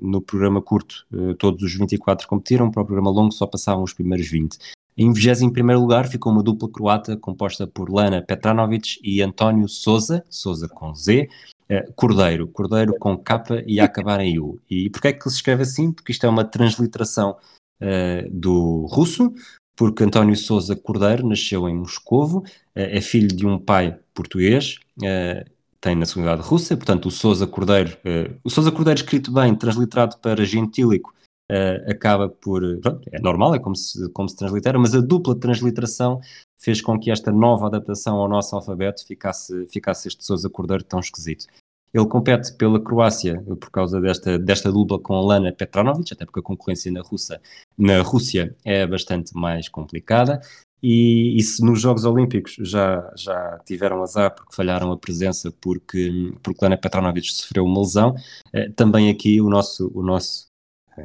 no 0.03 0.21
programa 0.21 0.61
curto 0.61 1.07
todos 1.39 1.63
os 1.63 1.73
24 1.73 2.27
competiram, 2.27 2.71
para 2.71 2.83
o 2.83 2.85
programa 2.85 3.11
longo 3.11 3.33
só 3.33 3.47
passavam 3.47 3.85
os 3.85 3.95
primeiros 3.95 4.29
20. 4.29 4.59
Em 4.97 5.13
21 5.13 5.79
lugar 5.79 6.09
ficou 6.09 6.33
uma 6.33 6.43
dupla 6.43 6.71
croata 6.71 7.17
composta 7.17 7.67
por 7.67 7.91
Lana 7.91 8.23
Petranovic 8.23 8.99
e 9.03 9.21
António 9.21 9.69
Souza, 9.69 10.25
Souza 10.31 10.69
com 10.69 10.95
Z, 10.95 11.29
eh, 11.69 11.87
Cordeiro, 11.95 12.49
Cordeiro 12.49 12.95
com 12.99 13.19
K 13.19 13.63
e 13.67 13.79
a 13.79 13.85
acabar 13.85 14.21
em 14.21 14.39
U. 14.39 14.59
E 14.71 14.89
porquê 14.89 15.09
é 15.09 15.13
que 15.13 15.29
se 15.29 15.37
escreve 15.37 15.65
assim? 15.65 15.93
Porque 15.93 16.13
isto 16.13 16.25
é 16.25 16.29
uma 16.29 16.45
transliteração 16.45 17.37
uh, 17.83 18.31
do 18.31 18.87
russo, 18.87 19.35
porque 19.77 20.05
António 20.05 20.37
Souza 20.37 20.75
Cordeiro 20.75 21.27
nasceu 21.29 21.69
em 21.69 21.75
Moscovo, 21.75 22.39
uh, 22.39 22.45
é 22.75 23.01
filho 23.01 23.29
de 23.29 23.47
um 23.47 23.59
pai 23.59 23.99
português, 24.15 24.79
uh, 24.99 25.51
tem 25.81 25.95
nacionalidade 25.95 26.49
russa, 26.49 26.77
portanto 26.77 27.07
o 27.07 27.11
Souza 27.11 27.47
Cordeiro, 27.47 27.97
o 28.43 28.51
Souza 28.51 28.73
Cordeiro 28.73 28.99
escrito 28.99 29.31
bem, 29.31 29.55
transliterado 29.55 30.17
para 30.19 30.45
gentílico, 30.45 31.15
uh, 31.51 31.91
acaba 31.91 32.29
por. 32.29 32.63
Pronto, 32.81 33.09
é 33.13 33.21
normal, 33.21 33.55
é 33.55 33.59
como 33.59 33.77
se, 33.77 34.09
como 34.11 34.29
se 34.29 34.37
translitera, 34.37 34.79
mas 34.79 34.95
a 34.95 35.01
dupla 35.01 35.39
transliteração 35.39 36.21
fez 36.59 36.81
com 36.81 36.99
que 36.99 37.11
esta 37.11 37.31
nova 37.31 37.67
adaptação 37.67 38.17
ao 38.17 38.29
nosso 38.29 38.55
alfabeto 38.55 39.07
ficasse, 39.07 39.67
ficasse 39.69 40.09
este 40.09 40.25
Sousa 40.25 40.49
Cordeiro 40.49 40.85
tão 40.85 41.01
esquisito. 41.01 41.47
Ele 41.95 42.07
compete 42.07 42.53
pela 42.55 42.81
Croácia 42.81 43.43
por 43.61 43.71
causa 43.71 44.01
desta, 44.01 44.39
desta 44.39 44.71
dupla 44.71 44.99
com 44.99 45.19
Lana 45.21 45.53
Petranovic, 45.53 46.13
até 46.13 46.27
porque 46.27 46.41
a 46.41 46.43
concorrência 46.43 46.93
na, 46.93 47.01
Rússia, 47.01 47.41
na 47.79 48.03
Rússia 48.03 48.55
é 48.65 48.87
bastante 48.87 49.35
mais 49.35 49.69
complicada. 49.69 50.41
E, 50.83 51.37
e, 51.39 51.43
se 51.43 51.65
nos 51.65 51.81
Jogos 51.81 52.05
Olímpicos 52.05 52.57
já, 52.61 53.11
já 53.17 53.59
tiveram 53.65 54.03
azar 54.03 54.35
porque 54.35 54.55
falharam 54.55 54.93
a 54.93 54.97
presença 54.97 55.51
porque, 55.59 56.35
porque 56.43 56.63
Lana 56.63 56.77
Petranovic 56.77 57.33
sofreu 57.33 57.65
uma 57.65 57.81
lesão, 57.81 58.15
eh, 58.53 58.69
também 58.71 59.11
aqui 59.11 59.41
o 59.41 59.49
nosso, 59.49 59.91
o 59.95 60.03
nosso 60.03 60.47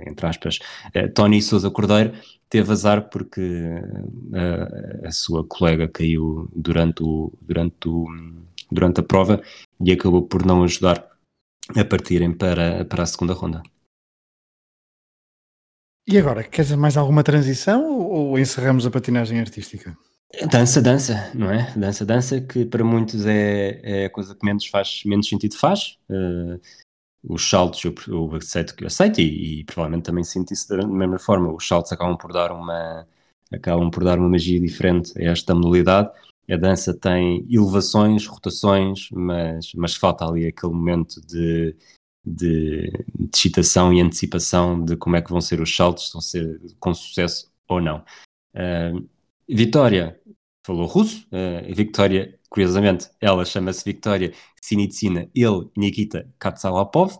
entre 0.07 0.25
aspas, 0.27 0.59
eh, 0.93 1.07
Tony 1.07 1.41
Souza 1.41 1.69
Cordeiro 1.69 2.13
teve 2.49 2.71
azar 2.71 3.09
porque 3.09 3.41
uh, 3.41 5.07
a 5.07 5.11
sua 5.11 5.45
colega 5.45 5.87
caiu 5.87 6.49
durante, 6.55 7.01
o, 7.03 7.31
durante, 7.41 7.87
o, 7.87 8.07
durante 8.69 8.99
a 8.99 9.03
prova 9.03 9.41
e 9.79 9.91
acabou 9.91 10.23
por 10.23 10.45
não 10.45 10.63
ajudar 10.63 11.07
a 11.75 11.85
partirem 11.85 12.33
para, 12.33 12.83
para 12.85 13.03
a 13.03 13.05
segunda 13.05 13.33
ronda. 13.33 13.61
E 16.07 16.17
agora, 16.17 16.43
queres 16.43 16.71
mais 16.73 16.97
alguma 16.97 17.23
transição 17.23 17.89
ou 17.89 18.37
encerramos 18.37 18.85
a 18.85 18.91
patinagem 18.91 19.39
artística? 19.39 19.95
Dança, 20.49 20.81
dança, 20.81 21.31
não 21.33 21.51
é? 21.51 21.71
Dança, 21.75 22.05
dança, 22.05 22.41
que 22.41 22.65
para 22.65 22.83
muitos 22.83 23.25
é, 23.25 23.79
é 23.83 24.05
a 24.05 24.09
coisa 24.09 24.33
que 24.33 24.45
menos 24.45 24.65
faz, 24.65 25.03
menos 25.05 25.27
sentido 25.27 25.57
faz. 25.57 25.97
Uh, 26.09 26.59
os 27.23 27.47
saltos 27.47 27.83
eu, 27.83 27.93
eu 28.07 28.35
aceito 28.35 28.73
eu 28.79 28.87
aceito 28.87 29.21
e, 29.21 29.61
e, 29.61 29.63
provavelmente 29.63 30.05
também 30.05 30.23
sinto 30.23 30.53
isso 30.53 30.67
da 30.69 30.85
mesma 30.87 31.19
forma. 31.19 31.53
Os 31.53 31.67
saltos 31.67 31.91
acabam 31.91 32.17
por 32.17 32.31
dar 32.33 32.51
uma 32.51 33.07
acabam 33.51 33.89
por 33.91 34.03
dar 34.03 34.17
uma 34.17 34.29
magia 34.29 34.59
diferente 34.59 35.11
a 35.17 35.31
esta 35.31 35.53
modalidade. 35.53 36.09
A 36.49 36.57
dança 36.57 36.93
tem 36.93 37.45
elevações, 37.49 38.25
rotações, 38.25 39.09
mas, 39.11 39.73
mas 39.73 39.95
falta 39.95 40.25
ali 40.25 40.47
aquele 40.47 40.73
momento 40.73 41.21
de, 41.21 41.75
de, 42.25 42.91
de 43.17 43.29
excitação 43.33 43.93
e 43.93 44.01
antecipação 44.01 44.83
de 44.83 44.97
como 44.97 45.15
é 45.15 45.21
que 45.21 45.29
vão 45.29 45.39
ser 45.39 45.61
os 45.61 45.73
saltos, 45.73 46.07
se 46.07 46.13
vão 46.13 46.21
ser 46.21 46.59
com 46.79 46.93
sucesso 46.93 47.49
ou 47.67 47.79
não. 47.79 48.03
Uh, 48.53 49.07
Vitória 49.53 50.19
falou 50.63 50.85
russo, 50.85 51.27
uh, 51.31 51.73
Vitória 51.73 52.37
curiosamente, 52.49 53.09
ela 53.21 53.45
chama-se 53.45 53.83
Victoria 53.85 54.33
Sinitsina, 54.61 55.29
ele 55.33 55.69
Nikita 55.77 56.27
Katsalapov, 56.37 57.17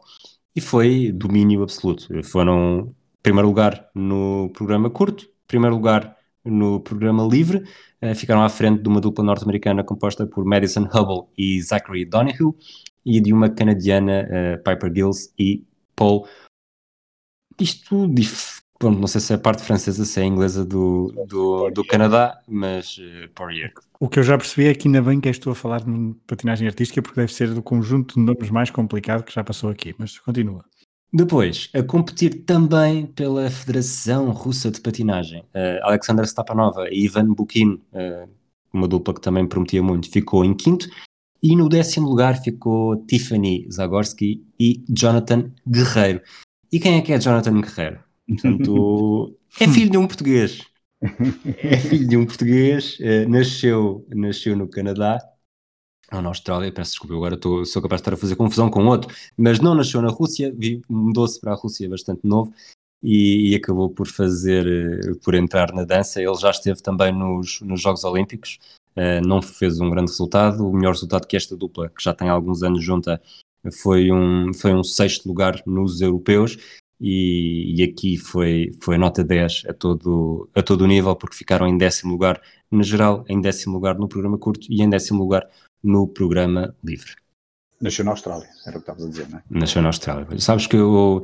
e 0.53 0.59
foi 0.59 1.11
domínio 1.11 1.63
absoluto. 1.63 2.07
Foram 2.23 2.93
primeiro 3.23 3.47
lugar 3.47 3.89
no 3.95 4.49
programa 4.53 4.89
curto, 4.89 5.29
primeiro 5.47 5.75
lugar 5.75 6.17
no 6.43 6.81
programa 6.81 7.25
livre, 7.25 7.63
uh, 8.01 8.15
ficaram 8.15 8.43
à 8.43 8.49
frente 8.49 8.81
de 8.81 8.89
uma 8.89 8.99
dupla 8.99 9.23
norte-americana 9.23 9.83
composta 9.83 10.25
por 10.27 10.43
Madison 10.43 10.83
Hubble 10.83 11.29
e 11.37 11.61
Zachary 11.61 12.05
Donahue, 12.05 12.53
e 13.05 13.19
de 13.19 13.33
uma 13.33 13.49
canadiana, 13.49 14.27
uh, 14.27 14.63
Piper 14.63 14.93
Gills 14.93 15.33
e 15.39 15.65
Paul. 15.95 16.27
Isto 17.59 18.07
Pronto, 18.81 18.99
não 18.99 19.05
sei 19.05 19.21
se 19.21 19.31
é 19.31 19.35
a 19.35 19.39
parte 19.39 19.61
francesa, 19.61 20.03
se 20.03 20.19
é 20.19 20.23
a 20.23 20.25
inglesa 20.25 20.65
do, 20.65 21.13
do, 21.27 21.69
do 21.69 21.85
Canadá, 21.85 22.41
mas 22.47 22.97
uh, 22.97 23.29
Poirier. 23.35 23.71
O 23.99 24.09
que 24.09 24.17
eu 24.17 24.23
já 24.23 24.35
percebi 24.35 24.69
é 24.69 24.73
que 24.73 24.87
ainda 24.87 25.03
bem 25.03 25.21
que 25.21 25.29
estou 25.29 25.51
a 25.51 25.55
falar 25.55 25.83
de 25.83 26.15
patinagem 26.25 26.67
artística, 26.67 26.99
porque 26.99 27.21
deve 27.21 27.31
ser 27.31 27.53
do 27.53 27.61
conjunto 27.61 28.15
de 28.15 28.21
nomes 28.21 28.49
mais 28.49 28.71
complicado 28.71 29.23
que 29.23 29.31
já 29.31 29.43
passou 29.43 29.69
aqui, 29.69 29.93
mas 29.99 30.17
continua. 30.17 30.65
Depois, 31.13 31.69
a 31.75 31.83
competir 31.83 32.43
também 32.43 33.05
pela 33.05 33.51
Federação 33.51 34.31
Russa 34.31 34.71
de 34.71 34.81
Patinagem, 34.81 35.41
uh, 35.53 35.83
Alexandra 35.83 36.25
Stapanova 36.25 36.89
e 36.89 37.05
Ivan 37.05 37.35
Bukin, 37.35 37.73
uh, 37.93 38.27
uma 38.73 38.87
dupla 38.87 39.13
que 39.13 39.21
também 39.21 39.45
prometia 39.45 39.83
muito, 39.83 40.09
ficou 40.09 40.43
em 40.43 40.55
quinto, 40.55 40.89
E 41.43 41.55
no 41.55 41.69
décimo 41.69 42.09
lugar 42.09 42.41
ficou 42.41 42.97
Tiffany 43.05 43.67
Zagorski 43.71 44.43
e 44.59 44.83
Jonathan 44.89 45.51
Guerreiro. 45.67 46.21
E 46.71 46.79
quem 46.79 46.97
é 46.97 47.01
que 47.01 47.13
é 47.13 47.19
Jonathan 47.19 47.61
Guerreiro? 47.61 48.10
Portanto, 48.27 49.37
é 49.59 49.67
filho 49.67 49.91
de 49.91 49.97
um 49.97 50.07
português. 50.07 50.61
É 51.57 51.77
filho 51.77 52.07
de 52.07 52.15
um 52.17 52.25
português, 52.25 52.99
uh, 52.99 53.27
nasceu, 53.27 54.05
nasceu 54.13 54.55
no 54.55 54.67
Canadá, 54.67 55.19
ou 56.11 56.21
na 56.21 56.29
Austrália, 56.29 56.71
peço 56.71 56.91
desculpa, 56.91 57.15
agora 57.15 57.35
estou, 57.35 57.65
sou 57.65 57.81
capaz 57.81 57.99
de 57.99 58.03
estar 58.03 58.13
a 58.13 58.17
fazer 58.17 58.35
confusão 58.35 58.69
com 58.69 58.85
outro, 58.85 59.15
mas 59.37 59.59
não 59.59 59.73
nasceu 59.73 60.01
na 60.01 60.09
Rússia, 60.09 60.53
mudou-se 60.89 61.39
para 61.39 61.53
a 61.53 61.55
Rússia 61.55 61.89
bastante 61.89 62.21
novo 62.25 62.53
e, 63.01 63.51
e, 63.51 63.55
acabou 63.55 63.89
por 63.89 64.07
fazer, 64.07 64.67
eh, 64.67 65.13
por 65.23 65.33
entrar 65.33 65.73
na 65.73 65.83
dança. 65.83 66.21
Ele 66.21 66.35
já 66.35 66.51
esteve 66.51 66.81
também 66.81 67.11
nos, 67.11 67.61
nos 67.61 67.81
Jogos 67.81 68.03
Olímpicos, 68.03 68.59
uh, 68.95 69.25
não 69.25 69.41
fez 69.41 69.79
um 69.79 69.89
grande 69.89 70.11
resultado. 70.11 70.67
O 70.67 70.73
melhor 70.73 70.91
resultado 70.91 71.25
que 71.25 71.37
esta 71.37 71.55
dupla, 71.55 71.89
que 71.89 72.03
já 72.03 72.13
tem 72.13 72.29
alguns 72.29 72.61
anos 72.61 72.83
junta, 72.83 73.19
foi 73.71 74.11
um, 74.11 74.53
foi 74.53 74.73
um 74.73 74.83
sexto 74.83 75.27
lugar 75.27 75.63
nos 75.65 76.01
europeus. 76.01 76.57
E, 77.03 77.73
e, 77.75 77.83
aqui 77.83 78.15
foi, 78.15 78.71
foi 78.79 78.95
nota 78.95 79.23
10 79.23 79.63
a 79.67 79.73
todo, 79.73 80.47
a 80.53 80.61
todo 80.61 80.81
o 80.81 80.87
nível, 80.87 81.15
porque 81.15 81.35
ficaram 81.35 81.67
em 81.67 81.75
décimo 81.75 82.11
lugar 82.11 82.39
na 82.69 82.83
geral, 82.83 83.25
em 83.27 83.41
décimo 83.41 83.73
lugar 83.73 83.97
no 83.97 84.07
programa 84.07 84.37
curto 84.37 84.67
e 84.69 84.83
em 84.83 84.89
décimo 84.89 85.23
lugar 85.23 85.49
no 85.83 86.07
programa 86.07 86.75
livre. 86.83 87.13
Nasceu 87.81 88.05
na 88.05 88.11
Austrália, 88.11 88.47
era 88.67 88.77
o 88.77 88.81
que 88.81 88.91
estavas 88.91 89.05
a 89.05 89.09
dizer, 89.09 89.29
não 89.29 89.39
é? 89.39 89.43
Nasceu 89.49 89.81
na 89.81 89.89
Austrália. 89.89 90.27
Sabes 90.39 90.67
que 90.67 90.75
eu, 90.75 91.23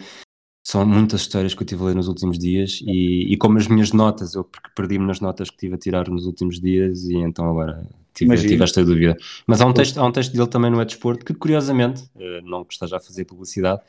são 0.66 0.84
muitas 0.84 1.22
histórias 1.22 1.54
que 1.54 1.62
eu 1.62 1.68
tive 1.68 1.84
a 1.84 1.86
ler 1.86 1.96
nos 1.96 2.08
últimos 2.08 2.40
dias 2.40 2.82
e, 2.82 3.32
e 3.32 3.38
como 3.38 3.60
as 3.60 3.68
minhas 3.68 3.92
notas, 3.92 4.34
eu 4.34 4.50
perdi-me 4.76 5.06
nas 5.06 5.22
notas 5.22 5.52
que 5.52 5.58
tive 5.58 5.76
a 5.76 5.78
tirar 5.78 6.10
nos 6.10 6.26
últimos 6.26 6.60
dias 6.60 7.04
e 7.04 7.18
então 7.18 7.50
agora 7.50 7.88
tive, 8.16 8.36
tive 8.36 8.64
esta 8.64 8.84
dúvida. 8.84 9.16
Mas 9.46 9.62
há 9.62 9.66
um, 9.68 9.74
texto, 9.74 10.00
há 10.00 10.06
um 10.06 10.12
texto 10.12 10.34
dele 10.34 10.48
também 10.48 10.72
no 10.72 10.82
É 10.82 10.86
Desporto 10.86 11.24
que 11.24 11.36
curiosamente, 11.36 12.04
eh, 12.20 12.42
não 12.44 12.66
que 12.66 12.74
esteja 12.74 12.98
a 12.98 13.00
fazer 13.00 13.26
publicidade, 13.26 13.82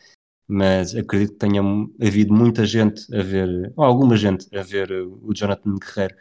mas 0.49 0.95
acredito 0.95 1.35
que 1.35 1.39
tenha 1.39 1.61
havido 2.01 2.33
muita 2.33 2.65
gente 2.65 3.15
a 3.15 3.23
ver, 3.23 3.73
ou 3.77 3.85
alguma 3.85 4.17
gente 4.17 4.49
a 4.57 4.63
ver 4.63 4.91
o 4.91 5.33
Jonathan 5.35 5.77
Guerreiro 5.79 6.17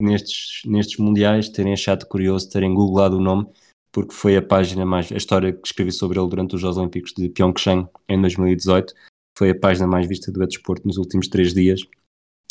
nestes, 0.00 0.62
nestes 0.64 0.98
mundiais, 0.98 1.48
terem 1.48 1.72
achado 1.72 2.06
curioso, 2.06 2.48
terem 2.48 2.72
googlado 2.72 3.16
o 3.16 3.20
nome, 3.20 3.46
porque 3.90 4.14
foi 4.14 4.36
a 4.36 4.42
página 4.42 4.86
mais, 4.86 5.10
a 5.10 5.16
história 5.16 5.52
que 5.52 5.66
escrevi 5.66 5.90
sobre 5.90 6.18
ele 6.18 6.28
durante 6.28 6.54
os 6.54 6.60
Jogos 6.60 6.78
Olímpicos 6.78 7.12
de 7.12 7.28
Pyeongchang 7.28 7.88
em 8.08 8.20
2018 8.20 8.94
foi 9.36 9.50
a 9.50 9.58
página 9.58 9.86
mais 9.86 10.06
vista 10.06 10.30
do 10.30 10.46
Desporto 10.46 10.86
nos 10.86 10.96
últimos 10.96 11.26
três 11.26 11.52
dias. 11.52 11.80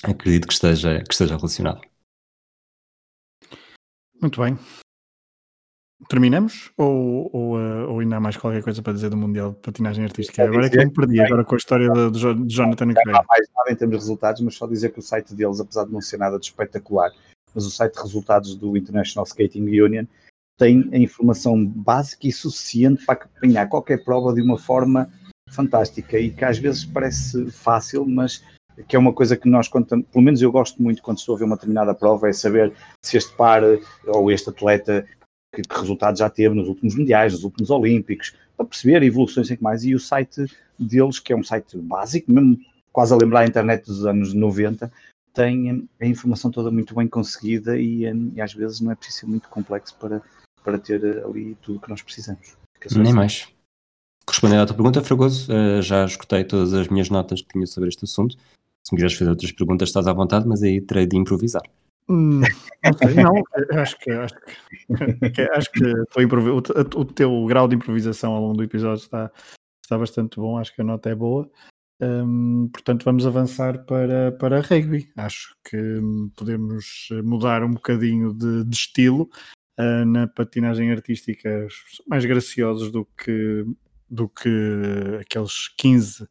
Acredito 0.04 0.48
que 0.48 0.54
esteja, 0.54 1.02
que 1.04 1.14
esteja 1.14 1.38
relacionado. 1.38 1.82
Muito 4.20 4.42
bem. 4.42 4.58
Terminamos? 6.10 6.72
Ou, 6.78 7.30
ou, 7.32 7.58
uh, 7.58 7.90
ou, 7.90 8.00
ainda 8.00 8.18
há 8.18 8.20
mais 8.20 8.36
qualquer 8.36 8.64
coisa 8.64 8.82
para 8.82 8.94
dizer 8.94 9.10
do 9.10 9.18
Mundial 9.18 9.52
de 9.52 9.60
Patinagem 9.60 10.04
Artística? 10.04 10.44
Agora 10.44 10.66
é 10.66 10.70
que 10.70 10.78
eu 10.78 10.84
me 10.84 10.92
perdi 10.92 11.22
agora 11.22 11.44
com 11.44 11.56
a 11.56 11.58
história 11.58 11.90
do, 11.90 12.12
do 12.12 12.50
Jonathan 12.50 12.86
Não 12.88 12.94
há 13.16 13.26
mais 13.28 13.48
nada 13.56 13.72
em 13.72 13.76
termos 13.76 13.98
de 13.98 14.02
resultados, 14.02 14.42
mas 14.42 14.56
só 14.56 14.68
dizer 14.68 14.92
que 14.92 15.00
o 15.00 15.02
site 15.02 15.34
deles, 15.34 15.60
apesar 15.60 15.86
de 15.86 15.92
não 15.92 16.02
ser 16.02 16.18
nada 16.18 16.40
de 16.40 16.46
espetacular, 16.46 17.12
mas 17.54 17.66
o 17.66 17.72
site 17.72 17.94
de 17.94 18.02
resultados 18.02 18.56
do 18.56 18.76
International 18.76 19.26
Skating 19.26 19.64
Union 19.64 20.06
tem 20.58 20.90
a 20.92 20.98
informação 20.98 21.66
básica 21.66 22.28
e 22.28 22.32
suficiente 22.32 23.06
para 23.06 23.16
acompanhar 23.16 23.68
qualquer 23.68 24.04
prova 24.04 24.34
de 24.34 24.42
uma 24.42 24.58
forma 24.58 25.10
fantástica 25.50 26.18
e 26.18 26.30
que 26.30 26.46
às 26.46 26.58
vezes 26.58 26.86
parece 26.86 27.50
fácil, 27.52 28.06
mas 28.06 28.44
que 28.88 28.96
é 28.96 29.00
uma 29.00 29.14
coisa 29.14 29.36
que 29.36 29.50
nós, 29.50 29.68
pelo 29.68 30.22
menos 30.24 30.42
eu 30.42 30.52
gosto 30.52 30.82
muito 30.82 31.02
quando 31.02 31.18
estou 31.18 31.36
a 31.36 31.38
ver 31.38 31.46
uma 31.46 31.56
determinada 31.56 31.94
prova, 31.94 32.30
é 32.30 32.34
saber 32.34 32.74
se 33.04 33.18
este 33.18 33.36
par 33.36 33.62
ou 34.08 34.32
este 34.32 34.50
atleta 34.50 35.06
que, 35.54 35.62
que 35.62 35.80
resultados 35.80 36.20
já 36.20 36.30
teve 36.30 36.56
nos 36.56 36.68
últimos 36.68 36.96
mundiais, 36.96 37.34
nos 37.34 37.44
últimos 37.44 37.70
olímpicos, 37.70 38.34
para 38.56 38.66
perceber 38.66 39.04
evoluções 39.04 39.50
e 39.50 39.62
mais. 39.62 39.84
E 39.84 39.94
o 39.94 40.00
site 40.00 40.46
deles, 40.80 41.20
que 41.20 41.34
é 41.34 41.36
um 41.36 41.44
site 41.44 41.78
básico, 41.78 42.32
mesmo 42.32 42.60
quase 42.92 43.14
a 43.14 43.18
lembrar 43.18 43.42
a 43.42 43.48
internet 43.48 43.86
dos 43.86 44.06
anos 44.06 44.34
90, 44.34 44.92
tem 45.34 45.88
a 46.00 46.06
informação 46.06 46.52
toda 46.52 46.72
muito 46.72 46.94
bem 46.94 47.08
conseguida 47.08 47.78
e, 47.78 48.04
e 48.34 48.42
às 48.42 48.54
vezes 48.54 48.82
não 48.82 48.92
é 48.92 48.96
preciso 48.96 49.20
ser 49.20 49.26
muito 49.28 49.48
complexo 49.50 49.96
para, 49.98 50.22
para 50.64 50.78
ter 50.78 51.24
ali 51.26 51.56
tudo 51.62 51.78
o 51.78 51.82
que 51.82 51.90
nós 51.90 52.02
precisamos. 52.02 52.58
Nem 52.92 53.04
assim. 53.04 53.14
mais. 53.14 53.48
Respondendo 54.28 54.62
à 54.62 54.66
tua 54.66 54.76
pergunta, 54.76 55.02
Fragoso, 55.02 55.52
uh, 55.52 55.82
já 55.82 56.06
escutei 56.06 56.44
todas 56.44 56.74
as 56.74 56.88
minhas 56.88 57.10
notas 57.10 57.42
que 57.42 57.50
tinha 57.50 57.66
sobre 57.66 57.90
este 57.90 58.06
assunto. 58.06 58.36
Se 58.84 58.94
me 58.94 58.98
quiseres 58.98 59.18
fazer 59.18 59.30
outras 59.30 59.52
perguntas, 59.52 59.90
estás 59.90 60.08
à 60.08 60.14
vontade, 60.14 60.48
mas 60.48 60.64
aí 60.64 60.82
terei 60.82 61.06
de 61.06 61.18
improvisar. 61.18 61.64
Hum, 62.12 62.42
não, 62.84 62.94
sei, 62.98 63.14
não, 63.16 63.80
acho 63.80 63.98
que 64.00 64.12
acho 64.12 64.36
que, 65.34 65.42
acho 65.54 65.72
que 65.72 65.84
o, 65.86 67.00
o, 67.00 67.06
teu 67.06 67.46
grau 67.46 67.70
de 67.70 67.76
improvisação 67.76 68.34
ao 68.34 68.42
longo 68.42 68.58
do 68.58 68.64
episódio 68.64 69.02
está, 69.02 69.32
está 69.82 69.98
bastante 69.98 70.36
bom, 70.36 70.58
acho 70.58 70.76
que 70.76 70.82
a 70.82 70.84
nota 70.84 71.10
é 71.10 71.16
boa. 71.16 71.50
Um, 72.02 72.68
portanto, 72.74 73.06
vamos 73.06 73.26
avançar 73.26 73.86
para, 73.86 74.34
para 74.34 74.60
rugby. 74.60 75.10
Acho 75.16 75.56
que 75.64 75.78
podemos 76.36 77.08
mudar 77.24 77.64
um 77.64 77.74
bocadinho 77.74 78.34
de, 78.34 78.66
de 78.66 78.76
estilo. 78.76 79.30
Uh, 79.80 80.06
na 80.06 80.28
patinagem 80.28 80.92
artística, 80.92 81.66
mais 82.06 82.26
graciosos 82.26 82.92
do 82.92 83.06
que 83.06 83.66
do 84.10 84.28
que 84.28 84.50
aqueles 85.22 85.70
15 85.78 86.28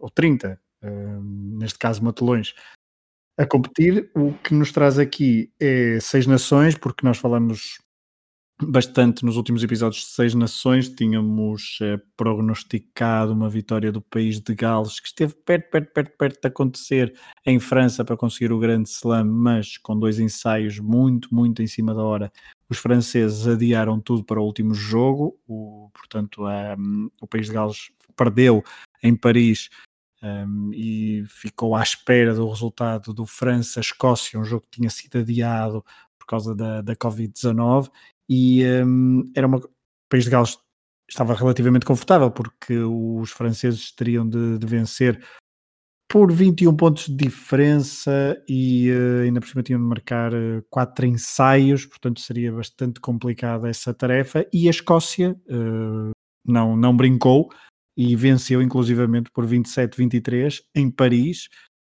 ou 0.00 0.10
30, 0.10 0.60
uh, 0.82 1.22
neste 1.56 1.78
caso 1.78 2.02
matelões, 2.02 2.52
a 3.40 3.46
competir. 3.46 4.10
O 4.14 4.34
que 4.34 4.52
nos 4.52 4.70
traz 4.70 4.98
aqui 4.98 5.50
é 5.58 5.98
seis 6.00 6.26
nações, 6.26 6.76
porque 6.76 7.06
nós 7.06 7.16
falamos 7.16 7.78
bastante 8.62 9.24
nos 9.24 9.38
últimos 9.38 9.64
episódios 9.64 10.02
de 10.02 10.08
seis 10.08 10.34
nações. 10.34 10.90
Tínhamos 10.90 11.78
uh, 11.80 11.98
prognosticado 12.18 13.32
uma 13.32 13.48
vitória 13.48 13.90
do 13.90 14.02
país 14.02 14.38
de 14.38 14.54
Gales, 14.54 15.00
que 15.00 15.06
esteve 15.06 15.34
perto, 15.34 15.70
perto, 15.70 15.92
perto, 15.94 16.16
perto 16.18 16.40
de 16.42 16.48
acontecer 16.48 17.18
em 17.46 17.58
França 17.58 18.04
para 18.04 18.14
conseguir 18.14 18.52
o 18.52 18.58
grande 18.58 18.90
slam, 18.90 19.24
mas 19.24 19.78
com 19.78 19.98
dois 19.98 20.20
ensaios 20.20 20.78
muito, 20.78 21.34
muito 21.34 21.62
em 21.62 21.66
cima 21.66 21.94
da 21.94 22.02
hora, 22.02 22.30
os 22.68 22.76
franceses 22.76 23.46
adiaram 23.46 23.98
tudo 23.98 24.22
para 24.22 24.38
o 24.38 24.44
último 24.44 24.74
jogo, 24.74 25.40
o, 25.48 25.90
portanto, 25.94 26.42
um, 26.78 27.10
o 27.22 27.26
país 27.26 27.46
de 27.46 27.54
Gales 27.54 27.90
perdeu 28.14 28.62
em 29.02 29.16
Paris 29.16 29.70
um, 30.22 30.70
e 30.72 31.24
ficou 31.26 31.74
à 31.74 31.82
espera 31.82 32.34
do 32.34 32.48
resultado 32.48 33.12
do 33.14 33.26
França-Escócia, 33.26 34.38
um 34.38 34.44
jogo 34.44 34.62
que 34.62 34.78
tinha 34.78 34.90
sido 34.90 35.18
adiado 35.18 35.84
por 36.18 36.26
causa 36.26 36.54
da, 36.54 36.80
da 36.82 36.94
Covid-19 36.96 37.90
e 38.28 38.64
um, 38.84 39.30
era 39.34 39.46
uma, 39.46 39.58
o 39.58 39.70
país 40.08 40.24
de 40.24 40.30
Gales 40.30 40.58
estava 41.08 41.34
relativamente 41.34 41.84
confortável 41.84 42.30
porque 42.30 42.78
os 42.78 43.30
franceses 43.30 43.90
teriam 43.92 44.28
de, 44.28 44.58
de 44.58 44.66
vencer 44.66 45.20
por 46.10 46.32
21 46.32 46.76
pontos 46.76 47.06
de 47.06 47.14
diferença 47.14 48.42
e 48.48 48.90
uh, 48.90 49.22
ainda 49.22 49.40
por 49.40 49.48
cima 49.48 49.62
tinham 49.62 49.80
de 49.80 49.86
marcar 49.86 50.34
uh, 50.34 50.60
quatro 50.68 51.06
ensaios, 51.06 51.86
portanto 51.86 52.20
seria 52.20 52.52
bastante 52.52 53.00
complicada 53.00 53.68
essa 53.68 53.94
tarefa. 53.94 54.44
E 54.52 54.66
a 54.66 54.70
Escócia 54.70 55.36
uh, 55.48 56.10
não, 56.44 56.76
não 56.76 56.96
brincou 56.96 57.48
e 57.96 58.14
venceu 58.16 58.62
inclusivamente 58.62 59.30
por 59.30 59.46
27-23 59.46 60.62
em 60.74 60.90
Paris. 60.90 61.48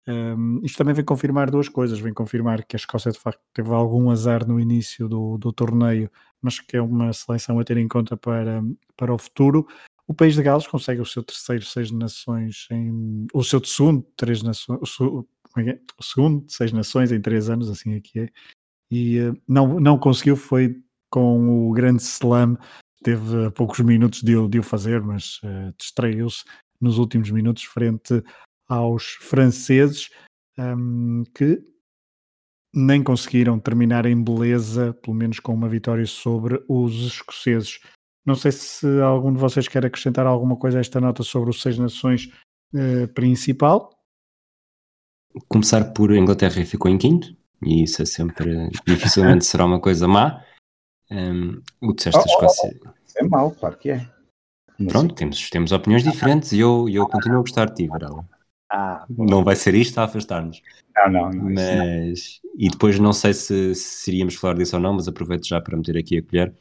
Um, 0.08 0.60
isto 0.64 0.78
também 0.78 0.94
vem 0.94 1.04
confirmar 1.04 1.50
duas 1.50 1.68
coisas: 1.68 1.98
vem 1.98 2.12
confirmar 2.12 2.64
que 2.64 2.74
a 2.74 2.78
Escócia 2.78 3.12
de 3.12 3.18
facto 3.18 3.40
teve 3.52 3.70
algum 3.70 4.10
azar 4.10 4.46
no 4.46 4.58
início 4.58 5.08
do, 5.08 5.38
do 5.38 5.52
torneio, 5.52 6.10
mas 6.40 6.58
que 6.58 6.76
é 6.76 6.82
uma 6.82 7.12
seleção 7.12 7.58
a 7.58 7.64
ter 7.64 7.76
em 7.76 7.88
conta 7.88 8.16
para, 8.16 8.62
para 8.96 9.14
o 9.14 9.18
futuro. 9.18 9.66
O 10.06 10.14
país 10.14 10.34
de 10.34 10.42
Gales 10.42 10.66
consegue 10.66 11.00
o 11.00 11.06
seu 11.06 11.22
terceiro 11.22 11.64
seis 11.64 11.90
nações 11.92 12.66
em 12.72 13.26
o 13.32 13.44
seu 13.44 13.62
segundo 13.64 14.04
três 14.16 14.42
nações, 14.42 14.80
o, 15.00 15.24
é 15.56 15.70
é? 15.70 15.80
o 15.98 16.02
segundo 16.02 16.44
seis 16.48 16.72
nações 16.72 17.12
em 17.12 17.20
três 17.20 17.48
anos, 17.48 17.70
assim 17.70 17.94
aqui 17.94 18.20
é, 18.20 18.28
e 18.90 19.20
uh, 19.20 19.40
não, 19.46 19.78
não 19.78 19.98
conseguiu, 19.98 20.36
foi 20.36 20.82
com 21.10 21.68
o 21.68 21.72
grande 21.72 22.02
slam, 22.02 22.56
teve 23.02 23.50
poucos 23.52 23.80
minutos 23.80 24.22
de, 24.22 24.48
de 24.48 24.58
o 24.58 24.62
fazer, 24.62 25.02
mas 25.02 25.36
uh, 25.42 25.74
distraiu-se 25.78 26.44
nos 26.80 26.98
últimos 26.98 27.30
minutos 27.30 27.64
frente 27.64 28.22
aos 28.68 29.04
franceses 29.20 30.10
um, 30.58 31.24
que 31.34 31.62
nem 32.74 33.02
conseguiram 33.02 33.58
terminar 33.58 34.06
em 34.06 34.22
beleza, 34.22 34.94
pelo 35.02 35.16
menos 35.16 35.40
com 35.40 35.52
uma 35.52 35.68
vitória 35.68 36.06
sobre 36.06 36.62
os 36.68 36.94
escoceses. 36.94 37.80
Não 38.24 38.34
sei 38.34 38.52
se 38.52 38.86
algum 39.00 39.32
de 39.32 39.40
vocês 39.40 39.66
quer 39.66 39.84
acrescentar 39.84 40.26
alguma 40.26 40.56
coisa 40.56 40.78
a 40.78 40.80
esta 40.80 41.00
nota 41.00 41.22
sobre 41.22 41.50
os 41.50 41.60
Seis 41.60 41.78
Nações 41.78 42.30
eh, 42.72 43.06
principal. 43.08 43.90
Começar 45.48 45.92
por 45.92 46.14
Inglaterra 46.14 46.64
ficou 46.64 46.90
em 46.90 46.98
quinto, 46.98 47.36
e 47.64 47.82
isso 47.82 48.02
é 48.02 48.04
sempre, 48.04 48.68
dificilmente 48.86 49.44
será 49.44 49.64
uma 49.64 49.80
coisa 49.80 50.06
má. 50.06 50.44
Um, 51.10 51.60
o 51.80 51.92
de 51.92 52.02
Sexta 52.02 52.20
oh, 52.20 52.26
Escócia. 52.26 52.80
Oh, 52.84 52.88
oh. 52.88 53.18
É 53.18 53.28
mau, 53.28 53.50
claro 53.50 53.76
que 53.76 53.90
é. 53.90 54.08
Pronto, 54.88 55.14
temos, 55.14 55.50
temos 55.50 55.72
opiniões 55.72 56.02
diferentes 56.02 56.52
e 56.52 56.60
eu, 56.60 56.88
eu 56.88 57.06
continuo 57.06 57.38
a 57.38 57.42
gostar 57.42 57.66
de 57.66 57.74
ti, 57.74 57.86
Varela. 57.86 58.24
Ah, 58.72 59.04
não 59.10 59.44
vai 59.44 59.56
ser 59.56 59.74
isto 59.74 59.98
a 59.98 60.04
afastar-nos. 60.04 60.62
Não, 60.96 61.12
não, 61.12 61.30
não. 61.30 61.50
Mas, 61.50 62.40
não. 62.42 62.52
e 62.56 62.68
depois 62.70 62.98
não 62.98 63.12
sei 63.12 63.34
se, 63.34 63.74
se 63.74 64.10
iríamos 64.10 64.36
falar 64.36 64.54
disso 64.54 64.76
ou 64.76 64.82
não, 64.82 64.94
mas 64.94 65.08
aproveito 65.08 65.46
já 65.46 65.60
para 65.60 65.76
meter 65.76 65.98
aqui 65.98 66.18
a 66.18 66.22
colher 66.22 66.54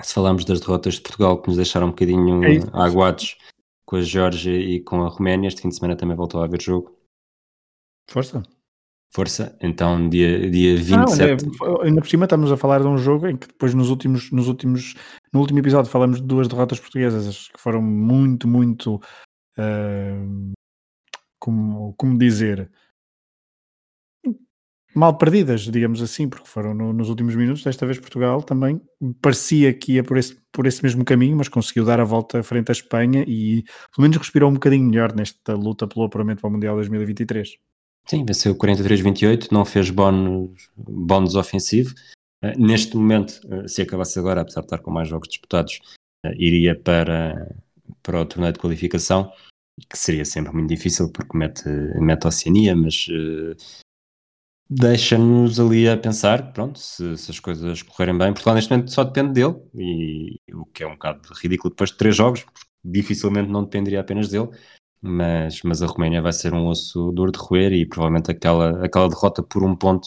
se 0.00 0.14
falamos 0.14 0.44
das 0.44 0.60
derrotas 0.60 0.94
de 0.94 1.00
Portugal 1.02 1.40
que 1.40 1.48
nos 1.48 1.56
deixaram 1.56 1.88
um 1.88 1.90
bocadinho 1.90 2.42
é 2.44 2.58
aguados 2.72 3.36
com 3.84 3.96
a 3.96 4.02
Geórgia 4.02 4.56
e 4.56 4.80
com 4.80 5.02
a 5.02 5.08
Roménia, 5.08 5.48
este 5.48 5.62
fim 5.62 5.68
de 5.68 5.76
semana 5.76 5.96
também 5.96 6.16
voltou 6.16 6.40
a 6.40 6.44
haver 6.44 6.60
jogo. 6.60 6.96
Força. 8.08 8.42
Força, 9.14 9.56
então 9.60 10.08
dia, 10.08 10.50
dia 10.50 10.74
27. 10.76 11.44
Ah, 11.62 11.84
ainda 11.84 12.00
por 12.00 12.08
cima 12.08 12.24
estamos 12.24 12.50
a 12.50 12.56
falar 12.56 12.80
de 12.80 12.86
um 12.86 12.96
jogo 12.96 13.26
em 13.28 13.36
que 13.36 13.46
depois 13.46 13.74
nos 13.74 13.90
últimos, 13.90 14.30
nos 14.30 14.48
últimos, 14.48 14.94
no 15.32 15.40
último 15.40 15.58
episódio 15.58 15.90
falamos 15.90 16.18
de 16.18 16.26
duas 16.26 16.48
derrotas 16.48 16.80
portuguesas 16.80 17.48
que 17.48 17.60
foram 17.60 17.82
muito, 17.82 18.48
muito 18.48 18.94
uh, 19.58 20.52
como, 21.38 21.94
como 21.98 22.18
dizer 22.18 22.70
mal 24.94 25.16
perdidas, 25.16 25.62
digamos 25.62 26.02
assim, 26.02 26.28
porque 26.28 26.48
foram 26.48 26.74
no, 26.74 26.92
nos 26.92 27.08
últimos 27.08 27.34
minutos. 27.34 27.64
Desta 27.64 27.86
vez 27.86 27.98
Portugal 27.98 28.42
também 28.42 28.80
parecia 29.20 29.72
que 29.72 29.94
ia 29.94 30.04
por 30.04 30.16
esse, 30.16 30.38
por 30.52 30.66
esse 30.66 30.82
mesmo 30.82 31.04
caminho, 31.04 31.36
mas 31.36 31.48
conseguiu 31.48 31.84
dar 31.84 32.00
a 32.00 32.04
volta 32.04 32.42
frente 32.42 32.70
à 32.70 32.72
Espanha 32.72 33.24
e 33.26 33.62
pelo 33.94 34.02
menos 34.02 34.16
respirou 34.16 34.50
um 34.50 34.54
bocadinho 34.54 34.88
melhor 34.88 35.14
nesta 35.14 35.54
luta 35.54 35.86
pelo 35.86 36.06
apuramento 36.06 36.40
para 36.40 36.48
o 36.48 36.52
Mundial 36.52 36.76
2023. 36.76 37.71
Sim, 38.06 38.24
venceu 38.24 38.54
43-28, 38.54 39.50
não 39.50 39.64
fez 39.64 39.90
bónus, 39.90 40.70
bónus 40.76 41.34
ofensivo. 41.34 41.94
Uh, 42.44 42.58
neste 42.58 42.96
momento, 42.96 43.40
uh, 43.44 43.68
se 43.68 43.82
acabasse 43.82 44.18
agora, 44.18 44.40
apesar 44.40 44.60
de 44.60 44.66
estar 44.66 44.78
com 44.78 44.90
mais 44.90 45.08
jogos 45.08 45.28
disputados, 45.28 45.80
uh, 46.26 46.32
iria 46.36 46.78
para, 46.78 47.56
para 48.02 48.20
o 48.20 48.26
torneio 48.26 48.52
de 48.52 48.58
qualificação, 48.58 49.32
que 49.88 49.96
seria 49.96 50.24
sempre 50.24 50.52
muito 50.52 50.68
difícil 50.68 51.10
porque 51.10 51.36
mete, 51.36 51.68
mete 51.68 52.24
a 52.24 52.28
Oceania, 52.28 52.76
mas 52.76 53.06
deixa-nos 54.68 55.58
ali 55.58 55.88
a 55.88 55.96
pensar, 55.96 56.52
pronto, 56.52 56.78
se, 56.78 57.16
se, 57.16 57.30
as 57.30 57.40
coisas 57.40 57.82
correrem 57.82 58.16
bem, 58.18 58.32
Portugal 58.32 58.54
neste 58.54 58.70
momento 58.70 58.90
só 58.90 59.04
depende 59.04 59.32
dele, 59.32 59.56
e 59.74 60.38
o 60.52 60.66
que 60.66 60.82
é 60.82 60.86
um 60.86 60.92
bocado 60.92 61.28
ridículo 61.34 61.70
depois 61.70 61.90
de 61.90 61.96
três 61.96 62.14
jogos, 62.14 62.44
dificilmente 62.84 63.50
não 63.50 63.64
dependeria 63.64 64.00
apenas 64.00 64.28
dele, 64.28 64.50
mas, 65.02 65.62
mas 65.62 65.82
a 65.82 65.86
Roménia 65.86 66.22
vai 66.22 66.32
ser 66.32 66.54
um 66.54 66.68
osso 66.68 67.10
duro 67.10 67.32
de 67.32 67.38
roer 67.38 67.72
e 67.72 67.84
provavelmente 67.84 68.30
aquela, 68.30 68.84
aquela 68.84 69.08
derrota 69.08 69.42
por 69.42 69.64
um 69.64 69.74
ponto 69.74 70.06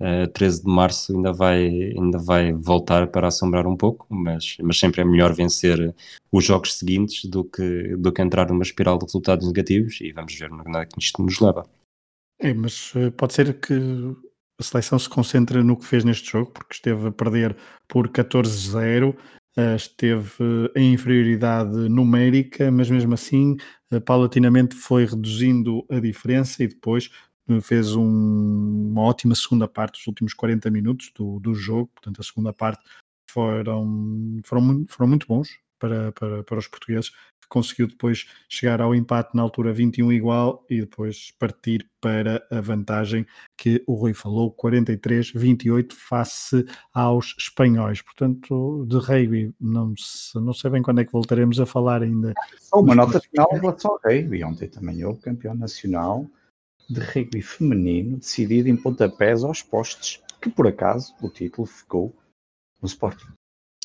uh, 0.00 0.04
eh, 0.04 0.26
13 0.26 0.64
de 0.64 0.70
março 0.70 1.16
ainda 1.16 1.32
vai, 1.32 1.66
ainda 1.66 2.18
vai 2.18 2.52
voltar 2.52 3.06
para 3.06 3.28
assombrar 3.28 3.66
um 3.66 3.76
pouco, 3.76 4.06
mas, 4.10 4.58
mas 4.62 4.78
sempre 4.78 5.00
é 5.00 5.04
melhor 5.04 5.32
vencer 5.32 5.94
os 6.30 6.44
jogos 6.44 6.74
seguintes 6.74 7.24
do 7.24 7.42
que, 7.42 7.96
do 7.96 8.12
que 8.12 8.20
entrar 8.20 8.48
numa 8.50 8.62
espiral 8.62 8.98
de 8.98 9.06
resultados 9.06 9.46
negativos 9.46 9.98
e 10.02 10.12
vamos 10.12 10.34
ver 10.34 10.52
onde 10.52 10.78
é 10.78 10.84
que 10.84 11.00
isto 11.00 11.22
nos 11.22 11.40
leva. 11.40 11.66
É, 12.38 12.52
mas 12.52 12.94
uh, 12.94 13.10
pode 13.12 13.32
ser 13.32 13.58
que 13.58 13.74
a 14.60 14.62
seleção 14.62 14.98
se 14.98 15.08
concentre 15.08 15.62
no 15.62 15.76
que 15.76 15.86
fez 15.86 16.04
neste 16.04 16.30
jogo, 16.30 16.50
porque 16.50 16.74
esteve 16.74 17.08
a 17.08 17.12
perder 17.12 17.56
por 17.88 18.08
14-0 18.08 19.16
Uh, 19.56 19.76
esteve 19.76 20.68
em 20.74 20.94
inferioridade 20.94 21.88
numérica, 21.88 22.72
mas 22.72 22.90
mesmo 22.90 23.14
assim, 23.14 23.56
paulatinamente 24.00 24.74
foi 24.74 25.06
reduzindo 25.06 25.84
a 25.90 25.98
diferença 26.00 26.62
e 26.62 26.68
depois 26.68 27.10
fez 27.62 27.94
um, 27.94 28.90
uma 28.90 29.02
ótima 29.02 29.34
segunda 29.34 29.68
parte, 29.68 30.00
os 30.00 30.06
últimos 30.06 30.32
40 30.32 30.70
minutos 30.70 31.12
do, 31.14 31.38
do 31.40 31.54
jogo. 31.54 31.90
Portanto, 31.94 32.20
a 32.20 32.24
segunda 32.24 32.52
parte 32.52 32.82
foram, 33.30 34.40
foram, 34.44 34.86
foram 34.88 35.08
muito 35.08 35.26
bons 35.26 35.63
para, 35.84 36.12
para, 36.12 36.42
para 36.42 36.58
os 36.58 36.66
portugueses 36.66 37.12
conseguiu 37.46 37.86
depois 37.86 38.26
chegar 38.48 38.80
ao 38.80 38.94
empate 38.94 39.36
na 39.36 39.42
altura 39.42 39.72
21 39.72 40.12
igual 40.12 40.64
e 40.68 40.80
depois 40.80 41.30
partir 41.38 41.88
para 42.00 42.44
a 42.50 42.60
vantagem 42.60 43.26
que 43.56 43.82
o 43.86 43.94
Rui 43.94 44.14
falou, 44.14 44.54
43-28 44.54 45.92
face 45.92 46.64
aos 46.92 47.34
espanhóis. 47.38 48.02
Portanto, 48.02 48.86
de 48.88 48.96
rugby, 48.96 49.54
não, 49.60 49.94
se, 49.96 50.34
não 50.40 50.52
sei 50.52 50.70
bem 50.70 50.82
quando 50.82 51.00
é 51.00 51.04
que 51.04 51.12
voltaremos 51.12 51.60
a 51.60 51.66
falar 51.66 52.02
ainda. 52.02 52.32
Só 52.58 52.80
uma 52.80 52.94
nota 52.94 53.20
final 53.20 53.48
em 53.52 53.60
relação 53.60 53.92
ao 53.92 54.00
rugby. 54.04 54.42
Ontem 54.42 54.68
também 54.68 55.04
houve 55.04 55.20
campeão 55.20 55.54
nacional 55.54 56.26
de 56.88 57.00
rugby 57.00 57.40
feminino 57.40 58.16
decidido 58.16 58.68
em 58.68 58.76
pontapés 58.76 59.44
aos 59.44 59.62
postes, 59.62 60.20
que 60.40 60.50
por 60.50 60.66
acaso 60.66 61.14
o 61.22 61.28
título 61.28 61.66
ficou 61.66 62.14
no 62.82 62.88
Sporting. 62.88 63.28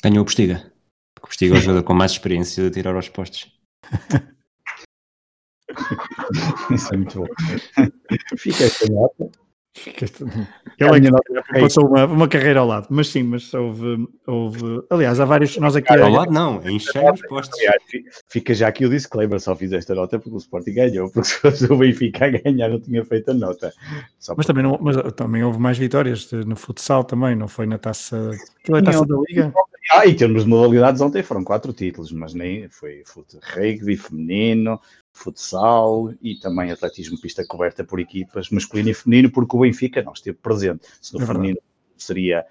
Ganhou 0.04 0.24
o 0.24 0.26
Postiga. 0.26 0.78
Porque 1.14 1.26
o 1.26 1.28
Postiga 1.28 1.55
é 1.55 1.57
o 1.57 1.62
jogador 1.62 1.84
com 1.84 1.93
mais 1.93 2.12
experiência 2.12 2.64
de 2.64 2.72
tirar 2.72 2.95
aos 2.95 3.10
postes. 3.10 3.51
Isso 6.74 6.93
é 6.93 6.97
muito 6.97 7.20
bom. 7.20 7.28
Fica 8.38 8.64
esta 8.64 8.91
nota. 8.91 9.30
Ele 10.80 11.07
é 11.07 11.59
passou 11.59 11.88
uma, 11.88 12.05
uma 12.05 12.27
carreira 12.27 12.61
ao 12.61 12.67
lado, 12.67 12.88
mas 12.89 13.09
sim, 13.09 13.23
mas 13.23 13.53
houve, 13.53 14.07
houve 14.25 14.59
aliás, 14.89 15.19
há 15.19 15.25
vários. 15.25 15.57
Nós 15.57 15.75
aqui 15.75 15.93
ao 15.93 16.09
lado, 16.09 16.32
não, 16.32 16.61
encher 16.69 17.11
os 17.11 17.21
postos. 17.27 17.59
Fica 18.30 18.53
já 18.53 18.67
aqui 18.69 18.86
o 18.86 18.89
disclaimer, 18.89 19.39
só 19.39 19.55
fiz 19.55 19.73
esta 19.73 19.93
nota 19.93 20.17
porque 20.17 20.36
o 20.36 20.38
Sporting 20.38 20.73
ganhou, 20.73 21.11
porque 21.11 21.27
se 21.27 21.36
fosse 21.36 21.65
o 21.65 21.75
Benfica 21.75 22.25
a 22.25 22.30
ganhar, 22.30 22.69
não 22.69 22.80
tinha 22.80 23.03
feito 23.03 23.32
a 23.32 23.34
nota. 23.34 23.73
Só 24.17 24.34
mas, 24.38 24.45
também 24.45 24.63
não, 24.63 24.77
mas 24.82 24.95
também 25.13 25.43
houve 25.43 25.59
mais 25.59 25.77
vitórias 25.77 26.32
no 26.32 26.55
futsal 26.55 27.03
também, 27.03 27.36
não 27.36 27.47
foi 27.47 27.65
na 27.65 27.77
taça. 27.77 28.32
Aquilo 28.61 28.77
é 28.77 28.82
taça 28.82 29.05
da 29.05 29.15
Liga? 29.27 29.53
Ah, 29.91 30.05
em 30.05 30.15
termos 30.15 30.43
de 30.43 30.49
modalidades, 30.49 31.01
ontem 31.01 31.23
foram 31.23 31.43
quatro 31.43 31.73
títulos, 31.73 32.11
mas 32.11 32.34
nem 32.34 32.69
foi 32.69 33.03
rugby 33.55 33.97
feminino, 33.97 34.80
futsal 35.20 36.13
e 36.22 36.36
também 36.39 36.72
atletismo 36.72 37.20
pista 37.20 37.45
coberta 37.45 37.84
por 37.84 37.99
equipas 37.99 38.49
masculino 38.49 38.89
e 38.89 38.93
feminino, 38.93 39.32
porque 39.32 39.55
o 39.55 39.59
Benfica 39.59 40.01
não 40.01 40.13
esteve 40.13 40.38
presente. 40.38 40.88
Se 41.01 41.13
no 41.13 41.24
é 41.24 41.26
feminino 41.26 41.59
seria 41.97 42.45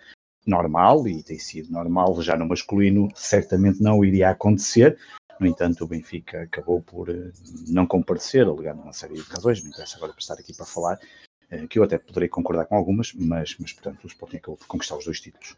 normal, 0.47 1.09
e 1.09 1.23
tem 1.23 1.39
sido 1.39 1.71
normal, 1.73 2.21
já 2.23 2.37
no 2.37 2.47
masculino 2.47 3.09
certamente 3.15 3.83
não 3.83 4.05
iria 4.05 4.31
acontecer. 4.31 4.99
No 5.41 5.47
entanto, 5.47 5.85
o 5.85 5.87
Benfica 5.87 6.43
acabou 6.43 6.83
por 6.83 7.09
eh, 7.09 7.31
não 7.69 7.87
comparecer, 7.87 8.47
alegando 8.47 8.83
uma 8.83 8.93
série 8.93 9.15
de 9.15 9.23
razões, 9.23 9.63
não 9.63 9.71
interessa 9.71 9.97
agora 9.97 10.13
para 10.13 10.21
estar 10.21 10.35
aqui 10.35 10.55
para 10.55 10.67
falar, 10.67 10.99
eh, 11.51 11.67
que 11.67 11.79
eu 11.79 11.85
até 11.85 11.97
poderei 11.97 12.29
concordar 12.29 12.67
com 12.67 12.75
algumas, 12.75 13.13
mas, 13.15 13.57
mas 13.59 13.73
portanto, 13.73 14.05
o 14.05 14.09
Sporting 14.09 14.39
acabou 14.39 14.57
por 14.57 14.67
conquistar 14.67 14.97
os 14.97 15.05
dois 15.05 15.21
títulos. 15.21 15.57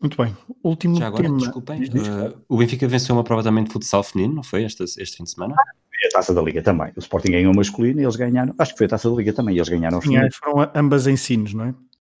Muito 0.00 0.22
bem. 0.22 0.36
Último 0.62 0.96
Já 0.96 1.06
agora, 1.06 1.24
tema. 1.24 1.38
desculpem, 1.38 1.84
uh, 1.84 2.36
o 2.48 2.58
Benfica 2.58 2.86
venceu 2.86 3.14
uma 3.14 3.24
prova 3.24 3.42
também 3.42 3.64
de 3.64 3.72
futsal 3.72 4.02
feminino, 4.02 4.36
não 4.36 4.42
foi 4.42 4.64
este, 4.64 4.82
este 4.84 5.16
fim 5.16 5.24
de 5.24 5.30
semana? 5.30 5.54
Foi 5.54 6.08
a 6.08 6.10
taça 6.12 6.34
da 6.34 6.42
Liga 6.42 6.62
também. 6.62 6.92
O 6.96 6.98
Sporting 6.98 7.32
ganhou 7.32 7.54
masculino 7.54 8.00
e 8.00 8.04
eles 8.04 8.16
ganharam. 8.16 8.54
Acho 8.58 8.72
que 8.72 8.78
foi 8.78 8.86
a 8.86 8.90
taça 8.90 9.08
da 9.10 9.16
Liga 9.16 9.32
também 9.32 9.54
e 9.54 9.58
eles 9.58 9.68
ganharam 9.68 10.00
Sim, 10.00 10.16
é, 10.16 10.28
foram 10.30 10.70
ambas 10.74 11.06
ensinos, 11.06 11.54
não 11.54 11.64
é? 11.64 11.74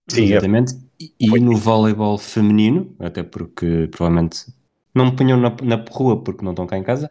Sim, 0.08 0.22
é. 0.22 0.24
exatamente. 0.30 0.74
É. 0.74 0.76
E, 0.98 1.12
e 1.20 1.40
no 1.40 1.56
voleibol 1.56 2.16
feminino, 2.16 2.94
até 2.98 3.22
porque 3.22 3.88
provavelmente 3.90 4.46
não 4.94 5.06
me 5.06 5.16
punham 5.16 5.38
na, 5.38 5.54
na 5.62 5.84
rua 5.90 6.22
porque 6.22 6.42
não 6.42 6.52
estão 6.52 6.66
cá 6.66 6.78
em 6.78 6.82
casa, 6.82 7.10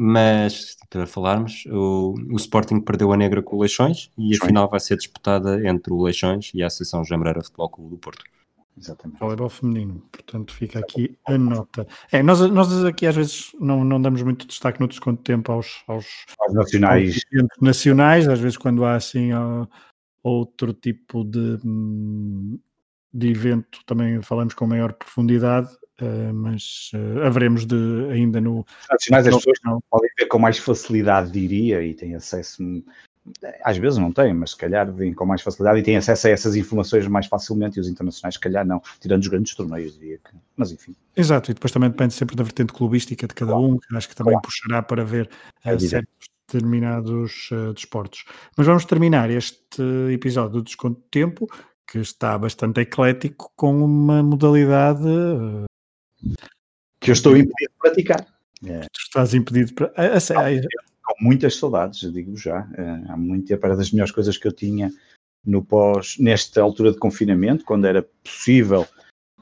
mas 0.00 0.76
para 0.88 1.06
falarmos, 1.06 1.64
o, 1.66 2.14
o 2.30 2.36
Sporting 2.36 2.80
perdeu 2.80 3.12
a 3.12 3.16
negra 3.16 3.42
com 3.42 3.56
o 3.56 3.60
Leixões 3.60 4.10
e 4.16 4.36
a 4.36 4.44
final 4.44 4.68
vai 4.68 4.78
ser 4.78 4.96
disputada 4.96 5.66
entre 5.68 5.92
o 5.92 6.02
Leixões 6.02 6.52
e 6.54 6.62
a 6.62 6.66
Associação 6.68 7.04
Jambreira 7.04 7.42
Futebol 7.42 7.68
Clube 7.68 7.90
do 7.90 7.98
Porto. 7.98 8.24
Exatamente. 8.76 9.20
Voleibol 9.20 9.48
feminino, 9.48 10.02
portanto 10.10 10.52
fica 10.52 10.80
aqui 10.80 11.16
a 11.26 11.38
nota. 11.38 11.86
É, 12.10 12.22
nós, 12.22 12.40
nós 12.50 12.84
aqui 12.84 13.06
às 13.06 13.14
vezes 13.14 13.52
não, 13.60 13.84
não 13.84 14.02
damos 14.02 14.20
muito 14.22 14.46
destaque 14.46 14.80
no 14.80 14.88
desconto 14.88 15.18
de 15.18 15.24
tempo 15.24 15.52
aos, 15.52 15.84
aos, 15.86 16.06
aos 16.40 16.54
nacionais. 16.54 17.20
Aos 17.32 17.48
nacionais, 17.60 18.28
às 18.28 18.40
vezes 18.40 18.56
quando 18.56 18.84
há 18.84 18.96
assim 18.96 19.30
outro 20.24 20.72
tipo 20.72 21.22
de, 21.22 21.58
de 23.12 23.28
evento 23.28 23.80
também 23.86 24.20
falamos 24.22 24.54
com 24.54 24.66
maior 24.66 24.92
profundidade, 24.94 25.68
uh, 26.00 26.34
mas 26.34 26.90
uh, 26.94 27.22
haveremos 27.26 27.64
de 27.64 28.08
ainda 28.10 28.40
no. 28.40 28.66
Nacionais 28.90 29.28
as 29.28 29.36
pessoas 29.36 29.58
não. 29.64 29.80
podem 29.88 30.10
ver 30.18 30.26
com 30.26 30.38
mais 30.40 30.58
facilidade, 30.58 31.30
diria, 31.30 31.80
e 31.80 31.94
têm 31.94 32.16
acesso 32.16 32.60
às 33.62 33.76
vezes 33.78 33.98
não 33.98 34.12
têm, 34.12 34.34
mas 34.34 34.50
se 34.50 34.56
calhar 34.56 34.90
vêm 34.92 35.14
com 35.14 35.24
mais 35.24 35.40
facilidade 35.40 35.80
e 35.80 35.82
têm 35.82 35.96
acesso 35.96 36.26
a 36.26 36.30
essas 36.30 36.56
informações 36.56 37.06
mais 37.06 37.26
facilmente 37.26 37.78
e 37.78 37.80
os 37.80 37.88
internacionais 37.88 38.34
se 38.34 38.40
calhar 38.40 38.66
não, 38.66 38.82
tirando 39.00 39.22
os 39.22 39.28
grandes 39.28 39.54
torneios, 39.54 39.94
diria 39.98 40.18
que, 40.18 40.30
mas 40.56 40.72
enfim. 40.72 40.94
Exato, 41.16 41.50
e 41.50 41.54
depois 41.54 41.72
também 41.72 41.90
depende 41.90 42.12
sempre 42.14 42.36
da 42.36 42.44
vertente 42.44 42.72
clubística 42.72 43.26
de 43.26 43.34
cada 43.34 43.56
um, 43.56 43.78
que 43.78 43.96
acho 43.96 44.08
que 44.08 44.14
também 44.14 44.32
claro. 44.32 44.46
puxará 44.46 44.82
para 44.82 45.04
ver 45.04 45.30
uh, 45.64 45.80
certos 45.80 46.28
determinados 46.46 47.50
uh, 47.50 47.72
desportos. 47.72 48.24
Mas 48.56 48.66
vamos 48.66 48.84
terminar 48.84 49.30
este 49.30 49.82
episódio 50.12 50.52
do 50.52 50.62
Desconto 50.62 51.00
de 51.00 51.06
Tempo, 51.10 51.48
que 51.90 51.98
está 51.98 52.36
bastante 52.36 52.80
eclético, 52.80 53.50
com 53.56 53.84
uma 53.84 54.22
modalidade... 54.22 55.06
Uh, 55.06 55.64
que 57.00 57.10
eu 57.10 57.12
estou 57.12 57.36
impedido 57.36 57.72
de 57.72 57.78
praticar. 57.78 58.26
É. 58.66 58.80
Tu 58.80 59.00
estás 59.00 59.34
impedido 59.34 59.74
para. 59.74 59.92
A, 59.94 60.14
a, 60.14 60.16
a, 60.16 60.50
com 60.62 60.93
muitas 61.20 61.56
saudades, 61.56 62.00
digo 62.12 62.36
já. 62.36 62.62
Uh, 62.62 63.12
há 63.12 63.16
muito 63.16 63.46
tempo 63.46 63.64
era 63.66 63.76
das 63.76 63.90
melhores 63.90 64.12
coisas 64.12 64.36
que 64.36 64.46
eu 64.46 64.52
tinha 64.52 64.90
no 65.44 65.62
pós, 65.62 66.16
nesta 66.18 66.62
altura 66.62 66.92
de 66.92 66.98
confinamento, 66.98 67.64
quando 67.64 67.86
era 67.86 68.02
possível 68.22 68.86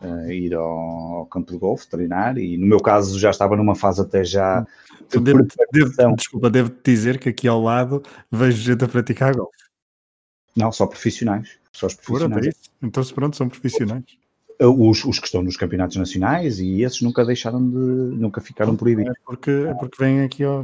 uh, 0.01 0.31
ir 0.31 0.55
ao, 0.55 0.69
ao, 0.69 1.27
campo 1.27 1.53
de 1.53 1.59
golfe, 1.59 1.89
treinar, 1.89 2.39
e 2.39 2.57
no 2.59 2.67
meu 2.67 2.81
caso 2.81 3.19
já 3.19 3.31
estava 3.31 3.57
numa 3.57 3.75
fase 3.75 4.01
até 4.01 4.25
já 4.25 4.67
de 5.11 5.21
devo, 5.21 5.47
devo, 5.73 6.17
Desculpa, 6.17 6.51
devo 6.51 6.73
dizer 6.85 7.19
que 7.19 7.29
aqui 7.29 7.47
ao 7.47 7.63
lado 7.63 8.03
vejo 8.31 8.57
gente 8.57 8.85
a 8.85 8.89
praticar 8.89 9.35
golfe. 9.35 9.63
Não, 10.57 10.73
só 10.73 10.87
profissionais. 10.87 11.59
Só 11.73 11.87
os 11.87 11.95
profissionais. 11.95 12.47
Pura, 12.47 12.57
então, 12.83 13.05
pronto, 13.15 13.37
são 13.37 13.49
profissionais. 13.49 14.05
Os, 14.67 15.05
os 15.05 15.19
que 15.19 15.27
estão 15.27 15.43
nos 15.43 15.57
campeonatos 15.57 15.97
nacionais 15.97 16.61
e 16.61 16.83
esses 16.83 17.01
nunca 17.03 17.25
deixaram 17.25 17.67
de, 17.69 17.77
nunca 17.77 18.41
ficaram 18.41 18.77
proibidos. 18.77 19.13
É 19.13 19.23
porque, 19.25 19.51
é 19.51 19.75
porque 19.75 19.97
vêm 20.03 20.21
aqui, 20.23 20.45
ó, 20.45 20.63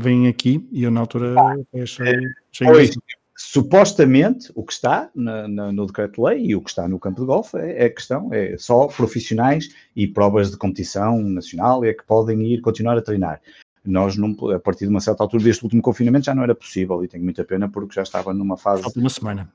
vêm 0.00 0.28
aqui 0.28 0.66
e 0.70 0.82
eu 0.84 0.90
na 0.90 1.00
altura 1.00 1.34
achei, 1.74 2.16
achei 2.52 2.66
pois, 2.66 2.90
supostamente 3.36 4.52
o 4.54 4.62
que 4.62 4.72
está 4.72 5.10
na, 5.14 5.48
na, 5.48 5.72
no 5.72 5.86
decreto-lei 5.86 6.46
e 6.46 6.56
o 6.56 6.60
que 6.60 6.70
está 6.70 6.86
no 6.86 6.98
campo 6.98 7.20
de 7.20 7.26
golfe 7.26 7.56
é, 7.56 7.82
é, 7.82 7.86
a 7.86 7.90
questão, 7.90 8.32
é 8.32 8.56
só 8.56 8.86
profissionais 8.86 9.68
e 9.96 10.06
provas 10.06 10.50
de 10.50 10.56
competição 10.56 11.20
nacional 11.22 11.84
é 11.84 11.92
que 11.92 12.04
podem 12.04 12.40
ir 12.42 12.60
continuar 12.60 12.96
a 12.96 13.02
treinar. 13.02 13.40
Nós, 13.84 14.16
não, 14.16 14.34
a 14.50 14.60
partir 14.60 14.84
de 14.84 14.90
uma 14.90 15.00
certa 15.00 15.24
altura 15.24 15.42
deste 15.42 15.64
último 15.64 15.82
confinamento, 15.82 16.26
já 16.26 16.34
não 16.34 16.44
era 16.44 16.54
possível 16.54 17.02
e 17.02 17.08
tenho 17.08 17.24
muita 17.24 17.44
pena 17.44 17.68
porque 17.68 17.94
já 17.94 18.02
estava 18.02 18.32
numa 18.32 18.56
fase. 18.56 18.82
Falta 18.82 19.00
uma 19.00 19.10
semana. 19.10 19.52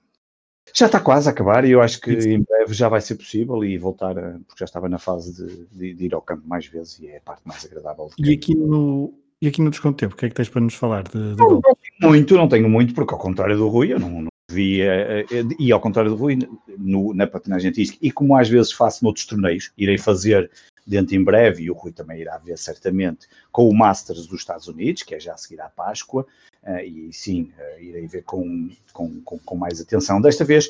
Já 0.74 0.86
está 0.86 1.00
quase 1.00 1.28
a 1.28 1.32
acabar 1.32 1.66
e 1.66 1.72
eu 1.72 1.82
acho 1.82 2.00
que 2.00 2.12
em 2.12 2.42
breve 2.42 2.74
já 2.74 2.90
vai 2.90 3.02
ser 3.02 3.16
possível 3.16 3.64
e 3.64 3.78
voltar, 3.78 4.18
a, 4.18 4.32
porque 4.46 4.60
já 4.60 4.66
estava 4.66 4.90
na 4.90 5.00
fase 5.00 5.34
de, 5.34 5.66
de, 5.68 5.94
de 5.94 6.06
ir 6.06 6.14
ao 6.14 6.22
campo 6.22 6.48
mais 6.48 6.66
vezes 6.68 7.00
e 7.00 7.08
é 7.08 7.18
a 7.18 7.22
parte 7.22 7.42
mais 7.46 7.66
agradável. 7.66 8.10
E 8.18 8.34
aqui 8.34 8.56
no, 8.56 9.14
e 9.42 9.48
aqui 9.48 9.62
no 9.62 9.70
desconto 9.70 9.98
tempo, 9.98 10.16
o 10.16 10.18
que 10.18 10.26
é 10.26 10.30
que 10.30 10.36
tens 10.36 10.50
para 10.50 10.62
nos 10.62 10.74
falar 10.74 11.04
de, 11.04 11.12
de 11.12 11.38
não, 11.38 11.50
não, 11.50 11.62
tenho 11.62 12.12
muito, 12.12 12.36
não 12.36 12.48
tenho 12.48 12.70
muito, 12.70 12.94
porque 12.94 13.14
ao 13.14 13.20
contrário 13.20 13.56
do 13.56 13.68
Rui, 13.68 13.94
eu 13.94 14.00
não, 14.00 14.22
não 14.24 14.28
vi, 14.50 14.82
eh, 14.82 15.26
eh, 15.32 15.44
e 15.60 15.72
ao 15.72 15.80
contrário 15.80 16.10
do 16.10 16.18
Rui, 16.18 16.40
no, 16.78 17.14
na 17.14 17.28
patinagem 17.28 17.70
artística, 17.70 18.00
e 18.02 18.12
como 18.12 18.36
às 18.36 18.50
vezes 18.50 18.72
faço 18.72 19.04
noutros 19.04 19.26
torneios, 19.26 19.72
irei 19.78 19.98
fazer 19.98 20.50
dentro 20.88 21.16
em 21.16 21.24
breve, 21.24 21.64
e 21.64 21.72
o 21.72 21.76
Rui 21.76 21.92
também 21.92 22.20
irá 22.20 22.38
ver 22.38 22.58
certamente, 22.58 23.28
com 23.52 23.70
o 23.70 23.78
Masters 23.78 24.26
dos 24.26 24.40
Estados 24.40 24.68
Unidos, 24.68 25.04
que 25.04 25.14
é 25.14 25.20
já 25.20 25.34
a 25.34 25.38
seguir 25.38 25.62
à 25.62 25.70
Páscoa, 25.70 26.26
uh, 26.68 26.80
e 26.80 27.12
sim, 27.14 27.52
uh, 27.58 27.82
irei 27.82 28.06
ver 28.08 28.24
com, 28.24 28.70
com, 28.94 29.22
com, 29.22 29.40
com, 29.40 29.56
mais 29.56 29.80
atenção. 29.80 30.22
Desta 30.22 30.44
vez 30.44 30.70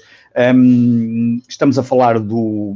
um, 0.56 1.42
estamos 1.50 1.78
a 1.80 1.84
falar 1.84 2.20
do 2.20 2.76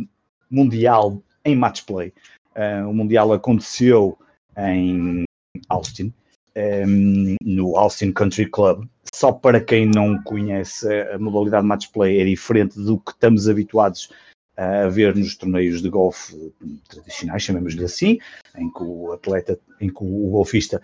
Mundial 0.50 1.22
em 1.46 1.56
Match 1.56 1.84
Play. 1.86 2.14
Uh, 2.56 2.90
o 2.90 2.94
Mundial 2.94 3.32
aconteceu 3.32 4.18
em 4.58 5.24
Austin, 5.70 6.14
um, 6.56 7.36
no 7.44 7.78
Austin 7.78 8.12
Country 8.12 8.50
Club. 8.50 8.86
Só 9.14 9.32
para 9.32 9.60
quem 9.62 9.86
não 9.86 10.22
conhece, 10.24 10.88
a 11.14 11.20
modalidade 11.20 11.66
Match 11.66 11.88
Play 11.92 12.22
é 12.22 12.26
diferente 12.26 12.80
do 12.80 12.98
que 12.98 13.12
estamos 13.12 13.48
habituados 13.48 14.10
a 14.58 14.88
ver 14.90 15.16
nos 15.16 15.36
torneios 15.36 15.82
de 15.82 15.90
golfe 15.90 16.54
tradicionais, 16.88 17.42
chamemos-lhe 17.42 17.84
assim, 17.84 18.20
em 18.56 18.72
que 18.72 18.84
o 18.84 19.12
atleta, 19.12 19.60
em 19.80 19.88
que 19.88 20.04
o 20.04 20.30
golfista 20.30 20.82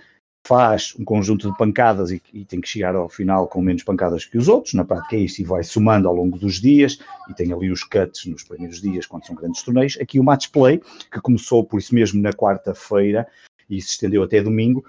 faz 0.47 0.93
um 0.97 1.03
conjunto 1.03 1.51
de 1.51 1.57
pancadas 1.57 2.09
e, 2.09 2.21
e, 2.33 2.45
tem 2.45 2.61
que 2.61 2.69
chegar 2.69 2.95
ao 2.95 3.09
final 3.09 3.47
com 3.47 3.61
menos 3.61 3.83
pancadas 3.83 4.23
que 4.23 4.37
os 4.37 4.47
outros, 4.47 4.73
na 4.73 4.85
prática 4.85 5.17
é 5.17 5.19
isto, 5.19 5.41
e 5.41 5.43
vai 5.43 5.61
somando 5.61 6.07
ao 6.07 6.15
longo 6.15 6.39
dos 6.39 6.61
dias, 6.61 6.99
e 7.29 7.33
tem 7.33 7.51
ali 7.51 7.69
os 7.69 7.83
cuts 7.83 8.25
nos 8.25 8.43
primeiros 8.43 8.81
dias, 8.81 9.05
quando 9.05 9.25
são 9.25 9.35
grandes 9.35 9.61
torneios. 9.61 9.97
Aqui 9.99 10.19
o 10.19 10.23
match 10.23 10.47
play, 10.49 10.81
que 11.11 11.19
começou 11.19 11.65
por 11.65 11.79
isso 11.79 11.93
mesmo 11.93 12.21
na 12.21 12.31
quarta-feira 12.31 13.27
e 13.69 13.81
se 13.81 13.89
estendeu 13.89 14.23
até 14.23 14.41
domingo, 14.41 14.85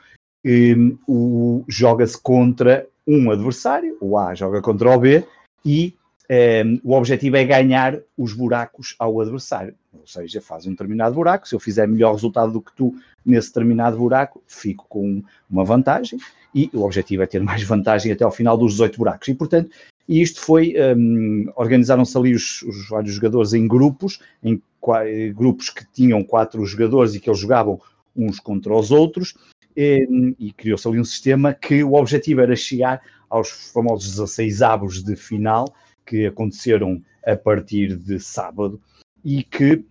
um, 1.09 1.64
joga-se 1.66 2.20
contra 2.22 2.86
um 3.06 3.30
adversário, 3.30 3.96
o 4.00 4.16
A 4.16 4.34
joga 4.34 4.62
contra 4.62 4.94
o 4.94 4.98
B, 5.00 5.24
e 5.64 5.94
o 6.85 6.93
objetivo 6.93 7.37
é 7.37 7.45
ganhar 7.45 7.99
os 8.16 8.35
buracos 8.35 8.95
ao 8.99 9.20
adversário. 9.20 9.74
Ou 9.93 10.07
seja, 10.07 10.41
faz 10.41 10.66
um 10.66 10.70
determinado 10.70 11.14
buraco. 11.14 11.49
Se 11.49 11.55
eu 11.55 11.61
fizer 11.61 11.89
melhor 11.89 12.12
resultado 12.12 12.53
do 12.53 12.61
que 12.61 12.72
tu 12.76 12.95
nesse 13.24 13.49
determinado 13.49 13.97
buraco, 13.97 14.43
fico 14.47 14.87
com 14.89 15.22
uma 15.51 15.64
vantagem. 15.64 16.18
E 16.55 16.70
o 16.72 16.83
objetivo 16.83 17.22
é 17.22 17.26
ter 17.26 17.41
mais 17.43 17.62
vantagem 17.62 18.12
até 18.12 18.24
ao 18.24 18.31
final 18.31 18.59
dos 18.59 18.72
18 18.72 18.99
buracos. 18.99 19.29
E, 19.29 19.35
portanto, 19.35 19.70
isto 20.07 20.41
foi. 20.41 20.74
Um, 20.97 21.51
Organizaram-se 21.57 22.16
ali 22.16 22.35
os, 22.35 22.62
os, 22.62 22.89
vários 22.89 23.14
jogadores 23.14 23.55
em 23.55 23.66
grupos, 23.66 24.20
em 24.43 24.61
grupos 25.35 25.70
que 25.70 25.87
tinham 25.93 26.22
quatro 26.22 26.64
jogadores 26.64 27.14
e 27.14 27.20
que 27.20 27.29
eles 27.29 27.41
jogavam 27.41 27.81
uns 28.14 28.39
contra 28.39 28.74
os 28.74 28.91
outros. 28.91 29.35
E, 29.74 30.35
e 30.39 30.53
criou-se 30.53 30.87
ali 30.89 31.01
um 31.01 31.05
sistema 31.05 31.55
que 31.55 31.83
o 31.85 31.95
objetivo 31.95 32.41
era 32.41 32.57
chegar 32.57 33.01
aos 33.31 33.51
famosos 33.72 34.11
16 34.11 34.62
avos 34.62 35.03
de 35.03 35.14
final 35.14 35.72
que 36.09 36.26
aconteceram 36.26 37.02
a 37.26 37.36
partir 37.36 37.96
de 37.96 38.18
sábado 38.18 38.80
e 39.24 39.42
que 39.42 39.84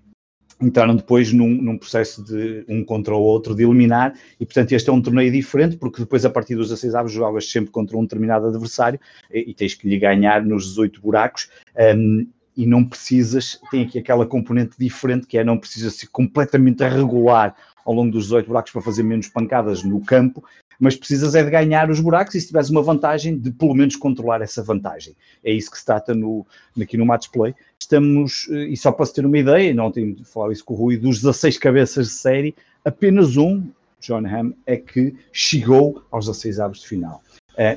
entraram 0.59 0.95
depois 0.95 1.31
num, 1.31 1.49
num, 1.49 1.77
processo 1.77 2.23
de 2.23 2.65
um 2.67 2.83
contra 2.83 3.15
o 3.15 3.21
outro, 3.21 3.53
de 3.53 3.63
eliminar, 3.63 4.13
e 4.39 4.45
portanto 4.45 4.71
este 4.71 4.89
é 4.89 4.93
um 4.93 5.01
torneio 5.01 5.31
diferente, 5.31 5.77
porque 5.77 6.01
depois 6.01 6.25
a 6.25 6.29
partir 6.31 6.55
dos 6.55 6.69
16 6.69 6.95
avos 6.95 7.11
jogavas 7.11 7.49
sempre 7.49 7.71
contra 7.71 7.95
um 7.95 8.01
determinado 8.01 8.47
adversário 8.47 8.99
e, 9.31 9.51
e, 9.51 9.53
tens 9.53 9.75
que 9.75 9.87
lhe 9.87 9.99
ganhar 9.99 10.43
nos 10.43 10.69
18 10.69 10.99
buracos, 10.99 11.49
um, 11.95 12.27
e 12.55 12.65
não 12.65 12.83
precisas, 12.83 13.61
tem 13.69 13.83
aqui 13.83 13.99
aquela 13.99 14.25
componente 14.25 14.75
diferente 14.79 15.27
que 15.27 15.37
é 15.37 15.43
não 15.43 15.59
precisas 15.59 15.93
ser 15.93 16.07
completamente 16.07 16.83
regular 16.83 17.55
ao 17.87 17.93
longo 17.93 18.11
dos 18.11 18.25
18 18.25 18.47
buracos 18.47 18.71
para 18.73 18.81
fazer 18.81 19.01
menos 19.01 19.29
pancadas 19.29 19.81
no 19.81 20.01
campo, 20.01 20.43
mas 20.77 20.97
precisas 20.97 21.35
é 21.35 21.43
de 21.43 21.49
ganhar 21.49 21.89
os 21.89 22.01
buracos 22.01 22.35
e 22.35 22.41
se 22.41 22.47
tiveres 22.47 22.69
uma 22.69 22.83
vantagem, 22.83 23.39
de 23.39 23.49
pelo 23.49 23.73
menos 23.73 23.95
controlar 23.95 24.41
essa 24.41 24.61
vantagem. 24.61 25.15
É 25.41 25.53
isso 25.53 25.71
que 25.71 25.79
se 25.79 25.85
trata 25.85 26.13
no, 26.13 26.45
aqui 26.79 26.97
no 26.97 27.05
Match 27.05 27.29
Play. 27.31 27.55
Estamos, 27.79 28.49
eh, 28.51 28.67
e 28.67 28.77
só 28.77 28.91
para 28.91 29.05
se 29.05 29.13
ter 29.13 29.25
uma 29.25 29.37
ideia, 29.37 29.73
não 29.73 29.89
tenho 29.89 30.13
de 30.13 30.25
falar 30.25 30.51
isso 30.51 30.65
com 30.65 30.73
o 30.73 30.77
Rui, 30.77 30.97
dos 30.97 31.21
16 31.21 31.57
cabeças 31.57 32.07
de 32.07 32.13
série, 32.13 32.55
apenas 32.83 33.37
um, 33.37 33.63
John 34.01 34.27
Hamm, 34.27 34.51
é 34.65 34.75
que 34.75 35.15
chegou 35.31 36.03
aos 36.11 36.25
16 36.25 36.59
avos 36.59 36.81
de 36.81 36.87
final. 36.89 37.23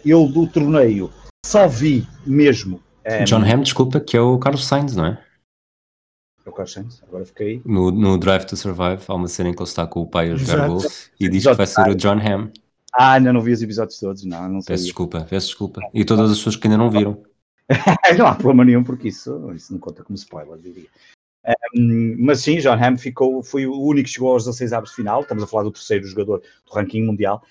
Eu 0.04 0.26
do 0.26 0.46
torneio 0.48 1.10
só 1.46 1.68
vi 1.68 2.04
mesmo. 2.26 2.82
Eh, 3.04 3.22
John 3.24 3.44
Hamm, 3.44 3.62
desculpa, 3.62 4.00
que 4.00 4.16
é 4.16 4.20
o 4.20 4.38
Carlos 4.38 4.66
Sainz, 4.66 4.96
não 4.96 5.06
é? 5.06 5.18
É 6.44 6.48
o 6.48 6.52
Carlos 6.52 6.72
Sainz, 6.72 7.02
agora 7.06 7.24
fiquei. 7.24 7.60
No, 7.64 7.90
no 7.90 8.18
Drive 8.18 8.44
to 8.44 8.56
Survive, 8.56 9.02
há 9.06 9.14
uma 9.14 9.28
cena 9.28 9.50
em 9.50 9.52
que 9.52 9.60
ele 9.60 9.68
está 9.68 9.86
com 9.86 10.00
o 10.00 10.06
pai 10.06 10.30
a 10.30 10.36
jogar 10.36 10.68
golfe 10.68 11.10
e 11.18 11.28
diz 11.28 11.44
que 11.44 11.54
vai 11.54 11.66
ser 11.66 11.88
o 11.88 11.94
John 11.94 12.18
Hamm. 12.18 12.50
Ah, 12.92 13.12
ainda 13.12 13.32
não 13.32 13.40
vi 13.40 13.52
os 13.52 13.62
episódios 13.62 13.98
todos, 13.98 14.24
não, 14.24 14.48
não 14.48 14.60
sei. 14.60 14.74
Peço 14.74 14.84
desculpa, 14.84 15.20
peço 15.28 15.48
desculpa. 15.48 15.80
E 15.94 16.04
todas 16.04 16.30
as 16.30 16.38
pessoas 16.38 16.56
que 16.56 16.66
ainda 16.66 16.78
não 16.78 16.90
viram. 16.90 17.22
não 18.18 18.26
há 18.26 18.34
problema 18.34 18.64
nenhum, 18.64 18.82
porque 18.82 19.08
isso, 19.08 19.52
isso 19.54 19.72
não 19.72 19.78
conta 19.78 20.02
como 20.02 20.16
spoiler, 20.16 20.58
diria. 20.58 20.88
Um, 21.76 22.16
mas 22.18 22.40
sim, 22.40 22.58
John 22.58 22.74
Hamm 22.74 22.96
ficou, 22.96 23.42
foi 23.42 23.66
o 23.66 23.80
único 23.80 24.06
que 24.06 24.14
chegou 24.14 24.32
aos 24.32 24.44
16 24.44 24.72
avos 24.72 24.90
de 24.90 24.96
final. 24.96 25.20
Estamos 25.20 25.44
a 25.44 25.46
falar 25.46 25.64
do 25.64 25.70
terceiro 25.70 26.04
jogador 26.06 26.40
do 26.40 26.72
ranking 26.72 27.04
mundial. 27.04 27.42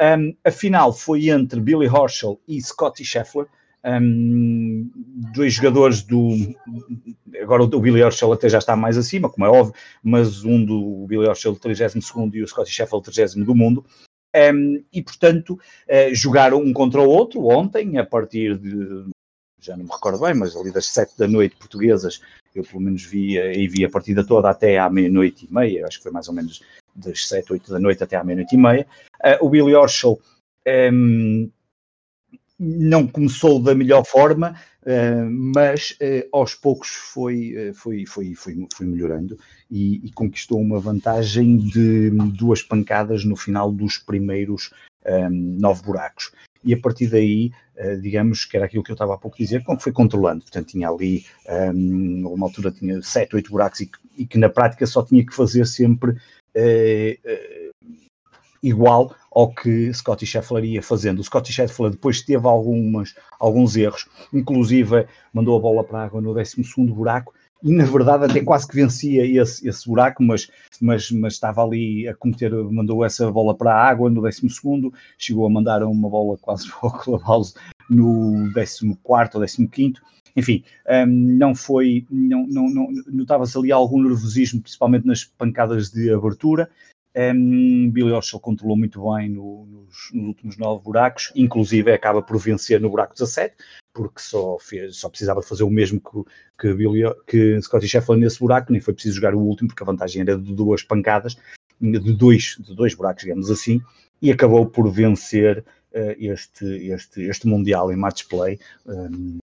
Um, 0.00 0.34
a 0.44 0.50
final 0.50 0.92
foi 0.92 1.28
entre 1.28 1.60
Billy 1.60 1.88
Horschel 1.88 2.40
e 2.46 2.60
Scotty 2.60 3.04
Scheffler. 3.04 3.46
Um, 3.88 4.90
dois 5.34 5.54
jogadores 5.54 6.02
do. 6.02 6.30
Agora 7.40 7.62
o 7.62 7.80
Billy 7.80 8.02
Horschel 8.02 8.32
até 8.32 8.48
já 8.48 8.58
está 8.58 8.76
mais 8.76 8.98
acima, 8.98 9.30
como 9.30 9.46
é 9.46 9.48
óbvio, 9.48 9.74
mas 10.02 10.44
um 10.44 10.64
do 10.64 11.06
Billy 11.06 11.26
Horschel 11.26 11.56
32 11.56 11.94
e 12.34 12.42
o 12.42 12.48
Scotty 12.48 12.70
Scheffler 12.70 13.02
30 13.02 13.44
do 13.44 13.54
mundo. 13.54 13.84
Um, 14.36 14.84
e, 14.92 15.02
portanto, 15.02 15.54
uh, 15.54 16.14
jogaram 16.14 16.58
um 16.58 16.72
contra 16.72 17.00
o 17.00 17.08
outro 17.08 17.46
ontem, 17.46 17.96
a 17.96 18.04
partir 18.04 18.58
de, 18.58 19.06
já 19.60 19.76
não 19.76 19.84
me 19.84 19.90
recordo 19.90 20.20
bem, 20.20 20.34
mas 20.34 20.54
ali 20.54 20.70
das 20.70 20.86
sete 20.86 21.16
da 21.16 21.26
noite 21.26 21.56
portuguesas, 21.56 22.20
eu 22.54 22.62
pelo 22.62 22.80
menos 22.80 23.04
vi, 23.04 23.38
e 23.38 23.66
vi 23.68 23.84
a 23.84 23.90
partida 23.90 24.24
toda 24.24 24.50
até 24.50 24.78
à 24.78 24.90
meia-noite 24.90 25.46
e 25.48 25.52
meia, 25.52 25.86
acho 25.86 25.98
que 25.98 26.02
foi 26.02 26.12
mais 26.12 26.28
ou 26.28 26.34
menos 26.34 26.62
das 26.94 27.26
sete, 27.26 27.52
oito 27.52 27.70
da 27.70 27.78
noite 27.78 28.02
até 28.02 28.16
à 28.16 28.24
meia-noite 28.24 28.54
e 28.54 28.58
meia. 28.58 28.86
Uh, 29.24 29.46
o 29.46 29.48
Billy 29.48 29.74
Horschel 29.74 30.20
um, 30.92 31.50
não 32.58 33.06
começou 33.06 33.62
da 33.62 33.74
melhor 33.74 34.04
forma, 34.04 34.56
uh, 34.82 35.30
mas 35.30 35.92
uh, 35.92 36.28
aos 36.32 36.54
poucos 36.54 36.88
foi, 36.88 37.70
uh, 37.70 37.74
foi, 37.74 38.04
foi, 38.04 38.34
foi, 38.34 38.66
foi 38.74 38.86
melhorando 38.86 39.38
e, 39.70 40.04
e, 40.04 40.10
conquistou 40.12 40.60
uma 40.60 40.80
vantagem 40.80 41.56
de 41.56 42.10
duas 42.36 42.62
pancadas 42.62 43.24
no 43.24 43.36
final 43.36 43.70
dos 43.70 43.98
primeiros 43.98 44.72
um, 45.06 45.56
nove 45.60 45.82
buracos. 45.82 46.32
E 46.64 46.74
a 46.74 46.78
partir 46.78 47.06
daí, 47.06 47.52
digamos 48.02 48.44
que 48.44 48.56
era 48.56 48.66
aquilo 48.66 48.82
que 48.82 48.90
eu 48.90 48.94
estava 48.94 49.14
há 49.14 49.16
pouco 49.16 49.36
a 49.36 49.38
dizer, 49.38 49.62
como 49.62 49.80
foi 49.80 49.92
controlando. 49.92 50.42
Portanto, 50.42 50.66
tinha 50.66 50.88
ali, 50.88 51.24
um, 51.72 52.26
uma 52.26 52.46
altura 52.46 52.72
tinha 52.72 53.00
sete, 53.00 53.36
oito 53.36 53.50
buracos 53.50 53.80
e, 53.80 53.90
e, 54.18 54.26
que 54.26 54.36
na 54.36 54.48
prática 54.48 54.84
só 54.84 55.04
tinha 55.04 55.24
que 55.24 55.32
fazer 55.32 55.66
sempre 55.66 56.16
igual 58.62 59.14
ao 59.30 59.52
que 59.52 59.92
Scotty 59.92 60.26
Scheffler 60.26 60.64
ia 60.64 60.82
fazendo. 60.82 61.20
O 61.20 61.24
Scotty 61.24 61.52
Scheffler 61.52 61.90
depois 61.90 62.22
teve 62.22 62.46
algumas, 62.46 63.14
alguns 63.38 63.76
erros, 63.76 64.06
inclusive 64.32 65.06
mandou 65.32 65.56
a 65.56 65.60
bola 65.60 65.84
para 65.84 66.00
a 66.00 66.04
água 66.04 66.20
no 66.20 66.34
12 66.34 66.62
buraco 66.92 67.32
e 67.62 67.72
na 67.72 67.84
verdade 67.84 68.24
até 68.24 68.40
quase 68.40 68.68
que 68.68 68.76
vencia 68.76 69.24
esse, 69.24 69.68
esse 69.68 69.88
buraco, 69.88 70.22
mas, 70.22 70.48
mas, 70.80 71.10
mas 71.10 71.34
estava 71.34 71.64
ali 71.64 72.06
a 72.06 72.14
cometer, 72.14 72.52
mandou 72.52 73.04
essa 73.04 73.30
bola 73.30 73.54
para 73.54 73.74
a 73.74 73.88
água 73.88 74.08
no 74.08 74.20
12 74.20 74.48
chegou 75.18 75.46
a 75.46 75.50
mandar 75.50 75.82
uma 75.82 76.08
bola 76.08 76.38
quase 76.38 76.68
para 76.70 76.88
o 76.88 76.92
clubhouse 76.92 77.54
no 77.90 78.52
14 78.52 79.62
ou 79.62 79.68
15 79.68 79.94
enfim, 80.36 80.62
um, 80.88 81.06
não 81.06 81.52
foi, 81.52 82.06
não, 82.08 82.46
não, 82.46 82.70
não 82.70 82.88
notava-se 83.08 83.58
ali 83.58 83.72
algum 83.72 84.00
nervosismo, 84.00 84.62
principalmente 84.62 85.04
nas 85.04 85.24
pancadas 85.24 85.90
de 85.90 86.12
abertura, 86.12 86.70
Um, 87.18 87.90
Billy 87.90 88.12
Horschel 88.12 88.38
controlou 88.38 88.76
muito 88.76 89.02
bem 89.12 89.28
no, 89.28 89.66
nos, 89.66 90.10
nos, 90.12 90.28
últimos 90.28 90.56
nove 90.56 90.84
buracos, 90.84 91.32
inclusive 91.34 91.92
acaba 91.92 92.22
por 92.22 92.38
vencer 92.38 92.80
no 92.80 92.88
buraco 92.88 93.14
17, 93.14 93.56
porque 93.92 94.20
só, 94.20 94.56
fez, 94.60 94.98
só 94.98 95.08
precisava 95.08 95.42
fazer 95.42 95.64
o 95.64 95.70
mesmo 95.70 96.00
que, 96.00 96.22
que, 96.60 96.74
Billy, 96.74 97.02
que 97.26 97.60
Scotty 97.60 97.88
Scheffler 97.88 98.20
nesse 98.20 98.38
buraco, 98.38 98.70
nem 98.70 98.80
foi 98.80 98.94
preciso 98.94 99.16
jogar 99.16 99.34
o 99.34 99.40
último, 99.40 99.68
porque 99.68 99.82
a 99.82 99.86
vantagem 99.86 100.22
era 100.22 100.38
de 100.38 100.54
duas 100.54 100.84
pancadas, 100.84 101.36
de 101.80 102.12
dois, 102.12 102.56
de 102.60 102.72
dois 102.72 102.94
buracos, 102.94 103.24
digamos 103.24 103.50
assim, 103.50 103.82
e 104.22 104.30
acabou 104.30 104.66
por 104.66 104.88
vencer 104.88 105.64
uh, 105.92 106.14
este, 106.20 106.64
este, 106.92 107.22
este 107.22 107.48
Mundial 107.48 107.90
em 107.90 107.96
match 107.96 108.28
play. 108.28 108.60
Um, 108.86 109.38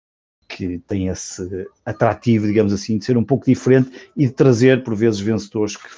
que 0.48 0.80
tem 0.80 1.06
esse 1.06 1.68
atrativo, 1.86 2.44
digamos 2.44 2.72
assim, 2.72 2.98
de 2.98 3.04
ser 3.04 3.16
um 3.16 3.22
pouco 3.22 3.46
diferente 3.46 4.10
e 4.16 4.26
de 4.26 4.32
trazer, 4.32 4.82
por 4.82 4.96
vezes, 4.96 5.20
vencedores 5.20 5.76
que 5.76 5.88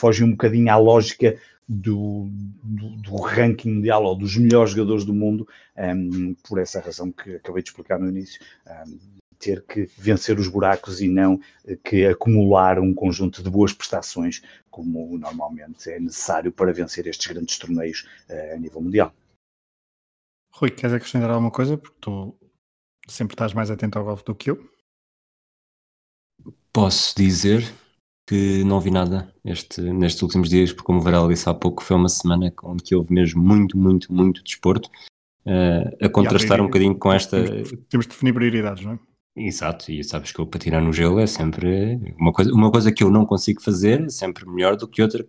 fogem 0.00 0.26
um 0.26 0.30
bocadinho 0.30 0.72
à 0.72 0.76
lógica 0.76 1.38
do, 1.68 2.28
do, 2.64 2.96
do, 2.96 3.16
ranking 3.16 3.74
mundial 3.74 4.02
ou 4.04 4.16
dos 4.16 4.36
melhores 4.36 4.72
jogadores 4.72 5.04
do 5.04 5.14
mundo, 5.14 5.46
um, 5.76 6.34
por 6.42 6.58
essa 6.58 6.80
razão 6.80 7.12
que 7.12 7.36
acabei 7.36 7.62
de 7.62 7.68
explicar 7.68 7.98
no 7.98 8.08
início. 8.08 8.40
Um, 8.66 8.98
ter 9.38 9.62
que 9.62 9.88
vencer 9.96 10.38
os 10.38 10.48
buracos 10.48 11.00
e 11.00 11.08
não 11.08 11.40
que 11.82 12.04
acumular 12.04 12.78
um 12.78 12.92
conjunto 12.92 13.42
de 13.42 13.48
boas 13.48 13.72
prestações, 13.72 14.42
como 14.70 15.16
normalmente 15.16 15.90
é 15.90 15.98
necessário 15.98 16.52
para 16.52 16.74
vencer 16.74 17.06
estes 17.06 17.26
grandes 17.26 17.56
torneios 17.56 18.06
uh, 18.28 18.54
a 18.54 18.58
nível 18.58 18.82
mundial. 18.82 19.14
Rui, 20.52 20.70
queres 20.70 20.94
acrescentar 20.94 21.30
alguma 21.30 21.50
coisa? 21.50 21.78
Porque 21.78 21.96
tu 22.02 22.36
sempre 23.08 23.34
estás 23.34 23.54
mais 23.54 23.70
atento 23.70 23.98
ao 23.98 24.04
golfe 24.04 24.24
do 24.24 24.34
que 24.34 24.50
eu. 24.50 24.70
Posso 26.70 27.16
dizer 27.16 27.62
que 28.30 28.62
não 28.62 28.78
vi 28.78 28.92
nada 28.92 29.28
este, 29.44 29.80
nestes 29.80 30.22
últimos 30.22 30.48
dias, 30.48 30.72
porque 30.72 30.86
como 30.86 31.00
o 31.00 31.02
Varela 31.02 31.28
disse 31.28 31.48
há 31.48 31.54
pouco, 31.54 31.82
foi 31.82 31.96
uma 31.96 32.08
semana 32.08 32.52
onde 32.62 32.84
que 32.84 32.94
houve 32.94 33.12
mesmo 33.12 33.42
muito, 33.42 33.76
muito, 33.76 34.14
muito 34.14 34.40
desporto, 34.44 34.88
uh, 35.44 35.96
a 36.00 36.08
contrastar 36.08 36.60
um 36.60 36.66
bocadinho 36.66 36.96
com 36.96 37.12
esta... 37.12 37.42
Temos, 37.88 38.06
de 38.06 38.12
definir 38.12 38.32
prioridades, 38.32 38.84
não 38.84 38.92
é? 38.92 38.98
Exato, 39.36 39.90
e 39.90 40.04
sabes 40.04 40.30
que 40.30 40.38
eu 40.38 40.46
patinar 40.46 40.80
no 40.80 40.92
gelo 40.92 41.18
é 41.18 41.26
sempre 41.26 41.98
uma 42.20 42.32
coisa, 42.32 42.52
uma 42.52 42.70
coisa 42.70 42.92
que 42.92 43.02
eu 43.02 43.10
não 43.10 43.26
consigo 43.26 43.60
fazer, 43.60 44.00
é 44.00 44.08
sempre 44.08 44.48
melhor 44.48 44.76
do 44.76 44.86
que 44.86 45.02
outra. 45.02 45.26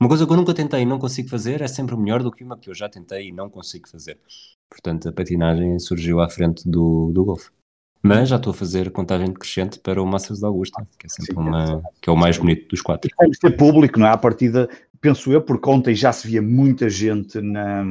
Uma 0.00 0.08
coisa 0.08 0.24
que 0.24 0.32
eu 0.32 0.36
nunca 0.36 0.54
tentei 0.54 0.82
e 0.82 0.86
não 0.86 1.00
consigo 1.00 1.28
fazer 1.28 1.60
é 1.60 1.66
sempre 1.66 1.96
melhor 1.96 2.22
do 2.22 2.30
que 2.30 2.44
uma 2.44 2.56
que 2.56 2.70
eu 2.70 2.74
já 2.74 2.88
tentei 2.88 3.30
e 3.30 3.32
não 3.32 3.50
consigo 3.50 3.88
fazer. 3.88 4.20
Portanto, 4.68 5.08
a 5.08 5.12
patinagem 5.12 5.76
surgiu 5.80 6.20
à 6.20 6.30
frente 6.30 6.68
do, 6.68 7.10
do 7.12 7.24
golfe. 7.24 7.50
Mas 8.06 8.28
já 8.28 8.36
estou 8.36 8.50
a 8.50 8.54
fazer 8.54 8.90
contagem 8.90 9.28
decrescente 9.28 9.78
para 9.78 10.02
o 10.02 10.06
Masters 10.06 10.40
de 10.40 10.44
Augusta, 10.44 10.86
que 10.98 11.06
é 11.06 11.08
sempre 11.08 11.34
Sim, 11.34 11.40
uma, 11.40 11.82
que 12.02 12.10
é 12.10 12.12
o 12.12 12.16
mais 12.16 12.36
bonito 12.36 12.68
dos 12.68 12.82
quatro. 12.82 13.10
Tem 13.18 13.32
ser 13.32 13.56
público, 13.56 13.98
não 13.98 14.06
é? 14.06 14.10
A 14.10 14.18
partida, 14.18 14.68
penso 15.00 15.32
eu, 15.32 15.40
porque 15.40 15.70
ontem 15.70 15.94
já 15.94 16.12
se 16.12 16.28
via 16.28 16.42
muita 16.42 16.90
gente 16.90 17.40
na, 17.40 17.82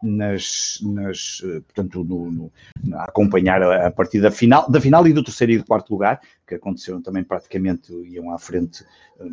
nas, 0.00 0.78
nas 0.80 1.42
portanto, 1.66 2.04
no, 2.04 2.30
no, 2.30 2.52
a 2.94 3.06
acompanhar 3.06 3.60
a, 3.60 3.88
a, 3.88 3.90
partida 3.90 4.30
final, 4.30 4.70
da 4.70 4.80
final 4.80 5.04
e 5.08 5.12
do 5.12 5.24
terceiro 5.24 5.52
e 5.52 5.58
do 5.58 5.66
quarto 5.66 5.90
lugar, 5.90 6.20
que 6.46 6.54
aconteceram 6.54 7.02
também 7.02 7.24
praticamente, 7.24 7.92
iam 8.06 8.32
à 8.32 8.38
frente 8.38 8.84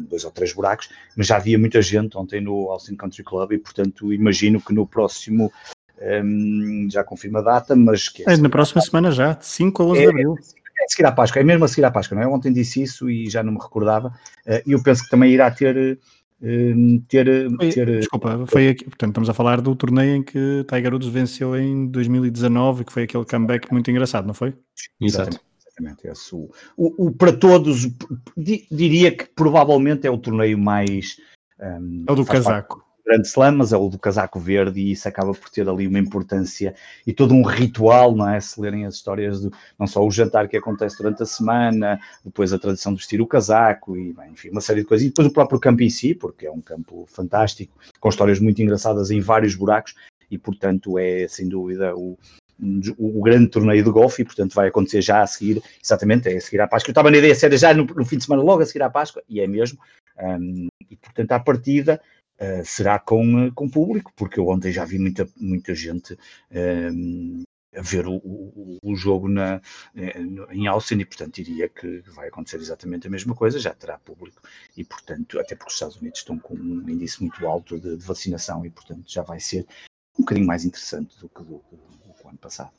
dois 0.09 0.25
ou 0.25 0.31
três 0.31 0.51
buracos, 0.51 0.89
mas 1.15 1.27
já 1.27 1.37
havia 1.37 1.59
muita 1.59 1.79
gente 1.79 2.17
ontem 2.17 2.41
no 2.41 2.71
Austin 2.71 2.95
Country 2.95 3.23
Club 3.23 3.51
e, 3.51 3.57
portanto, 3.59 4.11
imagino 4.11 4.59
que 4.59 4.73
no 4.73 4.87
próximo 4.87 5.51
um, 6.01 6.87
já 6.89 7.03
confirma 7.03 7.39
a 7.39 7.43
data, 7.43 7.75
mas 7.75 8.09
que 8.09 8.23
é, 8.27 8.33
é 8.33 8.37
na 8.37 8.49
próxima 8.49 8.81
semana 8.81 9.11
já, 9.11 9.37
5 9.39 9.81
a 9.81 9.85
11 9.85 9.99
é, 9.99 10.01
de 10.03 10.09
abril. 10.09 10.35
É 10.79 10.83
a 10.83 10.87
seguir 10.87 11.05
à 11.05 11.11
Páscoa, 11.11 11.41
é 11.41 11.43
mesmo 11.43 11.65
a 11.65 11.67
seguir 11.67 11.85
à 11.85 11.91
Páscoa, 11.91 12.15
não 12.15 12.23
é? 12.23 12.27
Ontem 12.27 12.53
disse 12.53 12.81
isso 12.81 13.09
e 13.09 13.29
já 13.29 13.41
não 13.41 13.53
me 13.53 13.59
recordava. 13.59 14.09
Uh, 14.45 14.61
eu 14.65 14.81
penso 14.81 15.03
que 15.03 15.09
também 15.09 15.31
irá 15.31 15.49
ter. 15.49 15.99
Uh, 16.39 16.99
ter, 17.07 17.49
foi, 17.55 17.69
ter 17.69 17.85
desculpa, 17.97 18.45
foi 18.45 18.69
aqui, 18.69 18.83
portanto, 18.83 19.09
estamos 19.09 19.29
a 19.29 19.33
falar 19.33 19.59
do 19.59 19.75
torneio 19.75 20.17
em 20.17 20.21
que 20.21 20.63
Tiger 20.69 20.93
Woods 20.93 21.09
venceu 21.09 21.55
em 21.55 21.87
2019, 21.87 22.85
que 22.85 22.93
foi 22.93 23.03
aquele 23.03 23.25
comeback 23.25 23.71
muito 23.71 23.89
engraçado, 23.89 24.27
não 24.27 24.35
foi? 24.35 24.53
Exato. 25.01 25.39
Exatamente, 25.79 26.07
esse, 26.07 26.35
o, 26.35 26.49
o, 26.75 27.07
o, 27.07 27.11
para 27.11 27.31
todos, 27.31 27.87
diria 28.35 29.11
que 29.11 29.25
provavelmente 29.25 30.05
é 30.05 30.11
o 30.11 30.17
torneio 30.17 30.57
mais. 30.57 31.17
Um, 31.59 32.05
é 32.07 32.11
o 32.11 32.15
do 32.15 32.25
casaco 32.25 32.86
grande 33.07 33.27
slam, 33.27 33.53
mas 33.53 33.71
é 33.71 33.77
o 33.77 33.89
do 33.89 33.97
casaco 33.97 34.39
verde 34.39 34.81
e 34.81 34.91
isso 34.91 35.07
acaba 35.07 35.33
por 35.33 35.49
ter 35.49 35.67
ali 35.67 35.87
uma 35.87 35.99
importância 35.99 36.75
e 37.05 37.13
todo 37.13 37.33
um 37.33 37.41
ritual, 37.41 38.15
não 38.15 38.29
é? 38.29 38.39
Se 38.39 38.59
lerem 38.59 38.85
as 38.85 38.95
histórias 38.95 39.41
do, 39.41 39.51
não 39.79 39.87
só 39.87 40.05
o 40.05 40.11
jantar 40.11 40.47
que 40.47 40.57
acontece 40.57 40.97
durante 40.97 41.23
a 41.23 41.25
semana, 41.25 41.99
depois 42.23 42.51
a 42.51 42.59
tradição 42.59 42.93
de 42.93 42.99
vestir 42.99 43.21
o 43.21 43.27
casaco 43.27 43.97
e, 43.97 44.13
bem, 44.13 44.31
enfim, 44.31 44.49
uma 44.49 44.61
série 44.61 44.81
de 44.81 44.87
coisas. 44.87 45.05
E 45.05 45.09
depois 45.09 45.27
o 45.27 45.33
próprio 45.33 45.59
campo 45.59 45.81
em 45.81 45.89
si, 45.89 46.13
porque 46.13 46.45
é 46.45 46.51
um 46.51 46.61
campo 46.61 47.05
fantástico, 47.07 47.73
com 47.99 48.09
histórias 48.09 48.39
muito 48.39 48.61
engraçadas 48.61 49.09
em 49.09 49.21
vários 49.21 49.55
buracos 49.55 49.95
e, 50.29 50.37
portanto, 50.37 50.99
é 50.99 51.27
sem 51.27 51.47
dúvida 51.47 51.95
o, 51.95 52.17
o 52.97 53.21
grande 53.21 53.49
torneio 53.49 53.83
de 53.83 53.91
golfe 53.91 54.21
e, 54.21 54.25
portanto, 54.25 54.53
vai 54.53 54.67
acontecer 54.67 55.01
já 55.01 55.21
a 55.21 55.27
seguir, 55.27 55.61
exatamente, 55.83 56.27
é 56.27 56.37
a 56.37 56.41
seguir 56.41 56.59
à 56.59 56.67
Páscoa. 56.67 56.89
Eu 56.89 56.93
estava 56.93 57.11
na 57.11 57.17
ideia 57.17 57.33
de 57.33 57.39
ser 57.39 57.55
já 57.57 57.73
no, 57.73 57.85
no, 57.85 58.05
fim 58.05 58.17
de 58.17 58.25
semana, 58.25 58.43
logo 58.43 58.61
a 58.61 58.65
seguir 58.65 58.81
à 58.81 58.89
Páscoa, 58.89 59.23
e 59.29 59.39
é 59.39 59.47
mesmo. 59.47 59.79
Um, 60.19 60.67
e, 60.89 60.95
portanto, 60.95 61.31
à 61.31 61.39
partida, 61.39 62.01
uh, 62.39 62.65
será 62.65 62.99
com, 62.99 63.47
uh, 63.47 63.53
com 63.53 63.69
público, 63.69 64.11
porque 64.15 64.39
eu 64.39 64.47
ontem 64.47 64.71
já 64.71 64.85
vi 64.85 64.99
muita, 64.99 65.27
muita 65.37 65.73
gente 65.75 66.13
uh, 66.13 67.43
a 67.75 67.81
ver 67.81 68.07
o, 68.07 68.15
o, 68.15 68.77
o 68.81 68.95
jogo 68.95 69.27
na, 69.27 69.61
eh, 69.95 70.19
em 70.51 70.67
Austin 70.67 70.95
e, 70.95 71.05
portanto, 71.05 71.35
diria 71.35 71.69
que 71.69 72.01
vai 72.07 72.27
acontecer 72.27 72.57
exatamente 72.57 73.07
a 73.07 73.09
mesma 73.09 73.35
coisa, 73.35 73.59
já 73.59 73.73
terá 73.73 73.99
público 73.99 74.41
e, 74.75 74.83
portanto, 74.83 75.39
até 75.39 75.55
porque 75.55 75.69
os 75.69 75.73
Estados 75.73 75.97
Unidos 75.97 76.19
estão 76.19 76.39
com 76.39 76.55
um 76.55 76.89
índice 76.89 77.21
muito 77.21 77.45
alto 77.45 77.79
de, 77.79 77.95
de 77.95 78.03
vacinação 78.03 78.65
e, 78.65 78.69
portanto, 78.69 79.03
já 79.07 79.21
vai 79.21 79.39
ser 79.39 79.65
um 80.17 80.23
bocadinho 80.23 80.47
mais 80.47 80.65
interessante 80.65 81.19
do 81.19 81.29
que 81.29 81.43
do, 81.43 81.61
do, 81.69 81.77
do 82.23 82.27
ano 82.27 82.37
passado. 82.37 82.71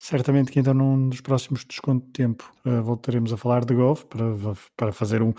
Certamente 0.00 0.52
que 0.52 0.60
então 0.60 0.74
num 0.74 1.08
dos 1.08 1.20
próximos 1.20 1.64
desconto 1.64 2.06
de 2.06 2.12
tempo 2.12 2.52
uh, 2.64 2.82
voltaremos 2.82 3.32
a 3.32 3.36
falar 3.36 3.64
de 3.64 3.74
golfe 3.74 4.06
para, 4.06 4.24
para 4.76 4.92
fazer 4.92 5.22
um, 5.22 5.32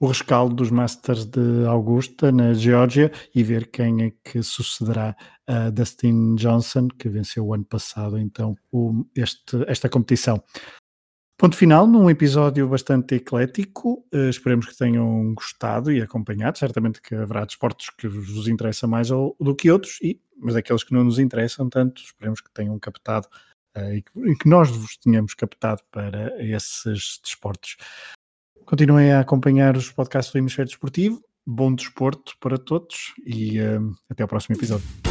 o 0.00 0.06
rescaldo 0.06 0.54
dos 0.54 0.70
Masters 0.70 1.26
de 1.26 1.66
Augusta, 1.66 2.32
na 2.32 2.54
Geórgia, 2.54 3.12
e 3.34 3.44
ver 3.44 3.70
quem 3.70 4.02
é 4.02 4.12
que 4.24 4.42
sucederá 4.42 5.14
a 5.46 5.68
Dustin 5.68 6.36
Johnson, 6.36 6.88
que 6.88 7.08
venceu 7.10 7.46
o 7.46 7.52
ano 7.52 7.66
passado, 7.66 8.18
então, 8.18 8.56
o, 8.72 9.04
este, 9.14 9.62
esta 9.68 9.90
competição. 9.90 10.42
Ponto 11.36 11.54
final, 11.54 11.86
num 11.86 12.08
episódio 12.08 12.66
bastante 12.66 13.16
eclético, 13.16 14.04
uh, 14.14 14.28
esperemos 14.30 14.66
que 14.66 14.76
tenham 14.76 15.34
gostado 15.34 15.92
e 15.92 16.00
acompanhado, 16.00 16.58
certamente 16.58 17.02
que 17.02 17.14
haverá 17.14 17.44
desportos 17.44 17.90
que 17.90 18.08
vos 18.08 18.48
interessa 18.48 18.86
mais 18.86 19.10
ou, 19.10 19.36
do 19.38 19.54
que 19.54 19.70
outros, 19.70 19.98
e, 20.02 20.18
mas 20.38 20.56
aqueles 20.56 20.82
que 20.82 20.94
não 20.94 21.04
nos 21.04 21.18
interessam 21.18 21.68
tanto, 21.68 22.02
esperemos 22.02 22.40
que 22.40 22.50
tenham 22.52 22.78
captado 22.78 23.26
uh, 23.76 23.92
e, 23.92 24.02
que, 24.02 24.10
e 24.30 24.36
que 24.36 24.48
nós 24.48 24.70
vos 24.70 24.96
tenhamos 24.96 25.34
captado 25.34 25.82
para 25.90 26.42
esses 26.42 27.20
desportos. 27.22 27.76
Continuem 28.70 29.10
a 29.10 29.18
acompanhar 29.18 29.76
os 29.76 29.90
podcasts 29.90 30.32
do 30.32 30.38
Hemisfério 30.38 30.68
Desportivo. 30.68 31.20
Bom 31.44 31.74
desporto 31.74 32.34
para 32.38 32.56
todos 32.56 33.12
e 33.26 33.60
uh, 33.60 33.92
até 34.08 34.22
ao 34.22 34.28
próximo 34.28 34.54
episódio. 34.54 35.09